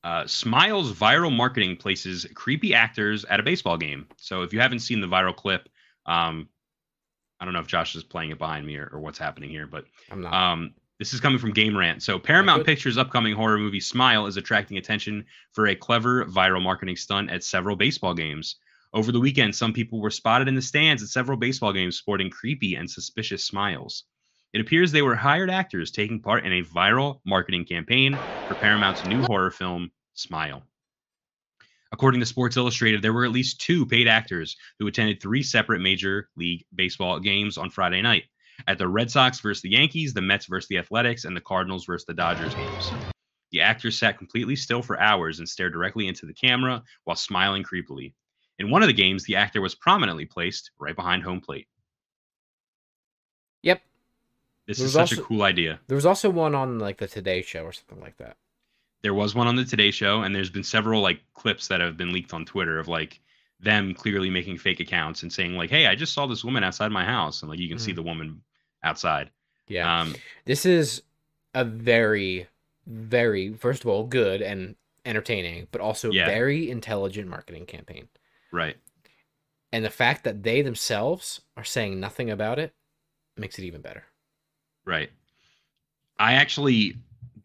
Uh, 0.04 0.28
Smile's 0.28 0.92
viral 0.92 1.36
marketing 1.36 1.76
places 1.76 2.24
creepy 2.34 2.72
actors 2.72 3.24
at 3.24 3.40
a 3.40 3.42
baseball 3.42 3.76
game. 3.76 4.06
So 4.16 4.42
if 4.42 4.52
you 4.52 4.60
haven't 4.60 4.78
seen 4.78 5.00
the 5.00 5.08
viral 5.08 5.34
clip, 5.34 5.68
um, 6.06 6.48
I 7.40 7.44
don't 7.44 7.52
know 7.52 7.58
if 7.58 7.66
Josh 7.66 7.96
is 7.96 8.04
playing 8.04 8.30
it 8.30 8.38
behind 8.38 8.64
me 8.64 8.76
or, 8.76 8.88
or 8.92 9.00
what's 9.00 9.18
happening 9.18 9.50
here, 9.50 9.66
but 9.66 9.86
I'm 10.12 10.22
not. 10.22 10.32
Um, 10.32 10.74
this 11.00 11.12
is 11.12 11.18
coming 11.18 11.40
from 11.40 11.50
Game 11.50 11.76
Rant. 11.76 12.00
So 12.00 12.16
Paramount 12.16 12.64
Pictures' 12.64 12.96
upcoming 12.96 13.34
horror 13.34 13.58
movie 13.58 13.80
Smile 13.80 14.26
is 14.28 14.36
attracting 14.36 14.78
attention 14.78 15.26
for 15.50 15.66
a 15.66 15.74
clever 15.74 16.26
viral 16.26 16.62
marketing 16.62 16.94
stunt 16.94 17.28
at 17.28 17.42
several 17.42 17.74
baseball 17.74 18.14
games. 18.14 18.54
Over 18.94 19.10
the 19.10 19.20
weekend, 19.20 19.54
some 19.54 19.72
people 19.72 20.00
were 20.00 20.10
spotted 20.10 20.48
in 20.48 20.54
the 20.54 20.60
stands 20.60 21.02
at 21.02 21.08
several 21.08 21.38
baseball 21.38 21.72
games 21.72 21.96
sporting 21.96 22.28
creepy 22.28 22.74
and 22.74 22.90
suspicious 22.90 23.44
smiles. 23.44 24.04
It 24.52 24.60
appears 24.60 24.92
they 24.92 25.00
were 25.00 25.16
hired 25.16 25.48
actors 25.48 25.90
taking 25.90 26.20
part 26.20 26.44
in 26.44 26.52
a 26.52 26.62
viral 26.62 27.20
marketing 27.24 27.64
campaign 27.64 28.26
for 28.46 28.54
Paramount's 28.54 29.02
new 29.02 29.24
horror 29.24 29.50
film, 29.50 29.92
Smile. 30.12 30.62
According 31.90 32.20
to 32.20 32.26
Sports 32.26 32.58
Illustrated, 32.58 33.00
there 33.00 33.14
were 33.14 33.24
at 33.24 33.32
least 33.32 33.62
two 33.62 33.86
paid 33.86 34.08
actors 34.08 34.56
who 34.78 34.86
attended 34.86 35.22
three 35.22 35.42
separate 35.42 35.80
Major 35.80 36.28
League 36.36 36.66
Baseball 36.74 37.18
games 37.18 37.56
on 37.56 37.70
Friday 37.70 38.02
night 38.02 38.24
at 38.66 38.76
the 38.76 38.88
Red 38.88 39.10
Sox 39.10 39.40
versus 39.40 39.62
the 39.62 39.70
Yankees, 39.70 40.12
the 40.12 40.20
Mets 40.20 40.46
versus 40.46 40.68
the 40.68 40.76
Athletics, 40.78 41.24
and 41.24 41.34
the 41.34 41.40
Cardinals 41.40 41.86
versus 41.86 42.04
the 42.04 42.14
Dodgers 42.14 42.54
games. 42.54 42.96
The 43.52 43.62
actors 43.62 43.98
sat 43.98 44.18
completely 44.18 44.56
still 44.56 44.82
for 44.82 45.00
hours 45.00 45.38
and 45.38 45.48
stared 45.48 45.72
directly 45.72 46.08
into 46.08 46.26
the 46.26 46.34
camera 46.34 46.82
while 47.04 47.16
smiling 47.16 47.62
creepily. 47.62 48.12
In 48.62 48.70
one 48.70 48.80
of 48.80 48.86
the 48.86 48.92
games, 48.92 49.24
the 49.24 49.34
actor 49.34 49.60
was 49.60 49.74
prominently 49.74 50.24
placed 50.24 50.70
right 50.78 50.94
behind 50.94 51.24
home 51.24 51.40
plate. 51.40 51.66
Yep. 53.62 53.82
This 54.68 54.78
is 54.78 54.92
such 54.92 55.10
a 55.10 55.20
cool 55.20 55.42
idea. 55.42 55.80
There 55.88 55.96
was 55.96 56.06
also 56.06 56.30
one 56.30 56.54
on 56.54 56.78
like 56.78 56.98
the 56.98 57.08
Today 57.08 57.42
Show 57.42 57.64
or 57.64 57.72
something 57.72 58.00
like 58.00 58.16
that. 58.18 58.36
There 59.02 59.14
was 59.14 59.34
one 59.34 59.48
on 59.48 59.56
the 59.56 59.64
Today 59.64 59.90
Show, 59.90 60.22
and 60.22 60.32
there's 60.32 60.48
been 60.48 60.62
several 60.62 61.02
like 61.02 61.20
clips 61.34 61.66
that 61.66 61.80
have 61.80 61.96
been 61.96 62.12
leaked 62.12 62.32
on 62.32 62.44
Twitter 62.44 62.78
of 62.78 62.86
like 62.86 63.18
them 63.58 63.94
clearly 63.94 64.30
making 64.30 64.58
fake 64.58 64.78
accounts 64.78 65.24
and 65.24 65.32
saying 65.32 65.54
like, 65.56 65.70
"Hey, 65.70 65.88
I 65.88 65.96
just 65.96 66.12
saw 66.14 66.26
this 66.28 66.44
woman 66.44 66.62
outside 66.62 66.92
my 66.92 67.04
house," 67.04 67.42
and 67.42 67.50
like 67.50 67.58
you 67.58 67.68
can 67.68 67.80
see 67.80 67.90
Mhm. 67.90 67.96
the 67.96 68.02
woman 68.04 68.42
outside. 68.84 69.30
Yeah. 69.66 70.02
Um, 70.02 70.14
this 70.44 70.64
is 70.64 71.02
a 71.52 71.64
very, 71.64 72.46
very, 72.86 73.54
first 73.54 73.82
of 73.82 73.88
all, 73.88 74.04
good 74.04 74.40
and 74.40 74.76
entertaining, 75.04 75.66
but 75.72 75.80
also 75.80 76.12
Yeah. 76.12 76.26
very 76.26 76.70
intelligent 76.70 77.28
marketing 77.28 77.66
campaign. 77.66 78.08
Right. 78.52 78.76
And 79.72 79.84
the 79.84 79.90
fact 79.90 80.24
that 80.24 80.42
they 80.42 80.62
themselves 80.62 81.40
are 81.56 81.64
saying 81.64 81.98
nothing 81.98 82.30
about 82.30 82.58
it 82.58 82.74
makes 83.36 83.58
it 83.58 83.64
even 83.64 83.80
better. 83.80 84.04
Right. 84.84 85.10
I 86.18 86.34
actually 86.34 86.96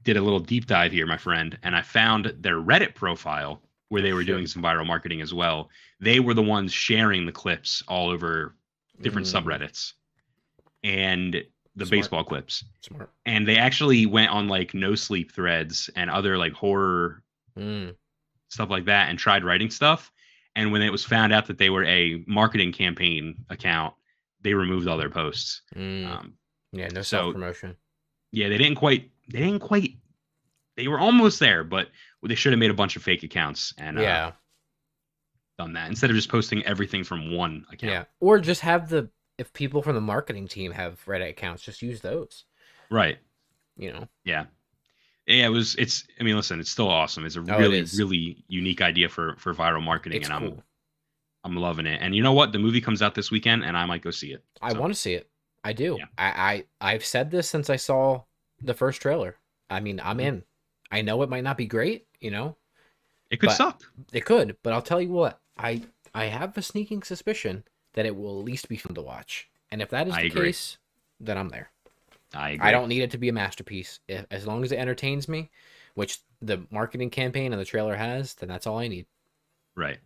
did 0.04 0.18
a 0.18 0.22
little 0.22 0.40
deep 0.40 0.66
dive 0.68 0.92
here, 0.92 1.06
my 1.08 1.18
friend, 1.18 1.58
and 1.64 1.76
I 1.76 1.82
found 1.82 2.34
their 2.40 2.58
Reddit 2.58 2.96
profile 2.96 3.62
where 3.90 4.02
they 4.02 4.14
were 4.14 4.24
doing 4.24 4.48
some 4.48 4.62
viral 4.62 4.86
marketing 4.86 5.22
as 5.22 5.34
well. 5.34 5.70
They 6.00 6.20
were 6.20 6.34
the 6.34 6.44
ones 6.44 6.74
sharing 6.74 7.26
the 7.26 7.32
clips 7.32 7.84
all 7.88 8.10
over 8.10 8.56
different 9.02 9.28
Mm, 9.28 9.32
subreddits 9.44 9.94
and 10.84 11.44
the 11.76 11.86
Smart. 11.86 11.90
baseball 11.90 12.24
clips. 12.24 12.66
Smart. 12.82 13.12
And 13.26 13.48
they 13.48 13.58
actually 13.58 14.06
went 14.06 14.32
on 14.32 14.48
like 14.48 14.74
no 14.74 14.96
sleep 14.96 15.32
threads 15.32 15.90
and 15.96 16.10
other 16.10 16.38
like 16.38 16.54
horror 16.54 17.24
Mm, 17.58 17.96
stuff 18.50 18.70
like 18.70 18.86
that 18.86 19.10
and 19.10 19.18
tried 19.20 19.44
writing 19.44 19.70
stuff. 19.70 20.12
And 20.58 20.72
when 20.72 20.82
it 20.82 20.92
was 20.92 21.06
found 21.06 21.32
out 21.34 21.46
that 21.48 21.58
they 21.60 21.70
were 21.70 21.86
a 21.86 22.24
marketing 22.28 22.72
campaign 22.72 23.46
account, 23.50 23.94
they 24.42 24.54
removed 24.56 24.88
all 24.88 24.98
their 24.98 25.10
posts. 25.10 25.62
mm. 25.76 26.06
Um, 26.08 26.34
yeah, 26.74 26.88
no 26.94 27.02
so- 27.02 27.32
promotion. 27.32 27.76
yeah, 28.32 28.50
they 28.50 28.58
didn't 28.58 28.76
quite. 28.76 29.12
They 29.30 29.40
didn't 29.40 29.60
quite. 29.60 29.98
They 30.76 30.88
were 30.88 31.00
almost 31.00 31.40
there, 31.40 31.64
but 31.64 31.90
they 32.24 32.36
should 32.36 32.52
have 32.54 32.60
made 32.60 32.72
a 32.72 32.74
bunch 32.76 32.96
of 32.96 33.04
fake 33.04 33.24
accounts 33.24 33.74
and 33.78 33.98
uh, 33.98 34.02
Yeah, 34.02 34.32
done 35.58 35.74
that 35.74 35.90
instead 35.90 36.10
of 36.10 36.16
just 36.16 36.30
posting 36.30 36.64
everything 36.66 37.04
from 37.04 37.32
one 37.36 37.66
account. 37.72 37.92
yeah. 37.92 38.04
Or 38.20 38.40
just 38.40 38.62
have 38.62 38.90
the 38.90 39.10
if 39.38 39.54
people 39.54 39.82
from 39.84 39.96
the 39.96 40.02
marketing 40.02 40.48
team 40.48 40.72
have 40.72 41.04
Reddit 41.06 41.30
accounts, 41.30 41.64
just 41.64 41.82
use 41.82 42.02
those. 42.02 42.46
Right. 42.90 43.20
You 43.76 43.94
know. 43.94 44.08
Yeah. 44.24 44.46
Yeah. 45.28 45.46
It 45.48 45.50
was. 45.50 45.76
It's. 45.76 46.06
I 46.20 46.24
mean, 46.24 46.36
listen. 46.36 46.60
It's 46.60 46.70
still 46.72 46.90
awesome. 46.90 47.26
It's 47.26 47.36
a 47.36 47.40
Oh, 47.40 47.44
really, 47.60 47.80
is. 47.80 47.98
really 48.00 48.44
unique 48.48 48.82
idea 48.82 49.10
for 49.10 49.36
for 49.38 49.54
viral 49.54 49.84
marketing, 49.84 50.22
It's 50.22 50.30
and 50.30 50.34
I'm. 50.36 50.62
I'm 51.44 51.56
loving 51.56 51.86
it. 51.86 52.00
And 52.02 52.14
you 52.16 52.24
know 52.24 52.34
what? 52.34 52.52
The 52.52 52.60
movie 52.60 52.82
comes 52.82 53.02
out 53.02 53.16
this 53.16 53.32
weekend, 53.32 53.64
and 53.64 53.78
I 53.78 53.86
might 53.86 54.02
go 54.02 54.12
see 54.12 54.34
it. 54.34 54.44
I 54.62 54.74
So, 54.74 54.80
want 54.82 54.92
to 54.94 55.00
see 55.00 55.14
it. 55.14 55.30
I 55.64 55.72
do. 55.74 55.96
Yeah. 56.00 56.06
I, 56.18 56.66
I 56.82 56.94
I've 56.94 57.06
said 57.06 57.32
this 57.32 57.50
since 57.50 57.70
I 57.70 57.76
saw 57.78 58.24
the 58.62 58.74
first 58.74 59.02
trailer. 59.02 59.38
I 59.70 59.80
mean, 59.80 60.02
I'm 60.04 60.18
Mhm. 60.18 60.24
in. 60.24 60.44
I 60.92 61.02
know 61.02 61.22
it 61.22 61.30
might 61.30 61.44
not 61.44 61.58
be 61.58 61.66
great, 61.66 62.08
you 62.20 62.32
know. 62.32 62.58
It 63.30 63.38
could 63.42 63.52
suck. 63.52 63.84
It 64.14 64.26
could, 64.26 64.58
but 64.64 64.74
I'll 64.74 64.82
tell 64.82 65.02
you 65.02 65.10
what. 65.12 65.40
I 65.58 65.84
I 66.14 66.26
have 66.26 66.58
a 66.58 66.62
sneaking 66.62 67.04
suspicion 67.04 67.64
that 67.94 68.06
it 68.06 68.16
will 68.16 68.40
at 68.40 68.46
least 68.46 68.68
be 68.70 68.78
fun 68.78 68.96
to 68.96 69.02
watch. 69.02 69.50
And 69.72 69.82
if 69.82 69.90
that 69.90 70.08
is 70.08 70.14
I 70.14 70.22
the 70.24 70.28
agree. 70.28 70.48
case, 70.48 70.78
then 71.20 71.38
I'm 71.38 71.50
there. 71.50 71.72
I. 72.38 72.58
I 72.62 72.72
don't 72.72 72.88
need 72.88 73.02
it 73.02 73.12
to 73.12 73.18
be 73.18 73.30
a 73.30 73.34
masterpiece. 73.34 74.00
If, 74.08 74.26
as 74.32 74.46
long 74.46 74.64
as 74.64 74.72
it 74.72 74.78
entertains 74.78 75.28
me, 75.28 75.50
which 75.96 76.20
the 76.42 76.66
marketing 76.72 77.10
campaign 77.10 77.52
and 77.52 77.60
the 77.60 77.66
trailer 77.66 77.96
has, 77.96 78.36
then 78.36 78.50
that's 78.50 78.68
all 78.68 78.78
I 78.78 78.88
need. 78.88 79.08
Right. 79.76 79.98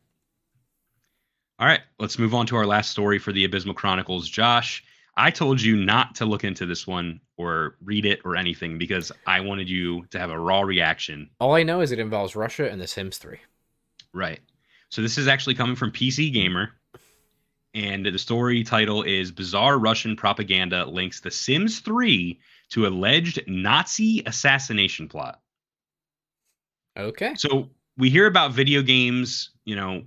All 1.60 1.68
right, 1.68 1.82
let's 2.00 2.18
move 2.18 2.34
on 2.34 2.48
to 2.48 2.56
our 2.56 2.66
last 2.66 2.90
story 2.90 3.20
for 3.20 3.32
the 3.32 3.44
Abysmal 3.44 3.76
Chronicles. 3.76 4.28
Josh, 4.28 4.84
I 5.16 5.30
told 5.30 5.62
you 5.62 5.76
not 5.76 6.16
to 6.16 6.26
look 6.26 6.44
into 6.44 6.66
this 6.66 6.88
one 6.88 7.22
or 7.38 7.76
read 7.84 8.06
it 8.06 8.22
or 8.26 8.36
anything 8.36 8.80
because 8.80 9.12
I 9.28 9.42
wanted 9.42 9.70
you 9.70 10.06
to 10.08 10.20
have 10.20 10.32
a 10.32 10.40
raw 10.40 10.62
reaction. 10.62 11.30
All 11.40 11.54
I 11.54 11.62
know 11.62 11.82
is 11.82 11.92
it 11.92 12.00
involves 12.00 12.36
Russia 12.36 12.70
and 12.70 12.82
The 12.82 12.88
Sims 12.88 13.20
3. 13.20 13.38
Right. 14.14 14.40
So 14.90 15.02
this 15.02 15.18
is 15.18 15.28
actually 15.28 15.56
coming 15.56 15.76
from 15.76 15.92
PC 15.92 16.34
Gamer. 16.34 16.72
And 17.74 18.06
the 18.06 18.18
story 18.18 18.64
title 18.64 19.04
is 19.04 19.32
Bizarre 19.32 19.80
Russian 19.80 20.16
Propaganda 20.16 20.86
Links 20.86 21.22
The 21.22 21.32
Sims 21.32 21.80
3 21.80 22.40
to 22.72 22.88
Alleged 22.88 23.42
Nazi 23.48 24.24
Assassination 24.26 25.08
Plot. 25.08 25.40
Okay. 26.98 27.34
So 27.36 27.70
we 27.98 28.10
hear 28.10 28.28
about 28.28 28.52
video 28.52 28.82
games, 28.82 29.52
you 29.64 29.76
know, 29.76 30.04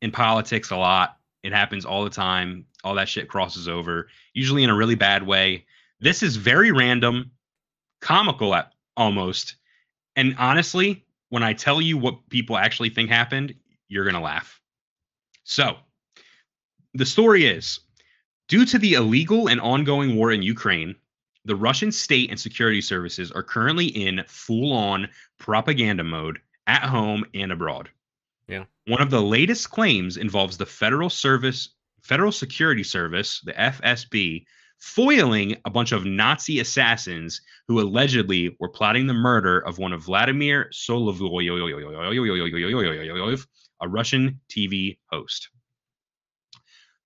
in 0.00 0.10
politics 0.10 0.70
a 0.70 0.76
lot. 0.76 1.18
It 1.42 1.52
happens 1.52 1.84
all 1.84 2.04
the 2.04 2.10
time. 2.10 2.66
All 2.84 2.94
that 2.94 3.08
shit 3.08 3.28
crosses 3.28 3.68
over, 3.68 4.08
usually 4.32 4.64
in 4.64 4.70
a 4.70 4.74
really 4.74 4.94
bad 4.94 5.26
way. 5.26 5.66
This 6.00 6.22
is 6.22 6.36
very 6.36 6.72
random, 6.72 7.30
comical 8.00 8.54
at 8.54 8.72
almost. 8.96 9.56
And 10.16 10.34
honestly, 10.38 11.04
when 11.28 11.42
I 11.42 11.52
tell 11.52 11.80
you 11.80 11.96
what 11.96 12.28
people 12.28 12.56
actually 12.56 12.90
think 12.90 13.08
happened, 13.08 13.54
you're 13.88 14.04
going 14.04 14.14
to 14.14 14.20
laugh. 14.20 14.60
So, 15.44 15.76
the 16.94 17.06
story 17.06 17.46
is 17.46 17.80
due 18.48 18.64
to 18.66 18.78
the 18.78 18.94
illegal 18.94 19.48
and 19.48 19.60
ongoing 19.60 20.14
war 20.16 20.32
in 20.32 20.42
Ukraine, 20.42 20.94
the 21.44 21.56
Russian 21.56 21.90
state 21.90 22.30
and 22.30 22.38
security 22.38 22.80
services 22.80 23.32
are 23.32 23.42
currently 23.42 23.86
in 23.86 24.22
full 24.28 24.72
on 24.72 25.08
propaganda 25.38 26.04
mode 26.04 26.38
at 26.66 26.82
home 26.82 27.24
and 27.34 27.50
abroad. 27.50 27.88
Yeah. 28.48 28.64
One 28.86 29.02
of 29.02 29.10
the 29.10 29.22
latest 29.22 29.70
claims 29.70 30.16
involves 30.16 30.56
the 30.56 30.66
Federal 30.66 31.10
Service 31.10 31.70
Federal 32.02 32.32
Security 32.32 32.82
Service, 32.82 33.40
the 33.44 33.52
FSB, 33.52 34.44
foiling 34.78 35.56
a 35.64 35.70
bunch 35.70 35.92
of 35.92 36.04
Nazi 36.04 36.58
assassins 36.58 37.40
who 37.68 37.80
allegedly 37.80 38.56
were 38.58 38.68
plotting 38.68 39.06
the 39.06 39.14
murder 39.14 39.60
of 39.60 39.78
one 39.78 39.92
of 39.92 40.02
Vladimir 40.02 40.68
Solovyov, 40.72 41.30
a 43.80 43.88
Russian 43.88 44.40
TV 44.48 44.98
host. 45.10 45.48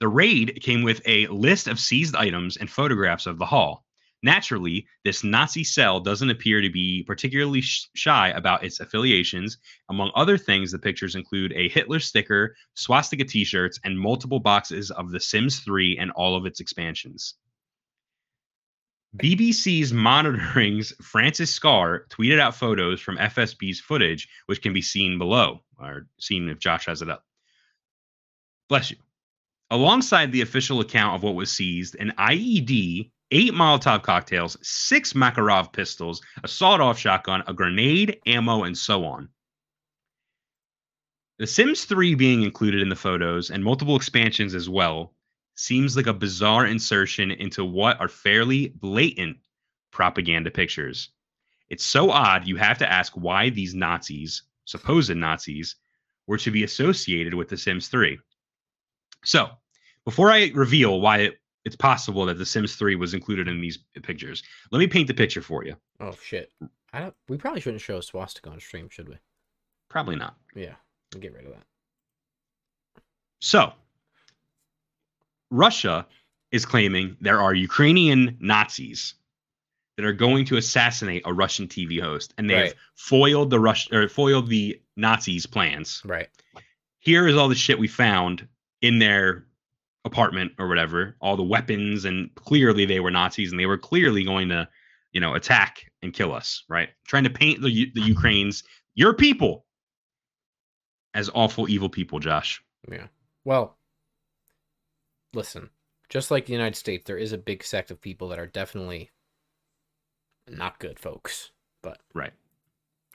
The 0.01 0.09
raid 0.09 0.61
came 0.63 0.83
with 0.83 1.01
a 1.07 1.27
list 1.29 1.69
of 1.69 1.81
seized 1.81 2.17
items 2.17 2.57
and 2.59 2.71
photographs 2.71 3.27
of 3.27 3.39
the 3.39 3.47
haul. 3.47 3.85
Naturally, 4.23 4.87
this 5.05 5.23
Nazi 5.23 5.63
cell 5.63 6.01
doesn't 6.01 6.31
appear 6.31 6.61
to 6.61 6.71
be 6.71 7.03
particularly 7.05 7.61
sh- 7.61 7.89
shy 7.95 8.29
about 8.31 8.65
its 8.65 8.81
affiliations. 8.81 9.59
Among 9.89 10.11
other 10.15 10.37
things, 10.37 10.73
the 10.73 10.79
pictures 10.79 11.15
include 11.15 11.53
a 11.53 11.69
Hitler 11.69 12.01
sticker, 12.01 12.57
swastika 12.75 13.25
t 13.25 13.45
shirts, 13.45 13.79
and 13.85 13.99
multiple 13.99 14.41
boxes 14.41 14.91
of 14.91 15.11
The 15.11 15.21
Sims 15.21 15.61
3 15.61 15.99
and 15.99 16.11
all 16.13 16.37
of 16.37 16.47
its 16.47 16.61
expansions. 16.61 17.35
BBC's 19.17 19.93
Monitoring's 19.93 20.93
Francis 21.01 21.51
Scarr 21.51 22.07
tweeted 22.11 22.39
out 22.39 22.55
photos 22.55 23.01
from 23.01 23.17
FSB's 23.17 23.81
footage, 23.81 24.29
which 24.47 24.61
can 24.61 24.73
be 24.73 24.83
seen 24.83 25.19
below, 25.19 25.63
or 25.79 26.07
seen 26.19 26.49
if 26.49 26.59
Josh 26.59 26.87
has 26.87 27.01
it 27.01 27.09
up. 27.09 27.25
Bless 28.69 28.91
you. 28.91 28.97
Alongside 29.71 30.31
the 30.31 30.43
official 30.43 30.81
account 30.81 31.17
of 31.17 31.23
what 31.25 31.35
was 31.35 31.51
seized, 31.51 31.97
an 31.97 32.13
IED, 32.19 33.11
eight 33.33 33.53
Molotov 33.53 34.03
cocktails, 34.03 34.57
six 34.63 35.13
Makarov 35.13 35.73
pistols, 35.73 36.23
a 36.45 36.49
sawed 36.49 36.81
off 36.81 36.99
shotgun, 36.99 37.43
a 37.49 37.53
grenade, 37.53 38.21
ammo, 38.27 38.63
and 38.63 38.79
so 38.79 39.05
on. 39.05 39.29
The 41.39 41.47
Sims 41.47 41.85
3 41.85 42.15
being 42.15 42.43
included 42.43 42.81
in 42.81 42.89
the 42.89 42.97
photos 42.97 43.51
and 43.51 43.63
multiple 43.63 43.97
expansions 43.97 44.55
as 44.55 44.69
well 44.69 45.15
seems 45.57 45.97
like 45.97 46.07
a 46.07 46.15
bizarre 46.15 46.67
insertion 46.67 47.31
into 47.31 47.65
what 47.65 48.01
are 48.01 48.09
fairly 48.09 48.69
blatant 48.69 49.39
propaganda 49.91 50.51
pictures. 50.51 51.11
It's 51.69 51.85
so 51.85 52.11
odd 52.11 52.47
you 52.47 52.57
have 52.57 52.79
to 52.79 52.91
ask 52.91 53.13
why 53.15 53.51
these 53.51 53.75
Nazis, 53.75 54.45
supposed 54.65 55.15
Nazis, 55.15 55.75
were 56.27 56.39
to 56.39 56.51
be 56.53 56.63
associated 56.63 57.35
with 57.35 57.49
The 57.49 57.57
Sims 57.57 57.89
3. 57.89 58.19
So, 59.27 59.51
before 60.05 60.31
I 60.31 60.53
reveal 60.55 61.01
why 61.01 61.19
it, 61.19 61.41
it's 61.65 61.75
possible 61.77 62.25
that 62.27 62.39
The 62.39 62.47
Sims 62.47 62.77
3 62.77 62.95
was 62.95 63.13
included 63.13 63.49
in 63.49 63.61
these 63.61 63.79
pictures, 64.03 64.43
let 64.71 64.79
me 64.79 64.87
paint 64.87 65.09
the 65.09 65.15
picture 65.15 65.43
for 65.43 65.65
you. 65.65 65.77
Oh 65.99 66.15
shit. 66.25 66.53
I 66.93 67.01
don't. 67.01 67.15
We 67.29 67.37
probably 67.37 67.61
shouldn't 67.61 67.81
show 67.83 67.97
a 67.99 68.03
swastika 68.03 68.51
on 68.51 68.61
stream, 68.61 68.89
should 68.89 69.09
we? 69.09 69.17
Probably 69.91 70.15
not. 70.17 70.37
Yeah. 70.55 70.75
We'll 71.13 71.21
get 71.23 71.35
rid 71.35 71.47
of 71.47 71.53
that. 71.53 71.65
So, 73.41 73.73
Russia 75.51 76.07
is 76.53 76.65
claiming 76.65 77.17
there 77.21 77.41
are 77.41 77.53
Ukrainian 77.55 78.37
Nazis 78.41 79.15
that 79.97 80.05
are 80.05 80.13
going 80.13 80.45
to 80.47 80.57
assassinate 80.57 81.23
a 81.25 81.33
Russian 81.33 81.67
TV 81.67 82.01
host, 82.01 82.33
and 82.39 82.49
they've 82.49 82.67
Right. 82.67 82.75
foiled 82.95 83.51
the 83.51 83.59
Rush 83.59 83.91
or 83.91 84.09
foiled 84.09 84.49
the 84.49 84.81
Nazis' 84.97 85.47
plans. 85.47 86.03
Right. 86.05 86.29
Here 86.99 87.27
is 87.27 87.37
all 87.37 87.49
the 87.49 87.55
shit 87.55 87.79
we 87.79 87.89
found 87.89 88.47
in 88.83 88.99
their 88.99 89.47
apartment 90.05 90.53
or 90.59 90.69
whatever, 90.69 91.17
all 91.21 91.37
the 91.37 91.43
weapons, 91.43 92.05
and 92.05 92.33
clearly 92.37 92.85
they 92.85 93.01
were 93.01 93.11
Nazis, 93.11 93.51
and 93.51 93.59
they 93.61 93.67
were 93.67 93.79
clearly 93.79 94.25
going 94.25 94.49
to, 94.51 94.69
you 95.13 95.21
know, 95.21 95.35
attack 95.35 95.85
and 96.03 96.13
kill 96.13 96.33
us. 96.33 96.65
Right, 96.69 96.91
trying 97.07 97.25
to 97.25 97.31
paint 97.31 97.63
the 97.63 97.91
the 97.95 98.01
Ukrainians, 98.15 98.63
your 98.95 99.15
people, 99.15 99.67
as 101.15 101.31
awful, 101.35 101.69
evil 101.69 101.89
people. 101.89 102.19
Josh. 102.21 102.63
Yeah. 102.91 103.07
Well, 103.45 103.79
listen. 105.35 105.71
Just 106.09 106.31
like 106.31 106.47
the 106.47 106.53
United 106.53 106.77
States, 106.77 107.05
there 107.05 107.19
is 107.19 107.33
a 107.33 107.39
big 107.39 107.65
sect 107.65 107.91
of 107.91 108.01
people 108.01 108.29
that 108.29 108.39
are 108.39 108.47
definitely 108.47 109.11
not 110.49 110.79
good 110.79 111.01
folks. 111.01 111.51
But 111.83 111.99
Right. 112.15 112.33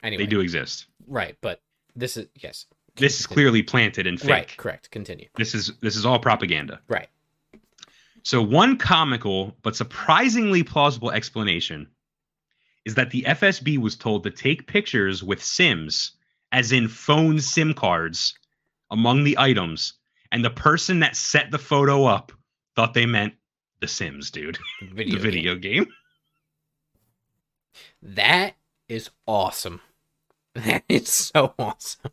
anyway, 0.02 0.24
They 0.24 0.28
do 0.28 0.40
exist. 0.40 0.86
Right, 1.06 1.36
but 1.40 1.62
this 1.96 2.18
is 2.18 2.26
yes. 2.36 2.66
This 2.96 3.20
is 3.20 3.26
clearly 3.26 3.62
planted 3.62 4.06
and 4.06 4.20
fake. 4.20 4.30
Right. 4.30 4.56
Correct. 4.56 4.90
Continue. 4.90 5.28
This 5.36 5.54
is 5.54 5.72
this 5.80 5.96
is 5.96 6.04
all 6.04 6.18
propaganda. 6.18 6.80
Right. 6.88 7.08
So 8.22 8.40
one 8.42 8.76
comical 8.76 9.56
but 9.62 9.74
surprisingly 9.74 10.62
plausible 10.62 11.10
explanation 11.10 11.88
is 12.84 12.94
that 12.96 13.10
the 13.10 13.22
FSB 13.22 13.78
was 13.78 13.96
told 13.96 14.24
to 14.24 14.30
take 14.30 14.66
pictures 14.66 15.22
with 15.22 15.42
Sims, 15.42 16.12
as 16.52 16.72
in 16.72 16.88
phone 16.88 17.40
SIM 17.40 17.74
cards, 17.74 18.34
among 18.90 19.24
the 19.24 19.38
items, 19.38 19.94
and 20.30 20.44
the 20.44 20.50
person 20.50 21.00
that 21.00 21.16
set 21.16 21.50
the 21.50 21.58
photo 21.58 22.04
up 22.04 22.32
thought 22.76 22.94
they 22.94 23.06
meant 23.06 23.34
the 23.80 23.88
Sims, 23.88 24.30
dude, 24.30 24.58
Video. 24.82 24.94
the 24.94 25.04
game. 25.04 25.22
video 25.22 25.54
game. 25.56 25.86
That 28.02 28.54
is 28.88 29.10
awesome. 29.26 29.80
That 30.54 30.84
is 30.86 31.08
so 31.08 31.54
awesome. 31.58 32.10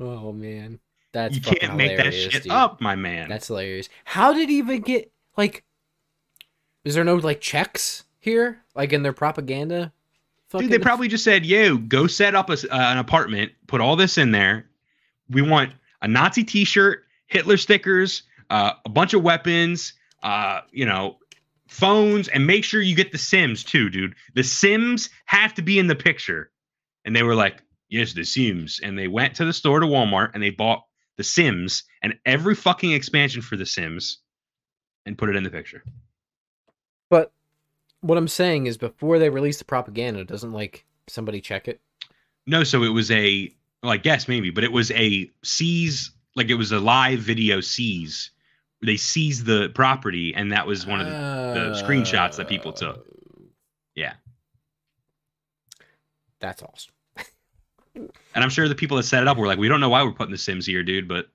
Oh 0.00 0.32
man, 0.32 0.78
that's 1.12 1.34
you 1.34 1.40
can't 1.40 1.76
make 1.76 1.96
that 1.96 2.12
shit 2.12 2.44
dude. 2.44 2.52
up, 2.52 2.80
my 2.80 2.94
man. 2.94 3.28
That's 3.28 3.48
hilarious. 3.48 3.88
How 4.04 4.32
did 4.32 4.48
he 4.48 4.58
even 4.58 4.80
get 4.80 5.10
like? 5.36 5.64
Is 6.84 6.94
there 6.94 7.04
no 7.04 7.16
like 7.16 7.40
checks 7.40 8.04
here, 8.18 8.62
like 8.74 8.92
in 8.92 9.02
their 9.02 9.12
propaganda? 9.12 9.92
Dude, 10.50 10.70
they 10.70 10.78
probably 10.78 11.08
just 11.08 11.24
said, 11.24 11.44
"Yo, 11.44 11.76
go 11.76 12.06
set 12.06 12.34
up 12.34 12.48
a 12.48 12.54
uh, 12.54 12.92
an 12.92 12.98
apartment, 12.98 13.52
put 13.66 13.80
all 13.80 13.96
this 13.96 14.16
in 14.16 14.30
there. 14.30 14.66
We 15.28 15.42
want 15.42 15.72
a 16.00 16.08
Nazi 16.08 16.44
T-shirt, 16.44 17.04
Hitler 17.26 17.58
stickers, 17.58 18.22
uh, 18.48 18.72
a 18.84 18.88
bunch 18.88 19.12
of 19.12 19.22
weapons, 19.22 19.92
uh, 20.22 20.60
you 20.70 20.86
know, 20.86 21.18
phones, 21.66 22.28
and 22.28 22.46
make 22.46 22.64
sure 22.64 22.80
you 22.80 22.94
get 22.94 23.12
the 23.12 23.18
Sims 23.18 23.62
too, 23.62 23.90
dude. 23.90 24.14
The 24.34 24.42
Sims 24.42 25.10
have 25.26 25.54
to 25.54 25.62
be 25.62 25.78
in 25.78 25.86
the 25.86 25.96
picture." 25.96 26.50
And 27.04 27.16
they 27.16 27.22
were 27.22 27.34
like, 27.34 27.62
"Yes, 27.88 28.12
the 28.12 28.24
Sims." 28.24 28.80
And 28.82 28.98
they 28.98 29.08
went 29.08 29.36
to 29.36 29.44
the 29.44 29.52
store 29.52 29.80
to 29.80 29.86
Walmart 29.86 30.30
and 30.34 30.42
they 30.42 30.50
bought 30.50 30.84
the 31.16 31.24
Sims 31.24 31.84
and 32.02 32.14
every 32.24 32.54
fucking 32.54 32.92
expansion 32.92 33.42
for 33.42 33.56
the 33.56 33.66
Sims, 33.66 34.18
and 35.04 35.18
put 35.18 35.28
it 35.28 35.36
in 35.36 35.42
the 35.42 35.50
picture. 35.50 35.82
But 37.10 37.32
what 38.00 38.18
I'm 38.18 38.28
saying 38.28 38.66
is, 38.66 38.76
before 38.76 39.18
they 39.18 39.30
release 39.30 39.58
the 39.58 39.64
propaganda, 39.64 40.24
doesn't 40.24 40.52
like 40.52 40.84
somebody 41.08 41.40
check 41.40 41.66
it? 41.68 41.80
No, 42.46 42.64
so 42.64 42.82
it 42.82 42.90
was 42.90 43.10
a 43.10 43.52
well, 43.82 43.92
I 43.92 43.96
guess 43.96 44.28
maybe, 44.28 44.50
but 44.50 44.64
it 44.64 44.72
was 44.72 44.90
a 44.92 45.30
seize, 45.42 46.12
like 46.34 46.50
it 46.50 46.54
was 46.54 46.72
a 46.72 46.80
live 46.80 47.20
video 47.20 47.60
seize. 47.60 48.30
They 48.82 48.96
seized 48.96 49.44
the 49.44 49.70
property, 49.74 50.34
and 50.34 50.52
that 50.52 50.66
was 50.66 50.86
one 50.86 51.00
of 51.00 51.06
the. 51.06 51.12
the 51.12 51.82
screenshots 51.82 52.36
that 52.36 52.48
people 52.48 52.72
took. 52.72 52.98
Oh. 52.98 53.42
Yeah. 53.94 54.14
That's 56.40 56.62
awesome. 56.62 56.92
And 58.34 58.44
I'm 58.44 58.50
sure 58.50 58.68
the 58.68 58.74
people 58.74 58.96
that 58.98 59.02
set 59.04 59.22
it 59.22 59.28
up 59.28 59.36
were 59.36 59.46
like, 59.46 59.58
"We 59.58 59.68
don't 59.68 59.80
know 59.80 59.88
why 59.88 60.02
we're 60.02 60.12
putting 60.12 60.32
the 60.32 60.38
Sims 60.38 60.66
here, 60.66 60.82
dude," 60.82 61.08
but 61.08 61.28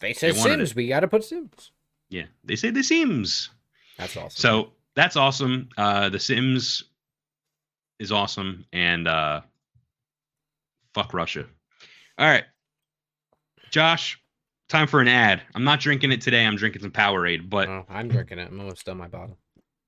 They 0.00 0.12
said 0.14 0.36
wanted 0.36 0.58
Sims. 0.66 0.74
We 0.74 0.88
got 0.88 1.00
to 1.00 1.08
put 1.08 1.24
Sims. 1.24 1.70
yeah, 2.08 2.24
they 2.44 2.56
say 2.56 2.70
the 2.70 2.82
Sims. 2.82 3.50
That's 3.98 4.16
awesome. 4.16 4.30
So 4.40 4.72
that's 4.94 5.16
awesome. 5.16 5.68
Uh, 5.76 6.08
the 6.08 6.18
Sims 6.18 6.84
is 7.98 8.10
awesome, 8.12 8.64
and 8.72 9.06
uh, 9.06 9.42
fuck 10.94 11.12
Russia. 11.14 11.46
All 12.18 12.26
right, 12.28 12.44
Josh, 13.70 14.20
time 14.68 14.86
for 14.86 15.00
an 15.00 15.08
ad. 15.08 15.42
I'm 15.54 15.64
not 15.64 15.80
drinking 15.80 16.12
it 16.12 16.20
today. 16.20 16.44
I'm 16.46 16.56
drinking 16.56 16.82
some 16.82 16.90
Powerade, 16.90 17.48
but 17.50 17.68
Oh, 17.68 17.84
I'm 17.88 18.08
drinking 18.08 18.38
it. 18.38 18.48
I'm 18.48 18.58
almost 18.60 18.86
done 18.86 18.96
my 18.98 19.08
bottle. 19.08 19.38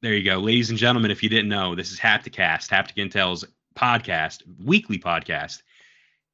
There 0.03 0.15
you 0.15 0.25
go. 0.25 0.39
Ladies 0.39 0.71
and 0.71 0.79
gentlemen, 0.79 1.11
if 1.11 1.23
you 1.23 1.29
didn't 1.29 1.49
know, 1.49 1.75
this 1.75 1.93
is 1.93 1.99
Hapticast, 2.01 2.69
Haptic 2.69 2.97
Intel's 2.97 3.45
podcast, 3.77 4.43
weekly 4.63 4.99
podcast. 4.99 5.63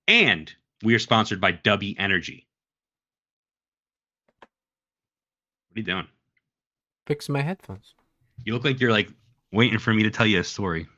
And 0.09 0.51
we 0.83 0.95
are 0.95 0.99
sponsored 0.99 1.41
by 1.41 1.53
Dubby 1.53 1.95
Energy. 1.99 2.49
What 4.41 5.77
are 5.77 5.81
you 5.81 5.83
doing? 5.85 6.09
Fixing 7.07 7.35
my 7.35 7.43
headphones. 7.43 7.95
You 8.43 8.55
look 8.55 8.65
like 8.65 8.81
you're 8.81 8.91
like 8.91 9.11
waiting 9.53 9.79
for 9.79 9.93
me 9.93 10.03
to 10.05 10.11
tell 10.11 10.27
you 10.27 10.41
a 10.41 10.45
story. 10.45 10.89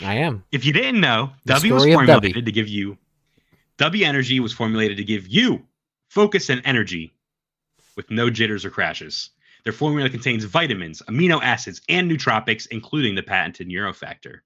I 0.00 0.14
am. 0.14 0.44
If 0.52 0.64
you 0.64 0.72
didn't 0.72 1.00
know, 1.00 1.32
The 1.44 1.54
W 1.54 1.74
was 1.74 1.84
formulated 1.84 2.32
W. 2.32 2.42
to 2.44 2.52
give 2.52 2.68
you 2.68 2.96
W 3.78 4.06
energy 4.06 4.40
was 4.40 4.52
formulated 4.52 4.96
to 4.98 5.04
give 5.04 5.26
you 5.26 5.66
focus 6.08 6.48
and 6.48 6.62
energy 6.64 7.12
with 7.96 8.10
no 8.10 8.30
jitters 8.30 8.64
or 8.64 8.70
crashes. 8.70 9.30
Their 9.64 9.72
formula 9.72 10.08
contains 10.08 10.44
vitamins, 10.44 11.02
amino 11.08 11.42
acids, 11.42 11.80
and 11.88 12.10
nootropics, 12.10 12.68
including 12.70 13.16
the 13.16 13.22
patented 13.22 13.68
Neurofactor. 13.68 14.40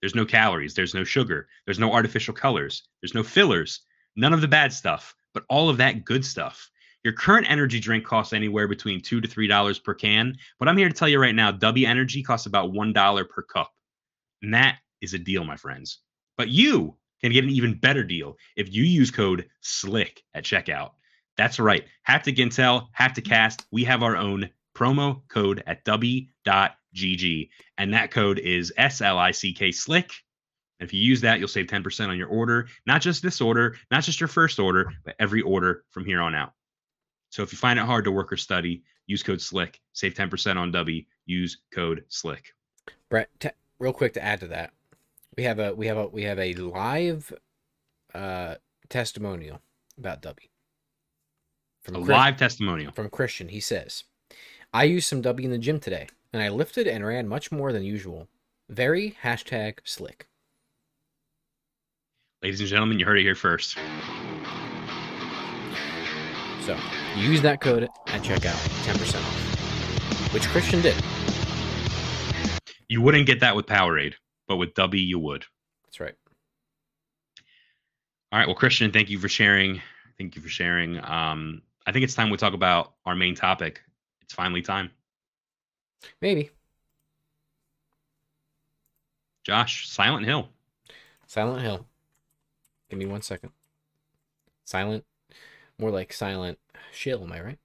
There's 0.00 0.14
no 0.14 0.24
calories, 0.24 0.74
there's 0.74 0.94
no 0.94 1.04
sugar, 1.04 1.48
there's 1.64 1.78
no 1.78 1.92
artificial 1.92 2.34
colors, 2.34 2.82
there's 3.02 3.14
no 3.14 3.22
fillers, 3.22 3.80
none 4.16 4.32
of 4.32 4.40
the 4.40 4.48
bad 4.48 4.72
stuff, 4.72 5.14
but 5.34 5.44
all 5.48 5.68
of 5.68 5.76
that 5.78 6.04
good 6.04 6.24
stuff. 6.24 6.70
Your 7.04 7.12
current 7.12 7.50
energy 7.50 7.80
drink 7.80 8.04
costs 8.04 8.32
anywhere 8.32 8.68
between 8.68 9.00
two 9.00 9.20
to 9.20 9.28
three 9.28 9.46
dollars 9.46 9.78
per 9.78 9.94
can, 9.94 10.36
but 10.58 10.68
I'm 10.68 10.76
here 10.76 10.88
to 10.88 10.94
tell 10.94 11.08
you 11.08 11.20
right 11.20 11.34
now, 11.34 11.50
W 11.50 11.86
Energy 11.86 12.22
costs 12.22 12.46
about 12.46 12.72
one 12.72 12.92
dollar 12.92 13.24
per 13.24 13.42
cup. 13.42 13.72
And 14.42 14.54
that 14.54 14.78
is 15.00 15.14
a 15.14 15.18
deal, 15.18 15.44
my 15.44 15.56
friends. 15.56 15.98
But 16.36 16.48
you 16.48 16.96
can 17.20 17.32
get 17.32 17.44
an 17.44 17.50
even 17.50 17.78
better 17.78 18.04
deal 18.04 18.36
if 18.56 18.72
you 18.72 18.84
use 18.84 19.10
code 19.10 19.48
SLICK 19.60 20.22
at 20.34 20.44
checkout. 20.44 20.92
That's 21.36 21.60
right. 21.60 21.84
Haptic 22.08 22.36
Intel, 22.36 22.88
Hapticast, 22.98 23.64
we 23.70 23.84
have 23.84 24.02
our 24.02 24.16
own 24.16 24.50
promo 24.78 25.22
code 25.28 25.62
at 25.66 25.84
w.gg. 25.84 27.48
And 27.78 27.94
that 27.94 28.10
code 28.10 28.38
is 28.38 28.72
S 28.76 29.00
L 29.00 29.18
I 29.18 29.32
C 29.32 29.52
K 29.52 29.70
SLICK. 29.72 30.12
And 30.80 30.86
if 30.88 30.94
you 30.94 31.00
use 31.00 31.20
that, 31.22 31.40
you'll 31.40 31.48
save 31.48 31.66
10% 31.66 32.08
on 32.08 32.16
your 32.16 32.28
order. 32.28 32.68
Not 32.86 33.02
just 33.02 33.20
this 33.22 33.40
order, 33.40 33.76
not 33.90 34.04
just 34.04 34.20
your 34.20 34.28
first 34.28 34.60
order, 34.60 34.92
but 35.04 35.16
every 35.18 35.42
order 35.42 35.82
from 35.90 36.04
here 36.04 36.20
on 36.20 36.36
out. 36.36 36.52
So 37.30 37.42
if 37.42 37.52
you 37.52 37.58
find 37.58 37.78
it 37.80 37.84
hard 37.84 38.04
to 38.04 38.12
work 38.12 38.32
or 38.32 38.36
study, 38.36 38.84
use 39.06 39.22
code 39.24 39.40
SLICK. 39.40 39.80
Save 39.92 40.14
10% 40.14 40.56
on 40.56 40.70
W. 40.70 41.02
Use 41.26 41.58
code 41.74 42.04
SLICK. 42.08 42.44
Bret, 43.10 43.28
te- 43.40 43.50
real 43.80 43.92
quick 43.92 44.12
to 44.14 44.22
add 44.24 44.38
to 44.40 44.46
that, 44.48 44.72
we 45.36 45.42
have 45.42 45.58
a 45.58 45.74
we 45.74 45.86
have 45.88 45.96
a 45.98 46.06
we 46.06 46.22
have 46.24 46.38
a 46.38 46.54
live 46.54 47.32
uh 48.14 48.54
testimonial 48.88 49.60
about 49.98 50.22
W. 50.22 50.48
From 51.82 51.96
A 51.96 51.98
Chris- 51.98 52.08
live 52.08 52.36
testimonial. 52.36 52.92
from 52.92 53.10
Christian. 53.10 53.48
He 53.48 53.60
says, 53.60 54.04
"I 54.72 54.84
used 54.84 55.08
some 55.08 55.22
W 55.22 55.46
in 55.46 55.50
the 55.52 55.58
gym 55.58 55.80
today, 55.80 56.08
and 56.32 56.42
I 56.42 56.48
lifted 56.48 56.86
and 56.86 57.06
ran 57.06 57.26
much 57.28 57.50
more 57.50 57.72
than 57.72 57.82
usual. 57.84 58.28
Very 58.68 59.16
hashtag 59.22 59.78
slick." 59.84 60.28
Ladies 62.42 62.60
and 62.60 62.68
gentlemen, 62.68 62.98
you 62.98 63.06
heard 63.06 63.18
it 63.18 63.22
here 63.22 63.34
first. 63.34 63.74
So 66.64 66.76
use 67.16 67.40
that 67.42 67.60
code 67.60 67.84
at 67.84 68.22
checkout, 68.22 68.84
ten 68.84 68.96
percent 68.96 69.24
off, 69.24 70.34
which 70.34 70.46
Christian 70.48 70.80
did. 70.82 70.94
You 72.88 73.02
wouldn't 73.02 73.26
get 73.26 73.40
that 73.40 73.56
with 73.56 73.66
Powerade, 73.66 74.14
but 74.46 74.56
with 74.56 74.74
W, 74.74 75.02
you 75.02 75.18
would. 75.18 75.44
That's 75.84 76.00
right. 76.00 76.14
All 78.30 78.38
right. 78.38 78.46
Well, 78.46 78.54
Christian, 78.54 78.92
thank 78.92 79.10
you 79.10 79.18
for 79.18 79.28
sharing. 79.28 79.80
Thank 80.18 80.36
you 80.36 80.42
for 80.42 80.48
sharing. 80.48 81.02
Um, 81.02 81.62
I 81.86 81.92
think 81.92 82.04
it's 82.04 82.14
time 82.14 82.28
we 82.28 82.36
talk 82.36 82.52
about 82.54 82.92
our 83.06 83.14
main 83.14 83.34
topic. 83.34 83.80
It's 84.28 84.34
finally 84.34 84.60
time. 84.60 84.90
Maybe 86.20 86.50
Josh, 89.42 89.88
Silent 89.88 90.26
Hill. 90.26 90.50
Silent 91.26 91.62
Hill. 91.62 91.86
Give 92.90 92.98
me 92.98 93.06
one 93.06 93.22
second. 93.22 93.52
Silent, 94.66 95.06
more 95.78 95.90
like 95.90 96.12
Silent 96.12 96.58
Shill. 96.92 97.24
Am 97.24 97.32
I 97.32 97.40
right? 97.40 97.58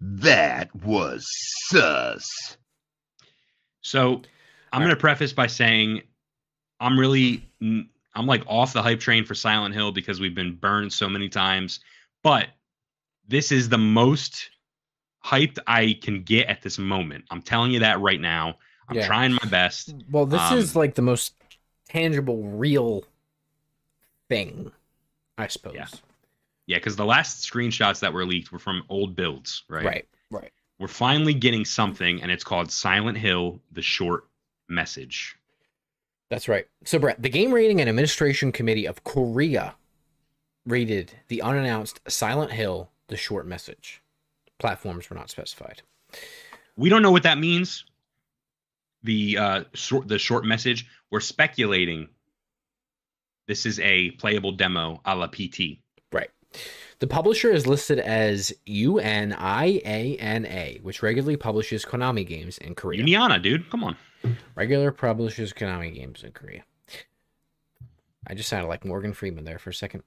That 0.00 0.74
was 0.74 1.26
sus. 1.68 2.56
So 3.82 4.22
I'm 4.72 4.80
All 4.80 4.80
going 4.80 4.90
to 4.90 4.96
preface 4.96 5.34
by 5.34 5.46
saying 5.46 6.00
I'm 6.80 6.98
really 6.98 7.44
I'm 7.60 8.26
like 8.26 8.44
off 8.46 8.72
the 8.72 8.82
hype 8.82 9.00
train 9.00 9.26
for 9.26 9.34
Silent 9.34 9.74
Hill 9.74 9.92
because 9.92 10.18
we've 10.18 10.34
been 10.34 10.54
burned 10.54 10.94
so 10.94 11.10
many 11.10 11.28
times, 11.28 11.80
but 12.22 12.48
this 13.30 13.52
is 13.52 13.68
the 13.68 13.78
most 13.78 14.50
hyped 15.24 15.58
I 15.66 15.98
can 16.02 16.22
get 16.24 16.48
at 16.48 16.62
this 16.62 16.78
moment. 16.78 17.24
I'm 17.30 17.42
telling 17.42 17.70
you 17.70 17.78
that 17.80 18.00
right 18.00 18.20
now. 18.20 18.58
I'm 18.88 18.96
Yeah. 18.96 19.06
trying 19.06 19.32
my 19.32 19.48
best. 19.48 19.94
Well, 20.10 20.26
this 20.26 20.40
Um, 20.40 20.58
is 20.58 20.74
like 20.74 20.96
the 20.96 21.02
most 21.02 21.34
tangible, 21.88 22.42
real 22.48 23.04
thing, 24.28 24.72
I 25.38 25.46
suppose. 25.46 25.74
Yeah. 25.74 25.86
Yeah, 26.66 26.78
because 26.78 26.96
the 26.96 27.04
last 27.04 27.48
screenshots 27.48 28.00
that 28.00 28.12
were 28.12 28.24
leaked 28.26 28.50
were 28.52 28.58
from 28.58 28.84
old 28.88 29.14
builds, 29.14 29.62
right? 29.68 29.84
Right. 29.84 30.08
Right. 30.30 30.52
We're 30.78 30.88
finally 30.88 31.34
getting 31.34 31.64
something, 31.64 32.22
and 32.22 32.30
it's 32.32 32.44
called 32.44 32.70
Silent 32.72 33.18
Hill: 33.18 33.60
The 33.72 33.82
Short 33.82 34.28
Message. 34.68 35.36
That's 36.30 36.48
right. 36.48 36.66
So, 36.84 36.98
Bret, 36.98 37.20
the 37.20 37.28
Game 37.28 37.52
Rating 37.52 37.80
and 37.80 37.88
Administration 37.88 38.50
Committee 38.52 38.86
of 38.86 39.02
Korea 39.04 39.74
rated 40.64 41.12
the 41.28 41.42
unannounced 41.42 42.00
Silent 42.08 42.52
Hill 42.52 42.90
the 43.10 43.16
short 43.16 43.46
message. 43.46 44.00
Platforms 44.58 45.10
were 45.10 45.16
not 45.16 45.28
specified. 45.28 45.82
We 46.76 46.88
don't 46.88 47.02
know 47.02 47.10
what 47.10 47.24
that 47.24 47.36
means. 47.38 47.84
The 49.02 49.36
uh, 49.36 49.64
short, 49.74 50.08
the 50.08 50.18
short 50.18 50.46
message. 50.46 50.86
We're 51.10 51.20
speculating. 51.20 52.08
This 53.46 53.66
is 53.66 53.78
a 53.80 54.12
playable 54.12 54.52
demo 54.52 55.02
a 55.04 55.14
la 55.16 55.26
PT. 55.26 55.80
Right. 56.12 56.30
The 57.00 57.06
publisher 57.06 57.50
is 57.50 57.66
listed 57.66 57.98
as 57.98 58.52
UNIANA, 58.66 59.42
which 60.82 61.02
regularly 61.02 61.36
publishes 61.36 61.84
Konami 61.84 62.26
games 62.26 62.58
in 62.58 62.74
Korea. 62.74 63.02
Uniana, 63.02 63.42
dude, 63.42 63.68
come 63.70 63.84
on. 63.84 63.96
Regular 64.54 64.92
publishes 64.92 65.52
Konami 65.52 65.94
games 65.94 66.22
in 66.22 66.32
Korea. 66.32 66.64
I 68.26 68.34
just 68.34 68.50
sounded 68.50 68.68
like 68.68 68.84
Morgan 68.84 69.14
Freeman 69.14 69.44
there 69.44 69.58
for 69.58 69.70
a 69.70 69.74
second. 69.74 70.02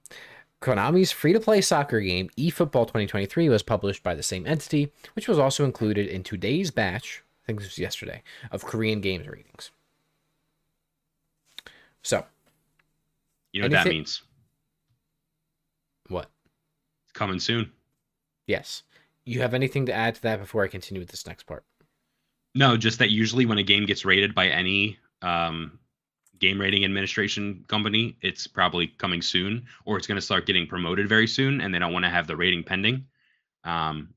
Konami's 0.64 1.12
free 1.12 1.34
to 1.34 1.42
play 1.42 1.60
soccer 1.60 2.00
game, 2.00 2.30
eFootball 2.38 2.86
2023, 2.86 3.50
was 3.50 3.62
published 3.62 4.02
by 4.02 4.16
the 4.16 4.24
same 4.24 4.48
entity, 4.48 4.94
which 5.14 5.28
was 5.28 5.38
also 5.38 5.66
included 5.66 6.08
in 6.08 6.24
today's 6.24 6.72
batch, 6.72 7.22
I 7.44 7.48
think 7.48 7.60
this 7.60 7.68
was 7.68 7.80
yesterday, 7.80 8.24
of 8.50 8.64
Korean 8.64 9.02
games 9.02 9.28
ratings. 9.28 9.72
So, 12.02 12.26
You 13.52 13.62
know 13.62 13.66
what 13.66 13.84
that 13.84 13.88
means? 13.88 14.24
what? 16.08 16.30
It's 17.04 17.14
coming 17.14 17.40
soon. 17.40 17.72
Yes. 18.48 18.84
You 19.26 19.42
have 19.42 19.54
anything 19.54 19.86
to 19.88 19.94
add 19.94 20.16
to 20.16 20.22
that 20.24 20.40
before 20.40 20.64
I 20.64 20.68
continue 20.68 21.02
with 21.02 21.10
this 21.12 21.28
next 21.28 21.44
part? 21.44 21.66
No, 22.56 22.78
just 22.78 23.00
that 23.00 23.10
usually 23.10 23.46
when 23.46 23.58
a 23.58 23.64
game 23.64 23.86
gets 23.86 24.06
rated 24.06 24.34
by 24.34 24.48
any 24.48 24.98
um, 25.22 25.80
game 26.44 26.60
rating 26.60 26.84
administration 26.86 27.64
company, 27.68 28.16
it's 28.22 28.46
probably 28.48 28.88
coming 28.88 29.22
soon, 29.22 29.66
or 29.86 29.98
it's 29.98 30.08
going 30.08 30.18
to 30.18 30.22
start 30.22 30.46
getting 30.46 30.68
promoted 30.68 31.08
very 31.08 31.28
soon, 31.28 31.62
and 31.62 31.74
they 31.74 31.80
don't 31.80 31.94
want 31.94 32.04
to 32.06 32.10
have 32.10 32.28
the 32.28 32.36
rating 32.36 32.64
pending. 32.64 33.06
Um, 33.64 34.14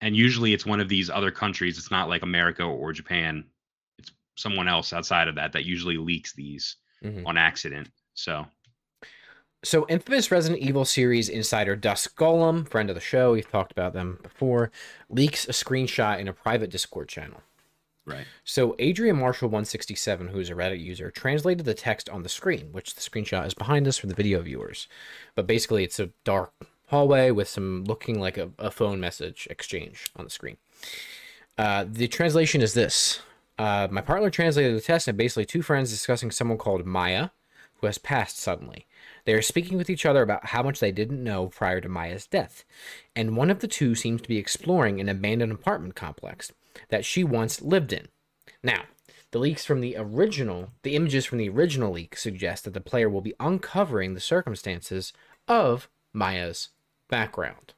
and 0.00 0.16
usually 0.16 0.52
it's 0.54 0.64
one 0.64 0.80
of 0.80 0.88
these 0.88 1.10
other 1.10 1.32
countries. 1.32 1.76
It's 1.78 1.90
not 1.90 2.08
like 2.08 2.22
America 2.22 2.62
or 2.62 2.92
Japan. 2.92 3.44
It's 3.98 4.12
someone 4.36 4.68
else 4.68 4.92
outside 4.92 5.26
of 5.26 5.34
that 5.34 5.52
that 5.52 5.64
usually 5.64 5.96
leaks 5.96 6.32
these 6.32 6.76
Mhm. 7.02 7.26
on 7.26 7.36
accident. 7.36 7.90
So 8.14 8.46
So, 9.64 9.84
infamous 9.88 10.30
Resident 10.30 10.62
Evil 10.62 10.84
series 10.84 11.28
insider 11.28 11.74
Dusk 11.74 12.16
Golem, 12.16 12.68
friend 12.70 12.88
of 12.90 12.94
the 12.94 13.00
show, 13.00 13.32
we've 13.32 13.50
talked 13.50 13.72
about 13.72 13.92
them 13.92 14.20
before, 14.22 14.70
leaks 15.08 15.48
a 15.48 15.52
screenshot 15.52 16.20
in 16.20 16.28
a 16.28 16.32
private 16.32 16.70
Discord 16.70 17.08
channel. 17.08 17.42
Right, 18.08 18.26
So, 18.44 18.74
Adrian 18.78 19.18
Marshall 19.18 19.48
167, 19.48 20.28
who's 20.28 20.50
a 20.50 20.54
Reddit 20.54 20.80
user, 20.80 21.10
translated 21.10 21.64
the 21.64 21.74
text 21.74 22.08
on 22.08 22.22
the 22.22 22.28
screen, 22.28 22.68
which 22.72 22.94
the 22.94 23.00
screenshot 23.00 23.46
is 23.46 23.54
behind 23.54 23.86
us 23.86 23.98
for 23.98 24.06
the 24.06 24.14
video 24.14 24.40
viewers. 24.40 24.88
But 25.34 25.46
basically, 25.46 25.84
it's 25.84 26.00
a 26.00 26.10
dark 26.24 26.52
hallway 26.86 27.30
with 27.30 27.48
some 27.48 27.84
looking 27.84 28.18
like 28.18 28.38
a, 28.38 28.50
a 28.58 28.70
phone 28.70 29.00
message 29.00 29.46
exchange 29.50 30.06
on 30.16 30.24
the 30.24 30.30
screen. 30.30 30.56
Uh, 31.56 31.84
the 31.86 32.08
translation 32.08 32.62
is 32.62 32.74
this 32.74 33.20
uh, 33.58 33.88
My 33.90 34.00
partner 34.00 34.30
translated 34.30 34.76
the 34.76 34.80
text, 34.80 35.08
and 35.08 35.18
basically, 35.18 35.44
two 35.44 35.62
friends 35.62 35.90
discussing 35.90 36.30
someone 36.30 36.58
called 36.58 36.86
Maya, 36.86 37.30
who 37.80 37.86
has 37.86 37.98
passed 37.98 38.38
suddenly. 38.38 38.86
They 39.24 39.34
are 39.34 39.42
speaking 39.42 39.76
with 39.76 39.90
each 39.90 40.06
other 40.06 40.22
about 40.22 40.46
how 40.46 40.62
much 40.62 40.80
they 40.80 40.92
didn't 40.92 41.22
know 41.22 41.48
prior 41.48 41.80
to 41.80 41.88
Maya's 41.88 42.26
death, 42.26 42.64
and 43.14 43.36
one 43.36 43.50
of 43.50 43.60
the 43.60 43.68
two 43.68 43.94
seems 43.94 44.22
to 44.22 44.28
be 44.28 44.38
exploring 44.38 45.00
an 45.00 45.08
abandoned 45.08 45.52
apartment 45.52 45.94
complex 45.94 46.52
that 46.88 47.04
she 47.04 47.24
once 47.24 47.60
lived 47.60 47.92
in. 47.92 48.08
Now, 48.62 48.84
the 49.30 49.38
leaks 49.38 49.64
from 49.64 49.80
the 49.80 49.96
original, 49.96 50.72
the 50.82 50.96
images 50.96 51.26
from 51.26 51.38
the 51.38 51.48
original 51.48 51.92
leak 51.92 52.16
suggest 52.16 52.64
that 52.64 52.74
the 52.74 52.80
player 52.80 53.08
will 53.10 53.20
be 53.20 53.34
uncovering 53.38 54.14
the 54.14 54.20
circumstances 54.20 55.12
of 55.46 55.88
Maya's 56.12 56.70
background, 57.08 57.74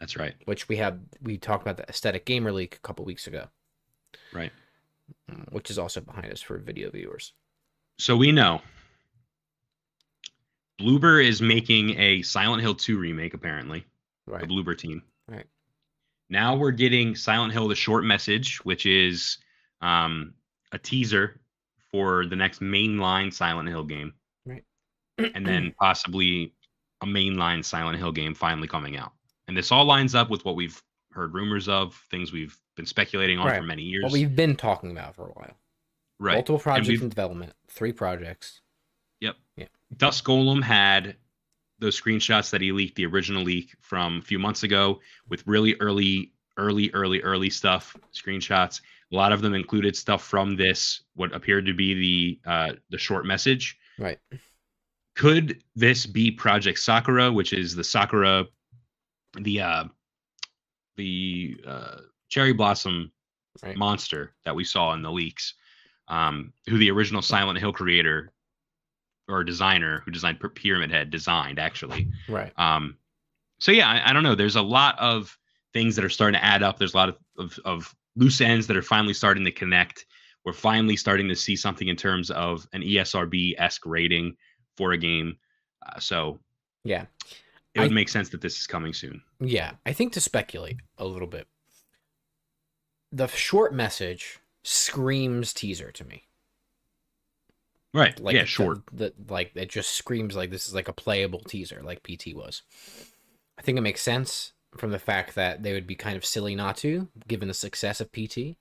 that's 0.00 0.16
right, 0.16 0.34
which 0.44 0.68
we 0.68 0.76
have 0.76 0.98
we 1.20 1.38
talked 1.38 1.62
about 1.62 1.76
the 1.76 1.88
aesthetic 1.88 2.24
gamer 2.24 2.52
leak 2.52 2.76
a 2.76 2.86
couple 2.86 3.04
weeks 3.04 3.26
ago, 3.26 3.48
right. 4.32 4.52
mm, 5.30 5.52
which 5.52 5.70
is 5.70 5.78
also 5.78 6.00
behind 6.00 6.30
us 6.32 6.40
for 6.40 6.56
video 6.58 6.90
viewers. 6.90 7.32
So 7.98 8.16
we 8.16 8.30
know 8.30 8.60
Bloober 10.80 11.24
is 11.24 11.42
making 11.42 11.98
a 11.98 12.22
Silent 12.22 12.62
Hill 12.62 12.76
2 12.76 12.96
remake, 12.96 13.34
apparently. 13.34 13.84
Right. 14.26 14.40
the 14.40 14.46
Bloober 14.46 14.78
team. 14.78 15.02
Right. 15.26 15.46
Now 16.30 16.56
we're 16.56 16.70
getting 16.72 17.14
Silent 17.14 17.52
Hill: 17.52 17.68
The 17.68 17.74
Short 17.74 18.04
Message, 18.04 18.58
which 18.64 18.86
is 18.86 19.38
um, 19.80 20.34
a 20.72 20.78
teaser 20.78 21.40
for 21.90 22.26
the 22.26 22.36
next 22.36 22.60
mainline 22.60 23.32
Silent 23.32 23.68
Hill 23.68 23.84
game, 23.84 24.12
Right. 24.44 24.64
and 25.18 25.46
then 25.46 25.72
possibly 25.80 26.52
a 27.00 27.06
mainline 27.06 27.64
Silent 27.64 27.98
Hill 27.98 28.12
game 28.12 28.34
finally 28.34 28.68
coming 28.68 28.96
out. 28.96 29.12
And 29.46 29.56
this 29.56 29.72
all 29.72 29.84
lines 29.84 30.14
up 30.14 30.28
with 30.28 30.44
what 30.44 30.56
we've 30.56 30.80
heard 31.12 31.32
rumors 31.32 31.68
of, 31.68 31.94
things 32.10 32.32
we've 32.32 32.56
been 32.76 32.84
speculating 32.86 33.38
on 33.38 33.46
Right. 33.46 33.56
for 33.60 33.62
many 33.66 33.82
years. 33.82 34.02
what 34.04 34.12
we've 34.12 34.34
been 34.36 34.56
talking 34.56 34.90
about 34.90 35.14
for 35.16 35.28
a 35.28 35.32
while. 35.32 35.56
right. 36.18 36.34
Multiple 36.34 36.58
projects 36.58 37.00
in 37.00 37.08
development, 37.08 37.54
three 37.68 37.92
projects. 37.92 38.60
Yep. 39.20 39.36
Yeah. 39.56 39.66
Dusk 39.96 40.24
Golem 40.26 40.62
had 40.62 41.16
those 41.78 42.00
screenshots 42.00 42.50
that 42.50 42.60
he 42.60 42.72
leaked, 42.72 42.96
the 42.96 43.06
original 43.06 43.42
leak 43.42 43.74
from 43.80 44.18
a 44.18 44.22
few 44.22 44.38
months 44.38 44.62
ago, 44.62 45.00
with 45.28 45.46
really 45.46 45.74
early, 45.80 46.32
early, 46.56 46.90
early, 46.92 47.22
early 47.22 47.50
stuff 47.50 47.96
screenshots. 48.12 48.80
A 49.12 49.16
lot 49.16 49.32
of 49.32 49.40
them 49.40 49.54
included 49.54 49.96
stuff 49.96 50.22
from 50.22 50.56
this, 50.56 51.02
what 51.14 51.34
appeared 51.34 51.66
to 51.66 51.72
be 51.72 51.94
the 51.94 52.50
uh, 52.50 52.72
the 52.90 52.98
short 52.98 53.24
message. 53.24 53.78
Right. 53.98 54.18
Could 55.16 55.62
this 55.74 56.06
be 56.06 56.30
Project 56.30 56.78
Sakura, 56.78 57.32
which 57.32 57.52
is 57.52 57.74
the 57.74 57.84
Sakura, 57.84 58.46
the 59.34 59.60
uh, 59.60 59.84
the 60.96 61.60
uh, 61.66 61.96
cherry 62.28 62.52
blossom 62.52 63.12
Right. 63.60 63.76
monster 63.76 64.36
that 64.44 64.54
we 64.54 64.62
saw 64.62 64.92
in 64.92 65.02
the 65.02 65.10
leaks? 65.10 65.54
Um, 66.06 66.52
who 66.68 66.78
the 66.78 66.90
original 66.90 67.20
Silent 67.20 67.58
Hill 67.58 67.72
creator 67.72 68.32
or 69.28 69.44
designer 69.44 70.00
who 70.04 70.10
designed 70.10 70.38
Pyramid 70.54 70.90
Head 70.90 71.10
designed 71.10 71.58
actually. 71.58 72.08
Right. 72.28 72.52
Um, 72.58 72.96
so 73.60 73.72
yeah, 73.72 73.88
I, 73.88 74.10
I 74.10 74.12
don't 74.12 74.22
know. 74.22 74.34
There's 74.34 74.56
a 74.56 74.62
lot 74.62 74.98
of 74.98 75.36
things 75.72 75.96
that 75.96 76.04
are 76.04 76.08
starting 76.08 76.38
to 76.40 76.44
add 76.44 76.62
up. 76.62 76.78
There's 76.78 76.94
a 76.94 76.96
lot 76.96 77.08
of, 77.10 77.16
of, 77.36 77.58
of 77.64 77.94
loose 78.16 78.40
ends 78.40 78.66
that 78.68 78.76
are 78.76 78.82
finally 78.82 79.14
starting 79.14 79.44
to 79.44 79.52
connect. 79.52 80.06
We're 80.44 80.52
finally 80.52 80.96
starting 80.96 81.28
to 81.28 81.36
see 81.36 81.56
something 81.56 81.88
in 81.88 81.96
terms 81.96 82.30
of 82.30 82.66
an 82.72 82.82
ESRB 82.82 83.54
esque 83.58 83.84
rating 83.84 84.36
for 84.76 84.92
a 84.92 84.96
game. 84.98 85.36
Uh, 85.86 85.98
so 86.00 86.38
Yeah. 86.84 87.04
it 87.74 87.80
would 87.80 87.90
I- 87.90 87.94
make 87.94 88.08
sense 88.08 88.30
that 88.30 88.40
this 88.40 88.58
is 88.58 88.66
coming 88.66 88.92
soon. 88.94 89.20
Yeah. 89.40 89.72
I 89.84 89.92
think 89.92 90.12
to 90.14 90.20
speculate 90.20 90.76
a 90.96 91.04
little 91.04 91.28
bit, 91.28 91.46
the 93.12 93.26
short 93.26 93.74
message 93.74 94.38
screams 94.62 95.52
teaser 95.52 95.90
to 95.92 96.04
me. 96.04 96.27
Right. 97.94 98.18
Like 98.20 98.34
yeah, 98.34 98.44
short. 98.44 98.80
The, 98.92 99.12
like 99.28 99.52
it 99.54 99.70
just 99.70 99.90
screams 99.90 100.36
like 100.36 100.50
this 100.50 100.66
is 100.66 100.74
like 100.74 100.88
a 100.88 100.92
playable 100.92 101.40
teaser, 101.40 101.80
like 101.82 102.02
PT 102.02 102.34
was. 102.34 102.62
I 103.58 103.62
think 103.62 103.78
it 103.78 103.82
makes 103.82 104.02
sense 104.02 104.52
from 104.76 104.90
the 104.90 104.98
fact 104.98 105.34
that 105.34 105.62
they 105.62 105.72
would 105.72 105.86
be 105.86 105.94
kind 105.94 106.16
of 106.16 106.24
silly 106.24 106.54
not 106.54 106.76
to, 106.78 107.08
given 107.26 107.48
the 107.48 107.54
success 107.54 108.00
of 108.00 108.12
PT, 108.12 108.56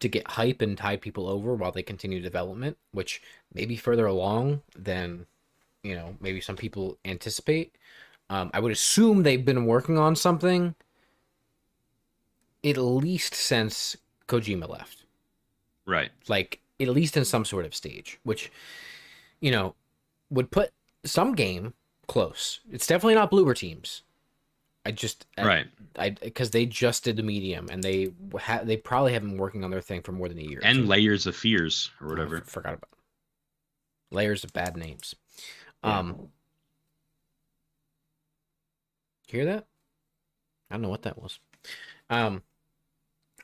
to 0.00 0.08
get 0.08 0.26
hype 0.32 0.62
and 0.62 0.76
tide 0.76 1.00
people 1.00 1.28
over 1.28 1.54
while 1.54 1.70
they 1.70 1.82
continue 1.82 2.20
development, 2.20 2.76
which 2.92 3.22
may 3.54 3.66
be 3.66 3.76
further 3.76 4.06
along 4.06 4.62
than 4.74 5.26
you 5.82 5.94
know 5.94 6.16
maybe 6.20 6.40
some 6.40 6.56
people 6.56 6.98
anticipate. 7.04 7.76
Um, 8.30 8.50
I 8.54 8.60
would 8.60 8.72
assume 8.72 9.22
they've 9.22 9.44
been 9.44 9.66
working 9.66 9.98
on 9.98 10.16
something 10.16 10.74
at 12.64 12.78
least 12.78 13.34
since 13.34 13.96
Kojima 14.28 14.68
left 14.68 15.04
Right. 15.84 16.10
like 16.28 16.60
at 16.80 16.88
least 16.88 17.16
in 17.16 17.24
some 17.24 17.44
sort 17.44 17.64
of 17.64 17.74
stage, 17.74 18.18
which 18.22 18.50
you 19.40 19.50
know 19.50 19.74
would 20.30 20.50
put 20.50 20.70
some 21.04 21.34
game 21.34 21.74
close. 22.08 22.60
It's 22.70 22.86
definitely 22.86 23.14
not 23.14 23.30
Bloober 23.30 23.56
teams. 23.56 24.02
I 24.84 24.90
just 24.90 25.26
I, 25.38 25.44
right. 25.46 25.66
I 25.96 26.10
because 26.10 26.50
they 26.50 26.66
just 26.66 27.04
did 27.04 27.16
the 27.16 27.22
medium 27.22 27.68
and 27.70 27.82
they 27.82 28.12
ha- 28.40 28.62
they 28.64 28.76
probably 28.76 29.12
have 29.12 29.22
been 29.22 29.36
working 29.38 29.62
on 29.62 29.70
their 29.70 29.80
thing 29.80 30.02
for 30.02 30.10
more 30.12 30.28
than 30.28 30.38
a 30.38 30.42
year. 30.42 30.60
And 30.64 30.78
so- 30.78 30.84
layers 30.84 31.26
of 31.26 31.36
fears 31.36 31.90
or 32.00 32.06
Oh, 32.08 32.10
whatever. 32.10 32.36
f- 32.38 32.46
forgot 32.48 32.74
about 32.74 32.88
layers 34.10 34.42
of 34.42 34.52
bad 34.52 34.76
names. 34.76 35.14
Yeah. 35.84 35.98
Um, 36.00 36.28
hear 39.28 39.44
that? 39.46 39.66
I 40.70 40.74
don't 40.74 40.82
know 40.82 40.88
what 40.88 41.02
that 41.02 41.20
was. 41.20 41.38
Um, 42.10 42.42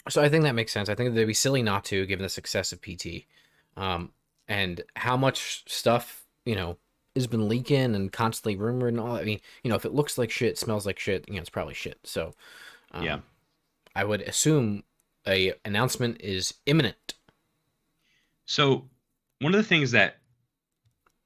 so 0.08 0.22
I 0.22 0.28
think 0.28 0.44
that 0.44 0.54
makes 0.54 0.72
sense. 0.72 0.88
I 0.88 0.94
think 0.94 1.14
they'd 1.14 1.24
be 1.24 1.34
silly 1.34 1.62
not 1.62 1.84
to, 1.86 2.06
given 2.06 2.22
the 2.22 2.28
success 2.28 2.72
of 2.72 2.80
PT, 2.80 3.26
um, 3.76 4.12
and 4.46 4.82
how 4.96 5.16
much 5.16 5.64
stuff 5.66 6.24
you 6.44 6.54
know 6.54 6.76
has 7.14 7.26
been 7.26 7.48
leaking 7.48 7.94
and 7.94 8.12
constantly 8.12 8.56
rumored 8.56 8.92
and 8.94 9.00
all. 9.00 9.14
that. 9.14 9.22
I 9.22 9.24
mean, 9.24 9.40
you 9.62 9.70
know, 9.70 9.76
if 9.76 9.84
it 9.84 9.92
looks 9.94 10.18
like 10.18 10.30
shit, 10.30 10.56
smells 10.58 10.86
like 10.86 10.98
shit, 10.98 11.24
you 11.28 11.34
know, 11.34 11.40
it's 11.40 11.50
probably 11.50 11.74
shit. 11.74 11.98
So, 12.04 12.34
um, 12.92 13.04
Yeah. 13.04 13.18
I 13.96 14.04
would 14.04 14.20
assume 14.20 14.84
a 15.26 15.52
announcement 15.64 16.20
is 16.20 16.54
imminent. 16.66 17.14
So 18.44 18.88
one 19.40 19.52
of 19.54 19.58
the 19.58 19.66
things 19.66 19.90
that 19.90 20.18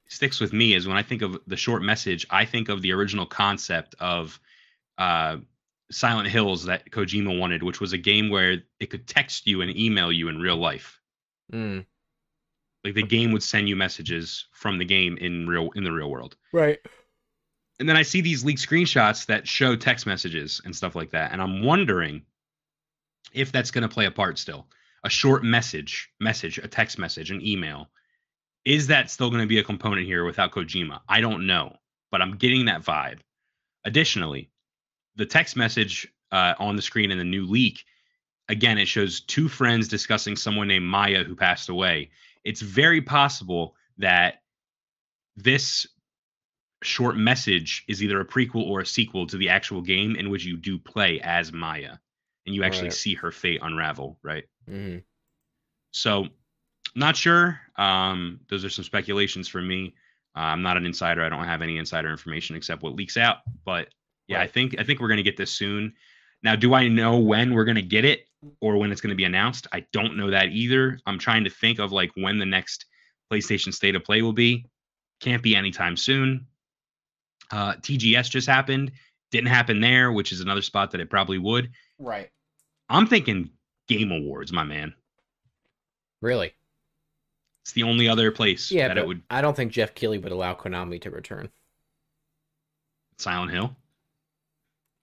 sticks 0.07 0.39
with 0.39 0.51
me 0.51 0.73
is 0.73 0.87
when 0.87 0.97
I 0.97 1.03
think 1.03 1.21
of 1.21 1.39
the 1.45 1.57
short 1.57 1.83
message, 1.83 2.25
I 2.29 2.45
think 2.45 2.69
of 2.69 2.81
the 2.81 2.91
original 2.91 3.25
concept 3.25 3.95
of 3.99 4.39
uh, 4.97 5.37
Silent 5.91 6.27
Hills 6.29 6.65
that 6.65 6.89
Kojima 6.91 7.37
wanted, 7.37 7.63
which 7.63 7.79
was 7.81 7.93
a 7.93 7.97
game 7.97 8.29
where 8.29 8.63
it 8.79 8.89
could 8.89 9.07
text 9.07 9.45
you 9.47 9.61
and 9.61 9.75
email 9.75 10.11
you 10.11 10.27
in 10.29 10.39
real 10.39 10.57
life. 10.57 10.99
Mm, 11.51 11.85
Like 12.83 12.95
the 12.95 13.03
game 13.03 13.31
would 13.31 13.43
send 13.43 13.69
you 13.69 13.75
messages 13.75 14.47
from 14.53 14.77
the 14.77 14.85
game 14.85 15.17
in 15.17 15.47
real 15.47 15.69
in 15.75 15.83
the 15.83 15.91
real 15.91 16.09
world. 16.09 16.35
right. 16.51 16.79
And 17.79 17.89
then 17.89 17.97
I 17.97 18.03
see 18.03 18.21
these 18.21 18.45
leaked 18.45 18.61
screenshots 18.61 19.25
that 19.25 19.47
show 19.47 19.75
text 19.75 20.05
messages 20.05 20.61
and 20.63 20.75
stuff 20.75 20.95
like 20.95 21.09
that, 21.11 21.31
and 21.31 21.41
I'm 21.41 21.63
wondering 21.63 22.21
if 23.33 23.51
that's 23.51 23.71
going 23.71 23.81
to 23.81 23.93
play 23.93 24.05
a 24.05 24.11
part 24.11 24.37
still. 24.37 24.67
A 25.03 25.09
short 25.09 25.43
message, 25.43 26.09
message, 26.19 26.59
a 26.59 26.67
text 26.67 26.97
message, 26.97 27.29
an 27.31 27.45
email. 27.45 27.89
Is 28.63 28.87
that 28.87 29.11
still 29.11 29.29
going 29.29 29.41
to 29.41 29.47
be 29.47 29.57
a 29.57 29.63
component 29.63 30.05
here 30.05 30.23
without 30.23 30.51
Kojima? 30.51 31.01
I 31.09 31.19
don't 31.19 31.45
know, 31.45 31.75
but 32.11 32.21
I'm 32.21 32.37
getting 32.37 32.65
that 32.65 32.83
vibe. 32.83 33.19
Additionally, 33.83 34.49
the 35.15 35.25
text 35.25 35.55
message 35.55 36.07
uh, 36.31 36.53
on 36.59 36.75
the 36.75 36.81
screen 36.81 37.11
in 37.11 37.17
the 37.17 37.23
new 37.23 37.45
leak, 37.45 37.83
again, 38.49 38.77
it 38.77 38.87
shows 38.87 39.21
two 39.21 39.47
friends 39.47 39.87
discussing 39.87 40.35
someone 40.35 40.67
named 40.67 40.85
Maya 40.85 41.23
who 41.23 41.35
passed 41.35 41.69
away. 41.69 42.09
It's 42.43 42.61
very 42.61 43.01
possible 43.01 43.75
that 43.97 44.41
this 45.35 45.87
short 46.83 47.15
message 47.15 47.85
is 47.87 48.03
either 48.03 48.19
a 48.19 48.25
prequel 48.25 48.67
or 48.67 48.81
a 48.81 48.85
sequel 48.85 49.25
to 49.27 49.37
the 49.37 49.49
actual 49.49 49.81
game 49.81 50.15
in 50.15 50.29
which 50.29 50.43
you 50.43 50.57
do 50.57 50.77
play 50.77 51.21
as 51.21 51.53
Maya 51.53 51.97
and 52.45 52.53
you 52.53 52.63
actually 52.63 52.87
Right. 52.89 52.93
see 52.93 53.13
her 53.15 53.31
fate 53.31 53.61
unravel, 53.63 54.19
right? 54.21 54.43
Mm-hmm. 54.69 54.99
So, 55.91 56.27
not 56.95 57.15
sure. 57.15 57.59
Um, 57.77 58.41
those 58.49 58.65
are 58.65 58.69
some 58.69 58.83
speculations 58.83 59.47
for 59.47 59.61
me. 59.61 59.95
Uh, 60.35 60.39
I'm 60.39 60.61
not 60.61 60.75
an 60.77 60.85
insider. 60.85 61.23
I 61.23 61.29
don't 61.29 61.45
have 61.45 61.61
any 61.61 61.77
insider 61.77 62.09
information 62.09 62.55
except 62.55 62.81
what 62.83 62.95
leaks 62.95 63.15
out. 63.15 63.37
But 63.63 63.87
yeah, 64.27 64.41
I 64.41 64.47
think 64.47 64.75
I 64.79 64.83
think 64.83 64.99
we're 64.99 65.09
gonna 65.09 65.23
get 65.23 65.37
this 65.37 65.51
soon. 65.51 65.93
Now, 66.43 66.55
do 66.55 66.73
I 66.73 66.87
know 66.87 67.17
when 67.19 67.53
we're 67.53 67.65
gonna 67.65 67.81
get 67.81 68.05
it 68.05 68.27
or 68.61 68.77
when 68.77 68.91
it's 68.91 69.01
gonna 69.01 69.15
be 69.15 69.23
announced? 69.23 69.67
I 69.71 69.85
don't 69.93 70.17
know 70.17 70.29
that 70.31 70.49
either. 70.49 70.99
I'm 71.05 71.19
trying 71.19 71.43
to 71.45 71.49
think 71.49 71.79
of 71.79 71.91
like 71.91 72.11
when 72.15 72.39
the 72.39 72.45
next 72.45 72.85
PlayStation 73.31 73.73
State 73.73 73.95
of 73.95 74.03
Play 74.03 74.21
will 74.21 74.33
be. 74.33 74.65
Can't 75.19 75.41
be 75.41 75.55
anytime 75.55 75.95
soon. 75.95 76.45
Uh, 77.51 77.73
TGS 77.75 78.29
just 78.29 78.47
happened. 78.47 78.91
Didn't 79.31 79.47
happen 79.47 79.79
there, 79.79 80.11
which 80.11 80.31
is 80.31 80.41
another 80.41 80.61
spot 80.61 80.91
that 80.91 81.01
it 81.01 81.09
probably 81.09 81.37
would. 81.37 81.71
right. 81.99 82.29
I'm 82.89 83.07
thinking 83.07 83.49
Game 83.87 84.11
Awards, 84.11 84.51
my 84.51 84.63
man. 84.63 84.93
Really? 86.21 86.53
It's 87.63 87.71
the 87.71 87.83
only 87.83 88.07
other 88.09 88.29
place 88.31 88.69
Yeah, 88.69 88.89
that 88.89 88.95
but 88.95 89.01
it 89.03 89.07
would 89.07 89.21
I 89.29 89.41
don't 89.41 89.55
think 89.55 89.71
Geoff 89.71 89.95
Keighley 89.95 90.17
would 90.17 90.31
allow 90.33 90.53
Konami 90.53 91.01
to 91.01 91.09
return, 91.09 91.49
Silent 93.17 93.51
Hill. 93.51 93.75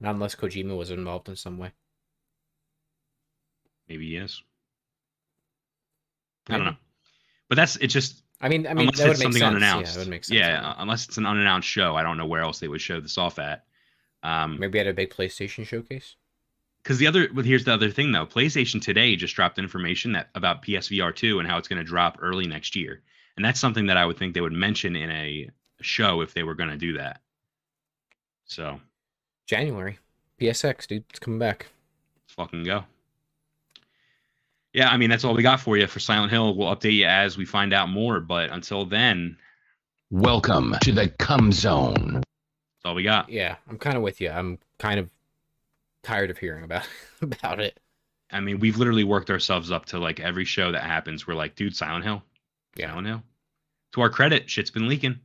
Not 0.00 0.14
unless 0.14 0.34
Kojima 0.34 0.76
was 0.76 0.90
involved 0.90 1.28
in 1.28 1.36
some 1.36 1.58
way. 1.58 1.72
Maybe 3.88 4.08
he 4.08 4.16
is. 4.16 4.42
I 6.48 6.56
don't 6.56 6.66
know. 6.66 6.76
But 7.48 7.56
that's 7.56 7.76
it's 7.76 7.92
just 7.92 8.22
I 8.40 8.48
mean, 8.48 8.66
I 8.66 8.70
mean, 8.74 8.88
unless 8.88 8.98
that 8.98 9.04
would 9.08 9.10
it's 9.12 9.20
make 9.20 9.32
something 9.32 9.40
sense. 9.40 9.56
unannounced. 9.56 9.98
Yeah, 9.98 10.04
make 10.04 10.24
sense. 10.24 10.38
Yeah, 10.38 10.74
unless 10.78 11.06
it's 11.06 11.18
an 11.18 11.26
unannounced 11.26 11.68
show, 11.68 11.96
I 11.96 12.02
don't 12.02 12.16
know 12.16 12.26
where 12.26 12.42
else 12.42 12.58
they 12.60 12.68
would 12.68 12.80
show 12.80 13.00
this 13.00 13.18
off 13.18 13.38
at. 13.38 13.64
Um, 14.22 14.58
Maybe 14.58 14.78
at 14.78 14.86
a 14.86 14.92
big 14.92 15.10
PlayStation 15.10 15.66
showcase. 15.66 16.14
because 16.82 16.98
the 16.98 17.06
other, 17.06 17.28
but 17.32 17.44
here's 17.44 17.64
the 17.64 17.72
other 17.72 17.90
thing 17.90 18.12
though. 18.12 18.26
PlayStation 18.26 18.80
today 18.82 19.16
just 19.16 19.34
dropped 19.34 19.58
information 19.58 20.12
that 20.12 20.28
about 20.34 20.62
PSVR 20.62 21.14
two 21.14 21.38
and 21.38 21.48
how 21.48 21.58
it's 21.58 21.68
going 21.68 21.78
to 21.78 21.84
drop 21.84 22.18
early 22.20 22.46
next 22.46 22.76
year, 22.76 23.02
and 23.36 23.44
that's 23.44 23.60
something 23.60 23.86
that 23.86 23.96
I 23.96 24.06
would 24.06 24.18
think 24.18 24.34
they 24.34 24.40
would 24.40 24.52
mention 24.52 24.94
in 24.96 25.10
a 25.10 25.50
show 25.80 26.20
if 26.20 26.34
they 26.34 26.42
were 26.42 26.54
going 26.54 26.70
to 26.70 26.76
do 26.76 26.94
that. 26.98 27.20
So 28.44 28.80
January. 29.50 29.98
PSX, 30.40 30.86
dude, 30.86 31.02
it's 31.10 31.18
coming 31.18 31.40
back. 31.40 31.66
let's 32.22 32.34
fucking 32.34 32.62
go. 32.62 32.84
Yeah, 34.72 34.88
I 34.90 34.96
mean 34.96 35.10
that's 35.10 35.24
all 35.24 35.34
we 35.34 35.42
got 35.42 35.58
for 35.58 35.76
you 35.76 35.88
for 35.88 35.98
Silent 35.98 36.30
Hill. 36.30 36.54
We'll 36.54 36.74
update 36.74 36.94
you 36.94 37.06
as 37.06 37.36
we 37.36 37.44
find 37.44 37.72
out 37.72 37.88
more, 37.88 38.20
but 38.20 38.50
until 38.50 38.84
then, 38.86 39.36
Welcome 40.12 40.76
to 40.82 40.92
the 40.92 41.08
Cum 41.08 41.50
Zone. 41.50 42.14
that's 42.14 42.84
all 42.84 42.94
we 42.94 43.02
got. 43.02 43.28
Yeah, 43.28 43.56
I'm 43.68 43.76
kind 43.78 43.96
of 43.96 44.04
with 44.04 44.20
you. 44.20 44.30
I'm 44.30 44.58
kind 44.78 45.00
of 45.00 45.10
tired 46.04 46.30
of 46.30 46.38
hearing 46.38 46.62
about 46.62 46.86
about 47.20 47.58
it. 47.58 47.80
I 48.30 48.38
mean, 48.38 48.60
we've 48.60 48.76
literally 48.76 49.02
worked 49.02 49.30
ourselves 49.30 49.72
up 49.72 49.86
to 49.86 49.98
like 49.98 50.20
every 50.20 50.44
show 50.44 50.70
that 50.70 50.84
happens. 50.84 51.26
We're 51.26 51.34
like, 51.34 51.56
dude, 51.56 51.74
Silent 51.74 52.04
Hill, 52.04 52.22
Yeah. 52.76 52.90
Silent 52.90 53.08
Hill. 53.08 53.22
To 53.94 54.00
our 54.02 54.10
credit, 54.10 54.48
shit's 54.48 54.70
been 54.70 54.86
leaking. 54.86 55.18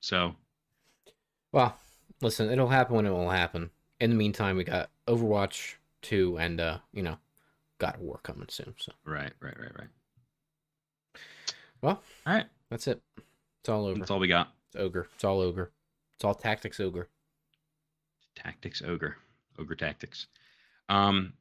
So 0.00 0.36
Well, 1.50 1.76
listen, 2.22 2.50
it'll 2.50 2.68
happen 2.68 2.96
when 2.96 3.06
it 3.06 3.10
will 3.10 3.30
happen. 3.30 3.70
In 4.00 4.10
the 4.10 4.16
meantime, 4.16 4.56
we 4.56 4.64
got 4.64 4.90
Overwatch 5.06 5.74
2 6.02 6.38
and 6.38 6.60
uh, 6.60 6.78
you 6.92 7.02
know, 7.02 7.18
God 7.78 7.96
of 7.96 8.00
War 8.00 8.20
coming 8.22 8.48
soon. 8.48 8.74
So 8.78 8.92
right, 9.04 9.32
right, 9.40 9.58
right, 9.58 9.78
right. 9.78 9.88
Well, 11.82 12.02
all 12.26 12.34
right, 12.34 12.46
that's 12.70 12.86
it. 12.86 13.02
It's 13.60 13.68
all 13.68 13.86
over. 13.86 13.98
that's 13.98 14.10
all 14.10 14.18
we 14.18 14.28
got. 14.28 14.52
It's 14.68 14.80
ogre. 14.80 15.08
It's 15.14 15.24
all 15.24 15.40
ogre. 15.40 15.70
It's 16.14 16.24
all 16.24 16.34
tactics 16.34 16.80
ogre. 16.80 17.08
Tactics 18.34 18.82
Ogre, 18.82 19.16
Ogre 19.58 19.74
Tactics. 19.74 20.26
Um, 20.88 21.34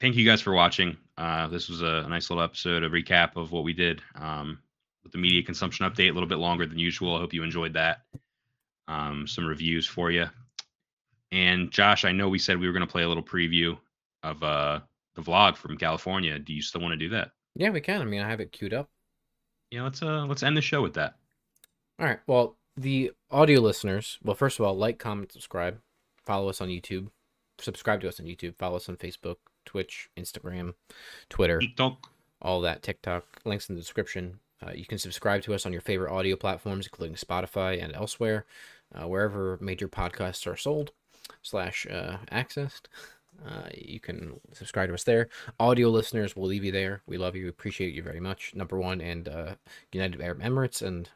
thank 0.00 0.16
you 0.16 0.24
guys 0.24 0.40
for 0.40 0.52
watching. 0.52 0.96
Uh, 1.16 1.48
this 1.48 1.68
was 1.68 1.82
a, 1.82 2.06
nice 2.08 2.30
little 2.30 2.44
episode, 2.44 2.82
a 2.82 2.90
recap 2.90 3.36
of 3.36 3.52
what 3.52 3.64
we 3.64 3.72
did 3.72 4.02
um, 4.14 4.58
with 5.02 5.12
the 5.12 5.18
media 5.18 5.42
consumption 5.42 5.88
update, 5.90 6.10
a 6.10 6.12
little 6.12 6.28
bit 6.28 6.38
longer 6.38 6.66
than 6.66 6.78
usual. 6.78 7.16
I 7.16 7.20
hope 7.20 7.32
you 7.32 7.42
enjoyed 7.42 7.72
that. 7.74 8.02
Um, 8.88 9.26
some 9.26 9.46
reviews 9.46 9.86
for 9.86 10.10
you. 10.10 10.26
And 11.30 11.70
Josh, 11.70 12.04
I 12.04 12.12
know 12.12 12.28
we 12.28 12.38
said 12.38 12.58
we 12.58 12.66
were 12.66 12.72
going 12.72 12.86
to 12.86 12.90
play 12.90 13.02
a 13.02 13.08
little 13.08 13.22
preview 13.22 13.76
of 14.22 14.42
uh, 14.42 14.80
the 15.14 15.22
vlog 15.22 15.56
from 15.56 15.76
California. 15.76 16.38
Do 16.38 16.52
you 16.54 16.62
still 16.62 16.80
want 16.80 16.92
to 16.92 16.96
do 16.96 17.10
that? 17.10 17.32
Yeah, 17.54 17.70
we 17.70 17.80
can. 17.80 18.00
I 18.00 18.04
mean, 18.04 18.22
I 18.22 18.28
have 18.28 18.40
it 18.40 18.52
queued 18.52 18.72
up. 18.72 18.88
Yeah, 19.70 19.82
let's 19.82 20.02
uh 20.02 20.24
let's 20.24 20.42
end 20.42 20.56
the 20.56 20.62
show 20.62 20.80
with 20.80 20.94
that. 20.94 21.16
All 21.98 22.06
right. 22.06 22.20
Well, 22.26 22.56
the 22.76 23.12
audio 23.30 23.60
listeners, 23.60 24.18
well, 24.22 24.36
first 24.36 24.58
of 24.58 24.64
all, 24.64 24.74
like, 24.74 24.98
comment, 24.98 25.32
subscribe, 25.32 25.78
follow 26.24 26.48
us 26.48 26.60
on 26.60 26.68
YouTube, 26.68 27.08
subscribe 27.58 28.00
to 28.00 28.08
us 28.08 28.20
on 28.20 28.26
YouTube, 28.26 28.56
follow 28.56 28.76
us 28.76 28.88
on 28.88 28.96
Facebook, 28.96 29.36
Twitch, 29.66 30.08
Instagram, 30.16 30.74
Twitter, 31.28 31.58
TikTok. 31.58 32.10
all 32.40 32.60
that, 32.62 32.82
TikTok, 32.82 33.24
links 33.44 33.68
in 33.68 33.74
the 33.74 33.80
description. 33.80 34.38
Uh, 34.64 34.72
you 34.72 34.86
can 34.86 34.98
subscribe 34.98 35.42
to 35.42 35.54
us 35.54 35.66
on 35.66 35.72
your 35.72 35.82
favorite 35.82 36.12
audio 36.12 36.36
platforms, 36.36 36.86
including 36.86 37.16
Spotify 37.16 37.82
and 37.82 37.94
elsewhere, 37.94 38.46
uh, 38.94 39.06
wherever 39.06 39.58
major 39.60 39.88
podcasts 39.88 40.46
are 40.46 40.56
sold 40.56 40.92
slash 41.42 41.86
uh, 41.90 42.18
accessed. 42.32 42.82
Uh, 43.46 43.68
you 43.74 44.00
can 44.00 44.40
subscribe 44.52 44.88
to 44.88 44.94
us 44.94 45.04
there. 45.04 45.28
Audio 45.60 45.88
listeners, 45.88 46.34
we'll 46.34 46.48
leave 46.48 46.64
you 46.64 46.72
there. 46.72 47.02
We 47.06 47.18
love 47.18 47.36
you, 47.36 47.48
appreciate 47.48 47.94
you 47.94 48.02
very 48.02 48.20
much. 48.20 48.54
Number 48.54 48.78
one, 48.78 49.00
and 49.00 49.28
uh, 49.28 49.54
United 49.92 50.20
Arab 50.20 50.40
Emirates, 50.40 50.82
and 50.82 51.08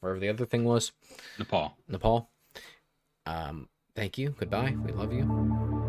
wherever 0.00 0.18
the 0.18 0.28
other 0.28 0.46
thing 0.46 0.64
was. 0.64 0.92
Nepal. 1.38 1.76
Nepal. 1.88 2.30
Um, 3.26 3.68
thank 3.94 4.16
you. 4.16 4.34
Goodbye. 4.38 4.74
We 4.84 4.92
love 4.92 5.12
you. 5.12 5.85